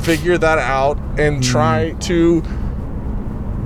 figure 0.01 0.38
that 0.38 0.59
out 0.59 0.97
and 1.18 1.38
Mm. 1.41 1.43
try 1.51 1.95
to 2.01 2.43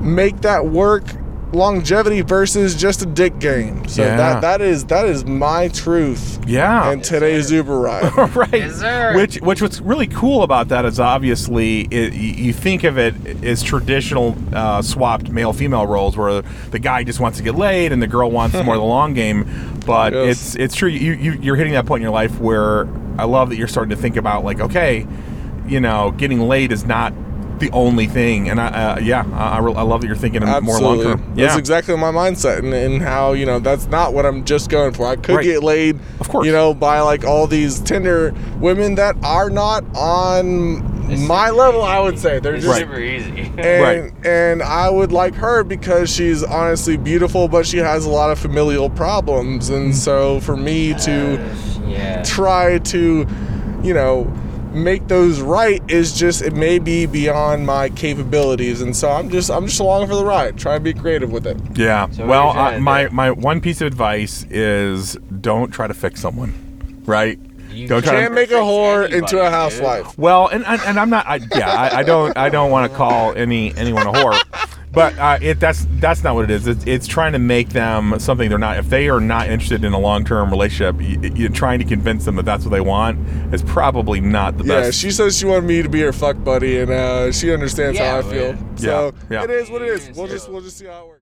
make 0.01 0.41
that 0.41 0.65
work 0.67 1.03
longevity 1.51 2.21
versus 2.21 2.75
just 2.75 3.01
a 3.01 3.05
dick 3.07 3.39
game. 3.39 3.87
So 3.87 4.03
Yeah. 4.03 4.15
that 4.17 4.41
that 4.41 4.61
is 4.61 4.85
that 4.85 5.05
is 5.05 5.25
my 5.25 5.67
truth 5.69 6.39
Yeah. 6.45 6.91
in 6.91 7.01
today's 7.01 7.51
Uber 7.51 7.79
ride. 7.79 8.15
right. 8.35 9.15
Which 9.15 9.37
which 9.41 9.61
what's 9.61 9.81
really 9.81 10.05
cool 10.07 10.43
about 10.43 10.67
that 10.67 10.85
is 10.85 10.99
obviously 10.99 11.81
it, 11.89 12.13
you 12.13 12.53
think 12.53 12.83
of 12.83 12.97
it 12.99 13.15
as 13.43 13.63
traditional 13.63 14.37
uh, 14.53 14.81
swapped 14.83 15.29
male 15.31 15.51
female 15.53 15.87
roles 15.87 16.15
where 16.15 16.41
the 16.69 16.79
guy 16.79 17.03
just 17.03 17.19
wants 17.19 17.39
to 17.39 17.43
get 17.43 17.55
laid 17.55 17.91
and 17.91 18.01
the 18.01 18.07
girl 18.07 18.29
wants 18.29 18.53
more 18.63 18.75
of 18.75 18.81
the 18.81 18.85
long 18.87 19.13
game. 19.15 19.47
But 19.87 20.13
Yes. 20.13 20.37
it's 20.37 20.55
it's 20.55 20.75
true 20.75 20.89
you, 20.89 21.13
you 21.13 21.31
you're 21.41 21.55
hitting 21.55 21.73
that 21.73 21.87
point 21.87 22.01
in 22.01 22.03
your 22.03 22.13
life 22.13 22.39
where 22.39 22.87
I 23.17 23.23
love 23.23 23.49
that 23.49 23.57
you're 23.57 23.67
starting 23.67 23.89
to 23.89 24.01
think 24.01 24.17
about 24.17 24.43
like 24.43 24.59
okay, 24.59 25.07
you 25.67 25.79
know, 25.79 26.11
getting 26.11 26.41
laid 26.41 26.71
is 26.71 26.85
not 26.85 27.11
the 27.59 27.69
only 27.71 28.07
thing. 28.07 28.49
And 28.49 28.59
I 28.59 28.67
uh, 28.67 28.99
yeah 28.99 29.25
I, 29.33 29.57
I, 29.57 29.59
re- 29.59 29.73
I 29.75 29.81
love 29.81 30.01
that 30.01 30.07
you're 30.07 30.15
thinking 30.15 30.41
more 30.41 30.59
long 30.59 30.65
Absolutely. 30.65 31.05
term. 31.05 31.35
That's 31.35 31.57
exactly 31.57 31.95
my 31.97 32.11
mindset 32.11 32.59
and, 32.59 32.73
and 32.73 33.01
how, 33.01 33.33
you 33.33 33.45
know, 33.45 33.59
that's 33.59 33.87
not 33.87 34.13
what 34.13 34.25
I'm 34.25 34.43
just 34.45 34.69
going 34.69 34.93
for. 34.93 35.07
I 35.07 35.15
could 35.15 35.35
Right. 35.37 35.43
get 35.43 35.63
laid, 35.63 35.99
Of 36.19 36.29
course. 36.29 36.45
you 36.45 36.51
know, 36.51 36.73
by 36.73 36.99
like 37.01 37.23
all 37.25 37.47
these 37.47 37.79
Tinder 37.79 38.33
women 38.59 38.95
that 38.95 39.15
are 39.23 39.49
not 39.49 39.83
on 39.95 41.27
my 41.27 41.49
level, 41.49 41.81
I 41.81 41.99
would 41.99 42.19
say. 42.19 42.39
They're 42.39 42.55
It's 42.55 42.65
just 42.65 42.79
super 42.79 42.99
easy. 42.99 43.41
and 43.57 43.57
Right. 43.81 44.13
and 44.25 44.61
I 44.61 44.89
would 44.89 45.11
like 45.11 45.33
her 45.35 45.63
because 45.63 46.09
she's 46.13 46.43
honestly 46.43 46.97
beautiful, 46.97 47.47
but 47.47 47.65
she 47.65 47.77
has 47.77 48.05
a 48.05 48.09
lot 48.09 48.31
of 48.31 48.37
familial 48.39 48.89
problems, 48.89 49.69
and 49.69 49.95
so 49.95 50.39
for 50.41 50.55
me 50.55 50.93
to 50.95 51.39
yeah. 51.87 52.21
try 52.23 52.77
to, 52.77 53.25
you 53.81 53.93
know, 53.93 54.31
make 54.71 55.07
those 55.07 55.41
right 55.41 55.81
is 55.89 56.17
just 56.17 56.41
it 56.41 56.53
may 56.53 56.79
be 56.79 57.05
beyond 57.05 57.65
my 57.65 57.89
capabilities, 57.89 58.81
and 58.81 58.95
so 58.95 59.09
I'm 59.11 59.29
just 59.29 59.49
I'm 59.49 59.67
just 59.67 59.79
along 59.79 60.07
for 60.07 60.15
the 60.15 60.25
ride, 60.25 60.57
trying 60.57 60.79
to 60.79 60.83
be 60.83 60.93
creative 60.93 61.31
with 61.31 61.45
it. 61.47 61.57
Yeah. 61.75 62.09
So 62.11 62.25
well, 62.25 62.45
you're 62.45 62.53
trying 62.53 62.73
to 62.75 62.79
my 62.81 63.09
my 63.09 63.31
one 63.31 63.61
piece 63.61 63.81
of 63.81 63.87
advice 63.87 64.43
is 64.49 65.15
don't 65.41 65.71
try 65.71 65.87
to 65.87 65.93
fix 65.93 66.21
someone, 66.21 66.53
right? 67.05 67.39
You 67.71 67.87
don't 67.87 68.01
try 68.03 68.13
Can't 68.13 68.29
to. 68.31 68.35
make 68.35 68.49
a 68.49 68.55
whore 68.55 69.03
Anybody, 69.03 69.17
into 69.19 69.39
a 69.39 69.43
dude. 69.43 69.51
housewife. 69.51 70.17
Well, 70.17 70.47
and, 70.47 70.65
and 70.65 70.81
and 70.81 70.99
I'm 70.99 71.11
not. 71.11 71.27
I, 71.27 71.35
yeah, 71.55 71.69
I, 71.69 71.99
I 71.99 72.03
don't. 72.03 72.35
I 72.35 72.49
don't 72.49 72.71
want 72.71 72.91
to 72.91 72.97
call 72.97 73.33
any 73.35 73.75
anyone 73.75 74.07
a 74.07 74.11
whore, 74.11 74.41
but 74.91 75.17
uh, 75.19 75.37
it 75.41 75.59
that's 75.59 75.85
that's 75.99 76.23
not 76.23 76.35
what 76.35 76.45
it 76.45 76.51
is. 76.51 76.65
It's, 76.67 76.83
it's 76.85 77.07
trying 77.07 77.33
to 77.33 77.39
make 77.39 77.69
them 77.69 78.19
something 78.19 78.49
they're 78.49 78.57
not. 78.57 78.77
If 78.77 78.89
they 78.89 79.07
are 79.09 79.19
not 79.19 79.47
interested 79.49 79.83
in 79.83 79.93
a 79.93 79.99
long 79.99 80.25
term 80.25 80.49
relationship, 80.49 80.99
you, 81.01 81.31
you're 81.35 81.49
trying 81.51 81.79
to 81.79 81.85
convince 81.85 82.25
them 82.25 82.35
that 82.37 82.45
that's 82.45 82.65
what 82.65 82.71
they 82.71 82.81
want. 82.81 83.19
Is 83.53 83.61
probably 83.63 84.19
not 84.19 84.57
the 84.57 84.63
Yeah, 84.63 84.81
best. 84.81 85.03
Yeah, 85.03 85.09
she 85.09 85.11
says 85.15 85.37
she 85.37 85.45
wanted 85.45 85.65
me 85.65 85.81
to 85.83 85.89
be 85.89 86.01
her 86.01 86.11
fuck 86.13 86.43
buddy, 86.43 86.79
and 86.79 86.89
uh, 86.91 87.31
she 87.31 87.53
understands 87.53 87.97
Yeah, 87.99 88.11
how 88.11 88.17
I 88.27 88.31
feel. 88.31 88.55
yeah. 88.55 88.75
So 88.77 89.13
Yeah, 89.29 89.37
yeah. 89.39 89.43
it 89.43 89.49
is 89.51 89.69
what 89.69 89.81
it 89.81 89.89
is. 89.89 90.09
We'll 90.17 90.27
just 90.27 90.49
we'll 90.49 90.61
just 90.61 90.77
see 90.77 90.85
how 90.87 91.03
it 91.03 91.07
works. 91.07 91.23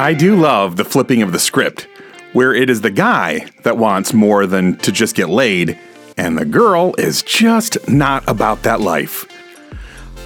I 0.00 0.14
do 0.16 0.36
love 0.36 0.76
the 0.76 0.84
flipping 0.84 1.22
of 1.22 1.32
the 1.32 1.38
script, 1.38 1.88
where 2.32 2.54
it 2.54 2.70
is 2.70 2.80
the 2.82 2.90
guy 2.90 3.46
that 3.64 3.76
wants 3.78 4.12
more 4.14 4.46
than 4.46 4.76
to 4.78 4.92
just 4.92 5.14
get 5.16 5.28
laid, 5.28 5.78
and 6.18 6.36
the 6.36 6.44
girl 6.44 6.94
is 6.98 7.22
just 7.22 7.88
not 7.88 8.28
about 8.28 8.64
that 8.64 8.80
life. 8.80 9.26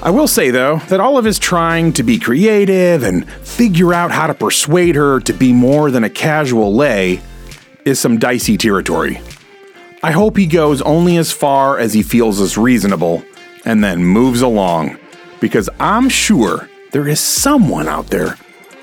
I 0.02 0.10
will 0.10 0.26
say, 0.26 0.50
though, 0.50 0.78
that 0.88 0.98
all 0.98 1.16
of 1.16 1.24
his 1.24 1.38
trying 1.38 1.92
to 1.92 2.02
be 2.02 2.18
creative 2.18 3.04
and 3.04 3.30
figure 3.30 3.94
out 3.94 4.10
how 4.10 4.26
to 4.26 4.34
persuade 4.34 4.96
her 4.96 5.20
to 5.20 5.32
be 5.32 5.52
more 5.52 5.92
than 5.92 6.02
a 6.02 6.10
casual 6.10 6.74
lay 6.74 7.20
is 7.84 8.00
some 8.00 8.18
dicey 8.18 8.56
territory. 8.56 9.20
I 10.02 10.10
hope 10.10 10.36
he 10.36 10.46
goes 10.46 10.82
only 10.82 11.18
as 11.18 11.30
far 11.30 11.78
as 11.78 11.94
he 11.94 12.02
feels 12.02 12.40
is 12.40 12.58
reasonable 12.58 13.22
and 13.64 13.84
then 13.84 14.02
moves 14.02 14.40
along, 14.40 14.98
because 15.40 15.70
I'm 15.78 16.08
sure 16.08 16.68
there 16.90 17.06
is 17.06 17.20
someone 17.20 17.86
out 17.86 18.08
there 18.08 18.36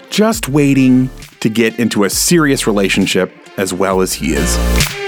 just 0.09 0.47
waiting 0.47 1.09
to 1.41 1.49
get 1.49 1.79
into 1.79 2.05
a 2.05 2.09
serious 2.09 2.65
relationship 2.65 3.33
as 3.57 3.73
well 3.73 3.99
as 3.99 4.13
he 4.13 4.33
is. 4.33 4.98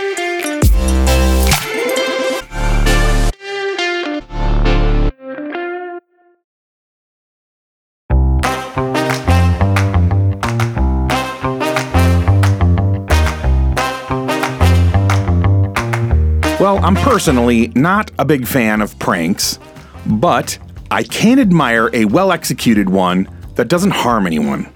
I'm 16.83 16.95
personally 16.95 17.71
not 17.75 18.09
a 18.17 18.25
big 18.25 18.47
fan 18.47 18.81
of 18.81 18.97
pranks, 18.97 19.59
but 20.07 20.57
I 20.89 21.03
can 21.03 21.37
admire 21.37 21.91
a 21.93 22.05
well 22.05 22.31
executed 22.31 22.89
one 22.89 23.29
that 23.53 23.67
doesn't 23.67 23.91
harm 23.91 24.25
anyone. 24.25 24.67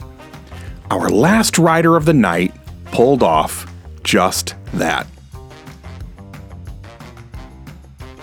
Our 0.92 1.10
last 1.10 1.58
rider 1.58 1.98
of 1.98 2.06
the 2.06 2.14
night 2.14 2.54
pulled 2.92 3.24
off 3.24 3.66
just 4.04 4.54
that. 4.76 5.08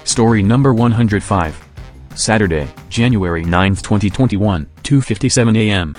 Story 0.04 0.44
number 0.44 0.72
105. 0.72 1.68
Saturday, 2.14 2.68
January 2.88 3.44
9th, 3.44 3.82
2021, 3.82 4.68
2:57 4.84 5.58
a.m. 5.58 5.96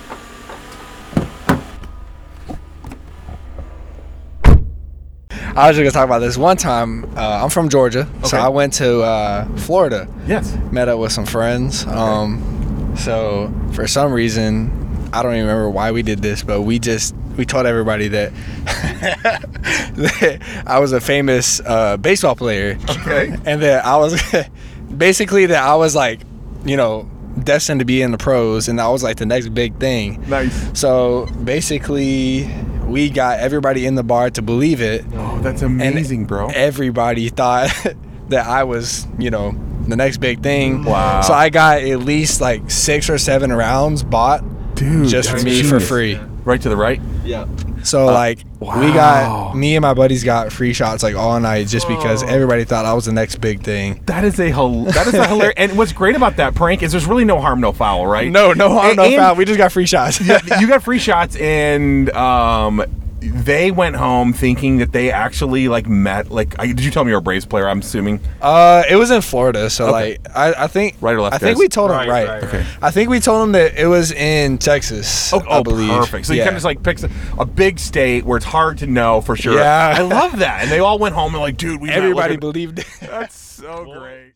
I 5.56 5.68
was 5.68 5.78
just 5.78 5.84
gonna 5.84 5.92
talk 5.92 6.06
about 6.06 6.20
this 6.20 6.36
one 6.36 6.58
time. 6.58 7.06
Uh, 7.16 7.42
I'm 7.44 7.50
from 7.50 7.70
Georgia, 7.70 8.08
so 8.26 8.38
I 8.38 8.50
went 8.50 8.74
to 8.74 9.02
uh, 9.02 9.46
Florida. 9.58 10.08
Yes. 10.26 10.58
Met 10.72 10.88
up 10.88 11.00
with 11.00 11.12
some 11.12 11.28
friends. 11.28 11.86
Um, 11.86 12.96
so 12.98 13.54
for 13.74 13.88
some 13.88 14.12
reason, 14.12 14.72
I 15.14 15.22
don't 15.22 15.34
even 15.34 15.46
remember 15.46 15.70
why 15.70 15.92
we 15.92 16.02
did 16.02 16.24
this, 16.24 16.42
but 16.42 16.64
we 16.64 16.80
just 16.80 17.14
we 17.38 17.46
told 17.46 17.68
everybody 17.68 18.08
that, 18.10 18.34
that 18.66 20.64
I 20.66 20.80
was 20.80 20.92
a 20.92 21.00
famous 21.00 21.60
uh, 21.60 21.98
baseball 21.98 22.36
player. 22.36 22.78
Okay. 22.90 23.38
And 23.46 23.62
that 23.62 23.86
I 23.86 23.98
was 23.98 24.22
basically 24.98 25.46
that 25.48 25.62
I 25.62 25.76
was 25.76 25.96
like, 25.96 26.22
you 26.66 26.78
know, 26.78 27.10
destined 27.44 27.80
to 27.80 27.86
be 27.86 28.02
in 28.02 28.12
the 28.12 28.18
pros, 28.18 28.68
and 28.68 28.80
that 28.80 28.88
was 28.88 29.04
like 29.04 29.18
the 29.18 29.26
next 29.28 29.50
big 29.50 29.78
thing. 29.80 30.28
Nice. 30.28 30.80
So 30.80 31.28
basically, 31.44 32.50
we 32.94 33.10
got 33.10 33.40
everybody 33.40 33.86
in 33.88 33.96
the 33.96 34.04
bar 34.04 34.30
to 34.30 34.42
believe 34.44 34.80
it. 34.80 35.04
Oh, 35.14 35.40
that's 35.42 35.64
amazing, 35.64 36.26
bro. 36.26 36.48
Everybody 36.54 37.30
thought 37.30 37.70
that 38.30 38.46
I 38.46 38.64
was, 38.64 39.08
you 39.18 39.32
know, 39.32 39.54
the 39.88 39.96
next 39.96 40.18
big 40.18 40.42
thing. 40.44 40.86
Wow. 40.86 41.22
So 41.22 41.34
I 41.34 41.50
got 41.50 41.80
at 41.82 42.00
least 42.00 42.40
like 42.40 42.70
six 42.70 43.10
or 43.10 43.18
seven 43.18 43.52
rounds 43.52 44.04
bought 44.04 44.44
Dude, 44.76 45.08
just 45.08 45.30
for 45.30 45.38
me 45.42 45.64
for 45.64 45.80
genius. 45.80 45.88
free. 45.90 46.20
Right 46.46 46.62
to 46.62 46.70
the 46.70 46.76
right. 46.76 47.00
Yeah. 47.24 47.48
So 47.84 48.06
like 48.06 48.40
we 48.60 48.68
got 48.94 49.56
me 49.56 49.76
and 49.76 49.82
my 49.82 49.94
buddies 49.94 50.24
got 50.24 50.52
free 50.52 50.74
shots 50.74 51.04
like 51.04 51.16
all 51.16 51.38
night 51.40 51.68
just 51.68 51.88
because 51.88 52.24
everybody 52.24 52.64
thought 52.64 52.86
I 52.86 52.94
was 52.94 53.06
the 53.06 53.12
next 53.12 53.38
big 53.38 53.62
thing. 53.62 54.02
That 54.06 54.24
is 54.24 54.40
a 54.40 54.50
hil- 54.52 54.86
that 54.86 55.08
is 55.08 55.14
a 55.14 55.28
hilarious. 55.28 55.54
and 55.58 55.78
what's 55.78 55.92
great 55.94 56.16
about 56.16 56.38
that 56.38 56.56
prank 56.56 56.82
is 56.84 56.92
there's 56.92 57.06
really 57.06 57.26
no 57.26 57.40
harm, 57.42 57.60
no 57.62 57.72
foul, 57.74 58.08
right? 58.08 58.30
No, 58.32 58.54
no 58.54 58.70
harm, 58.70 58.88
And- 58.88 58.98
no 58.98 59.04
and- 59.04 59.16
foul. 59.16 59.36
We 59.36 59.46
just 59.46 59.58
got 59.58 59.72
free 59.72 59.86
shots. 59.86 60.20
yeah, 60.22 60.40
you 60.60 60.68
got 60.68 60.84
free 60.84 61.00
shots, 61.00 61.36
and 61.38 62.10
um, 62.12 62.84
they 63.32 63.72
went 63.72 63.96
home 63.96 64.34
thinking 64.34 64.78
that 64.78 64.92
they 64.92 65.12
actually 65.12 65.68
like 65.68 65.88
met. 65.88 66.30
Like, 66.30 66.60
I, 66.60 66.68
did 66.68 66.82
you 66.82 66.92
tell 66.92 67.04
me 67.04 67.10
you're 67.12 67.20
a 67.20 67.22
Braves 67.22 67.46
player? 67.46 67.68
I'm 67.70 67.80
assuming. 67.80 68.20
Uh, 68.42 68.84
it 68.90 68.96
was 68.96 69.12
in 69.12 69.22
Florida, 69.22 69.70
so 69.70 69.86
Okay. 69.86 69.92
like 69.92 70.36
I, 70.36 70.64
I 70.66 70.68
think 70.68 70.96
Right 71.02 71.16
or 71.16 71.22
left, 71.22 71.36
I 71.36 71.38
think 71.40 71.58
we 71.58 71.68
told 71.68 71.90
them 71.92 71.98
Right, 71.98 72.10
right. 72.10 72.28
right, 72.30 72.44
Okay. 72.44 72.66
I 72.82 72.92
think 72.92 73.10
we 73.10 73.20
told 73.20 73.44
them 73.44 73.52
that 73.54 73.78
it 73.78 73.88
was 73.88 74.12
in 74.12 74.58
Texas. 74.58 75.34
Oh, 75.34 75.40
I 75.40 75.60
oh, 75.60 75.64
believe. 75.64 75.90
perfect. 75.90 76.26
So 76.26 76.34
you 76.34 76.40
yeah. 76.40 76.46
kind 76.46 76.56
of 76.56 76.58
just 76.58 76.66
like 76.66 76.84
picks 76.84 77.04
a, 77.04 77.10
a 77.40 77.46
big 77.46 77.80
state 77.80 78.26
where 78.26 78.38
it's 78.38 78.46
hard 78.46 78.78
to 78.80 78.88
know 78.88 79.22
for 79.22 79.36
sure. 79.36 79.56
Yeah. 79.58 79.94
I 79.98 80.02
love 80.02 80.40
that. 80.40 80.64
And 80.64 80.72
they 80.72 80.80
all 80.80 81.00
went 81.00 81.16
home 81.16 81.34
and 81.34 81.42
like, 81.42 81.58
dude, 81.58 81.80
we 81.82 81.90
everybody 81.90 82.38
believed. 82.38 82.80
it. 82.80 82.88
That's 83.02 83.36
so 83.36 83.86
great. 83.86 84.34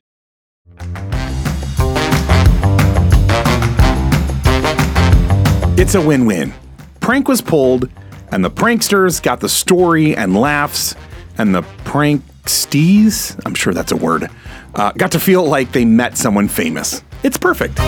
It's 5.79 5.93
a 5.93 6.01
win 6.01 6.25
win. 6.25 6.53
Prank 6.99 7.27
was 7.27 7.39
pulled, 7.41 7.89
and 8.31 8.43
the 8.43 8.51
pranksters 8.51 9.21
got 9.21 9.39
the 9.39 9.49
story 9.49 10.15
and 10.15 10.35
laughs, 10.35 10.95
and 11.37 11.53
the 11.53 11.61
prankstees, 11.85 13.39
I'm 13.45 13.55
sure 13.55 13.73
that's 13.73 13.91
a 13.91 13.95
word, 13.95 14.29
uh, 14.75 14.91
got 14.93 15.11
to 15.13 15.19
feel 15.19 15.45
like 15.45 15.71
they 15.71 15.85
met 15.85 16.17
someone 16.17 16.47
famous. 16.47 17.03
It's 17.23 17.37
perfect. 17.37 17.79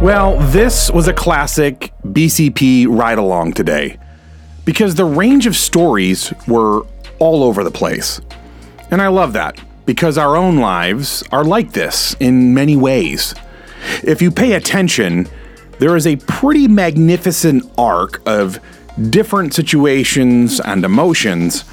Well, 0.00 0.38
this 0.38 0.90
was 0.90 1.08
a 1.08 1.12
classic 1.12 1.92
BCP 2.04 2.86
ride 2.88 3.18
along 3.18 3.54
today 3.54 3.98
because 4.68 4.96
the 4.96 5.04
range 5.06 5.46
of 5.46 5.56
stories 5.56 6.30
were 6.46 6.82
all 7.20 7.42
over 7.42 7.64
the 7.64 7.70
place. 7.70 8.20
And 8.90 9.00
I 9.00 9.08
love 9.08 9.32
that 9.32 9.58
because 9.86 10.18
our 10.18 10.36
own 10.36 10.58
lives 10.58 11.24
are 11.32 11.42
like 11.42 11.72
this 11.72 12.14
in 12.20 12.52
many 12.52 12.76
ways. 12.76 13.34
If 14.02 14.20
you 14.20 14.30
pay 14.30 14.52
attention, 14.52 15.26
there 15.78 15.96
is 15.96 16.06
a 16.06 16.16
pretty 16.16 16.68
magnificent 16.68 17.64
arc 17.78 18.20
of 18.28 18.60
different 19.08 19.54
situations 19.54 20.60
and 20.60 20.84
emotions 20.84 21.64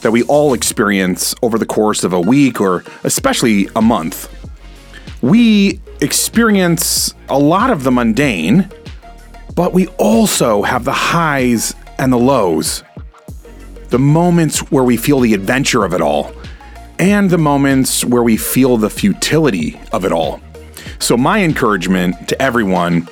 that 0.00 0.10
we 0.10 0.24
all 0.24 0.52
experience 0.52 1.36
over 1.42 1.56
the 1.56 1.66
course 1.66 2.02
of 2.02 2.12
a 2.12 2.20
week 2.20 2.60
or 2.60 2.82
especially 3.04 3.68
a 3.76 3.80
month 3.80 4.28
we 5.22 5.80
experience 6.00 7.14
a 7.28 7.38
lot 7.38 7.70
of 7.70 7.84
the 7.84 7.90
mundane, 7.90 8.70
but 9.54 9.72
we 9.74 9.86
also 9.98 10.62
have 10.62 10.84
the 10.84 10.92
highs 10.92 11.74
and 12.00 12.10
the 12.10 12.18
lows. 12.18 12.82
The 13.90 13.98
moments 13.98 14.70
where 14.70 14.82
we 14.82 14.96
feel 14.96 15.20
the 15.20 15.34
adventure 15.34 15.84
of 15.84 15.92
it 15.92 16.00
all, 16.00 16.32
and 16.98 17.28
the 17.28 17.38
moments 17.38 18.04
where 18.04 18.22
we 18.22 18.36
feel 18.36 18.76
the 18.78 18.90
futility 18.90 19.78
of 19.92 20.04
it 20.04 20.10
all. 20.10 20.40
So, 20.98 21.16
my 21.16 21.44
encouragement 21.44 22.28
to 22.28 22.40
everyone 22.40 23.08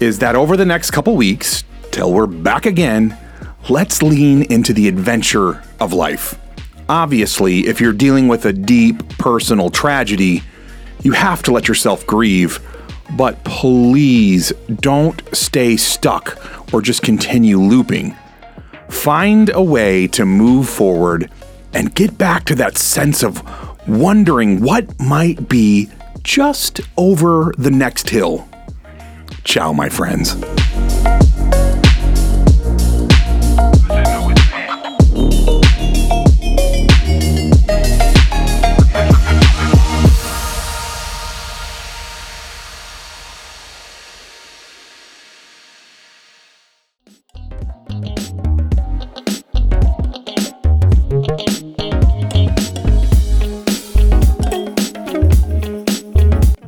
is 0.00 0.18
that 0.20 0.34
over 0.34 0.56
the 0.56 0.64
next 0.64 0.90
couple 0.90 1.16
weeks, 1.16 1.64
till 1.90 2.12
we're 2.12 2.26
back 2.26 2.66
again, 2.66 3.16
let's 3.68 4.02
lean 4.02 4.42
into 4.50 4.72
the 4.72 4.88
adventure 4.88 5.62
of 5.78 5.92
life. 5.92 6.38
Obviously, 6.88 7.66
if 7.66 7.80
you're 7.80 7.92
dealing 7.92 8.28
with 8.28 8.46
a 8.46 8.52
deep 8.52 9.06
personal 9.18 9.68
tragedy, 9.68 10.42
you 11.02 11.12
have 11.12 11.42
to 11.42 11.52
let 11.52 11.68
yourself 11.68 12.06
grieve, 12.06 12.58
but 13.16 13.42
please 13.44 14.52
don't 14.80 15.22
stay 15.34 15.76
stuck 15.76 16.38
or 16.74 16.82
just 16.82 17.02
continue 17.02 17.56
looping. 17.56 18.16
Find 18.90 19.48
a 19.54 19.62
way 19.62 20.08
to 20.08 20.26
move 20.26 20.68
forward 20.68 21.30
and 21.72 21.94
get 21.94 22.18
back 22.18 22.44
to 22.46 22.56
that 22.56 22.76
sense 22.76 23.22
of 23.22 23.42
wondering 23.88 24.60
what 24.60 24.98
might 24.98 25.48
be 25.48 25.88
just 26.24 26.80
over 26.96 27.54
the 27.56 27.70
next 27.70 28.10
hill. 28.10 28.48
Ciao, 29.44 29.72
my 29.72 29.88
friends. 29.88 30.34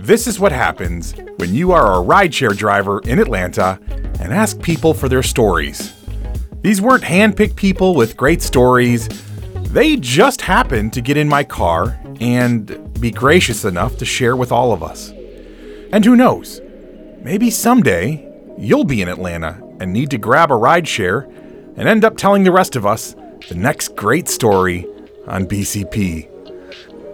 This 0.06 0.28
is 0.28 0.38
what 0.38 0.52
happens 0.52 1.16
when 1.38 1.52
you 1.52 1.72
are 1.72 2.00
a 2.00 2.04
rideshare 2.04 2.56
driver 2.56 3.00
in 3.00 3.18
Atlanta 3.18 3.80
and 4.20 4.32
ask 4.32 4.62
people 4.62 4.94
for 4.94 5.08
their 5.08 5.24
stories. 5.24 5.92
These 6.62 6.80
weren't 6.80 7.02
handpicked 7.02 7.56
people 7.56 7.96
with 7.96 8.16
great 8.16 8.40
stories. 8.40 9.08
They 9.72 9.96
just 9.96 10.42
happened 10.42 10.92
to 10.92 11.00
get 11.00 11.16
in 11.16 11.28
my 11.28 11.42
car 11.42 12.00
and 12.20 12.88
be 13.00 13.10
gracious 13.10 13.64
enough 13.64 13.96
to 13.96 14.04
share 14.04 14.36
with 14.36 14.52
all 14.52 14.72
of 14.72 14.80
us. 14.80 15.10
And 15.90 16.04
who 16.04 16.14
knows? 16.14 16.60
Maybe 17.18 17.50
someday 17.50 18.32
you'll 18.56 18.84
be 18.84 19.02
in 19.02 19.08
Atlanta 19.08 19.60
and 19.80 19.92
need 19.92 20.10
to 20.10 20.18
grab 20.18 20.52
a 20.52 20.54
rideshare 20.54 21.24
and 21.76 21.88
end 21.88 22.04
up 22.04 22.16
telling 22.16 22.44
the 22.44 22.52
rest 22.52 22.76
of 22.76 22.86
us 22.86 23.16
the 23.48 23.56
next 23.56 23.96
great 23.96 24.28
story 24.28 24.86
on 25.26 25.48
BCP. 25.48 26.35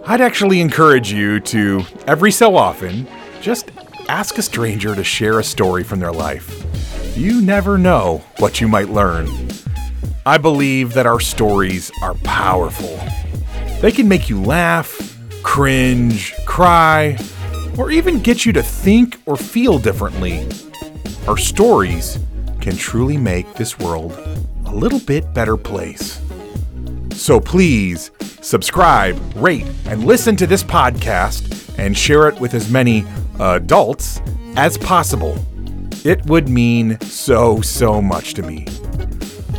I'd 0.05 0.19
actually 0.19 0.59
encourage 0.59 1.13
you 1.13 1.39
to, 1.39 1.85
every 2.07 2.31
so 2.31 2.57
often, 2.57 3.07
just 3.39 3.71
ask 4.09 4.37
a 4.37 4.41
stranger 4.41 4.95
to 4.95 5.03
share 5.03 5.39
a 5.39 5.43
story 5.43 5.83
from 5.83 6.01
their 6.01 6.11
life. 6.11 6.65
You 7.17 7.41
never 7.41 7.77
know 7.77 8.21
what 8.37 8.59
you 8.59 8.67
might 8.67 8.89
learn. 8.89 9.29
I 10.25 10.37
believe 10.39 10.93
that 10.93 11.05
our 11.05 11.21
stories 11.21 11.89
are 12.01 12.15
powerful. 12.15 12.99
They 13.79 13.93
can 13.93 14.09
make 14.09 14.29
you 14.29 14.41
laugh, 14.41 15.17
cringe, 15.41 16.33
cry, 16.45 17.17
or 17.77 17.89
even 17.89 18.19
get 18.19 18.45
you 18.45 18.51
to 18.53 18.63
think 18.63 19.21
or 19.25 19.37
feel 19.37 19.79
differently. 19.79 20.45
Our 21.29 21.37
stories 21.37 22.19
can 22.59 22.75
truly 22.75 23.15
make 23.15 23.53
this 23.53 23.79
world 23.79 24.11
a 24.65 24.75
little 24.75 24.99
bit 24.99 25.33
better 25.33 25.55
place. 25.55 26.22
So 27.13 27.39
please 27.39 28.11
subscribe, 28.41 29.17
rate, 29.35 29.65
and 29.85 30.03
listen 30.03 30.35
to 30.37 30.47
this 30.47 30.63
podcast 30.63 31.77
and 31.77 31.97
share 31.97 32.27
it 32.27 32.39
with 32.39 32.53
as 32.53 32.69
many 32.69 33.05
adults 33.39 34.21
as 34.55 34.77
possible. 34.77 35.37
It 36.03 36.25
would 36.25 36.49
mean 36.49 36.99
so, 37.01 37.61
so 37.61 38.01
much 38.01 38.33
to 38.33 38.43
me. 38.43 38.65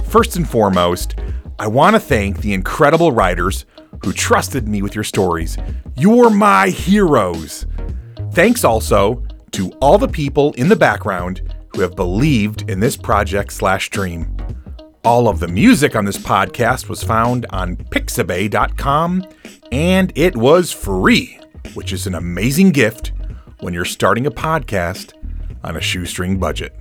First 0.06 0.36
and 0.36 0.48
foremost, 0.48 1.16
I 1.58 1.66
want 1.66 1.94
to 1.94 2.00
thank 2.00 2.40
the 2.40 2.52
incredible 2.52 3.12
riders 3.12 3.64
who 4.04 4.12
trusted 4.12 4.68
me 4.68 4.82
with 4.82 4.94
your 4.94 5.04
stories. 5.04 5.56
You're 5.96 6.30
my 6.30 6.68
heroes. 6.68 7.66
Thanks 8.32 8.64
also 8.64 9.24
to 9.52 9.70
all 9.80 9.96
the 9.96 10.08
people 10.08 10.52
in 10.54 10.68
the 10.68 10.76
background 10.76 11.40
who 11.68 11.80
have 11.80 11.96
believed 11.96 12.68
in 12.68 12.80
this 12.80 12.96
project 12.96 13.52
slash 13.52 13.88
dream. 13.90 14.36
All 15.04 15.28
of 15.28 15.38
the 15.38 15.48
music 15.48 15.96
on 15.96 16.06
this 16.06 16.16
podcast 16.16 16.88
was 16.88 17.04
found 17.04 17.44
on 17.50 17.76
pixabay.com 17.76 19.26
and 19.70 20.12
it 20.14 20.34
was 20.34 20.72
free, 20.72 21.38
which 21.74 21.92
is 21.92 22.06
an 22.06 22.14
amazing 22.14 22.70
gift 22.70 23.12
when 23.60 23.74
you're 23.74 23.84
starting 23.84 24.26
a 24.26 24.30
podcast 24.30 25.12
on 25.62 25.76
a 25.76 25.80
shoestring 25.80 26.38
budget. 26.38 26.74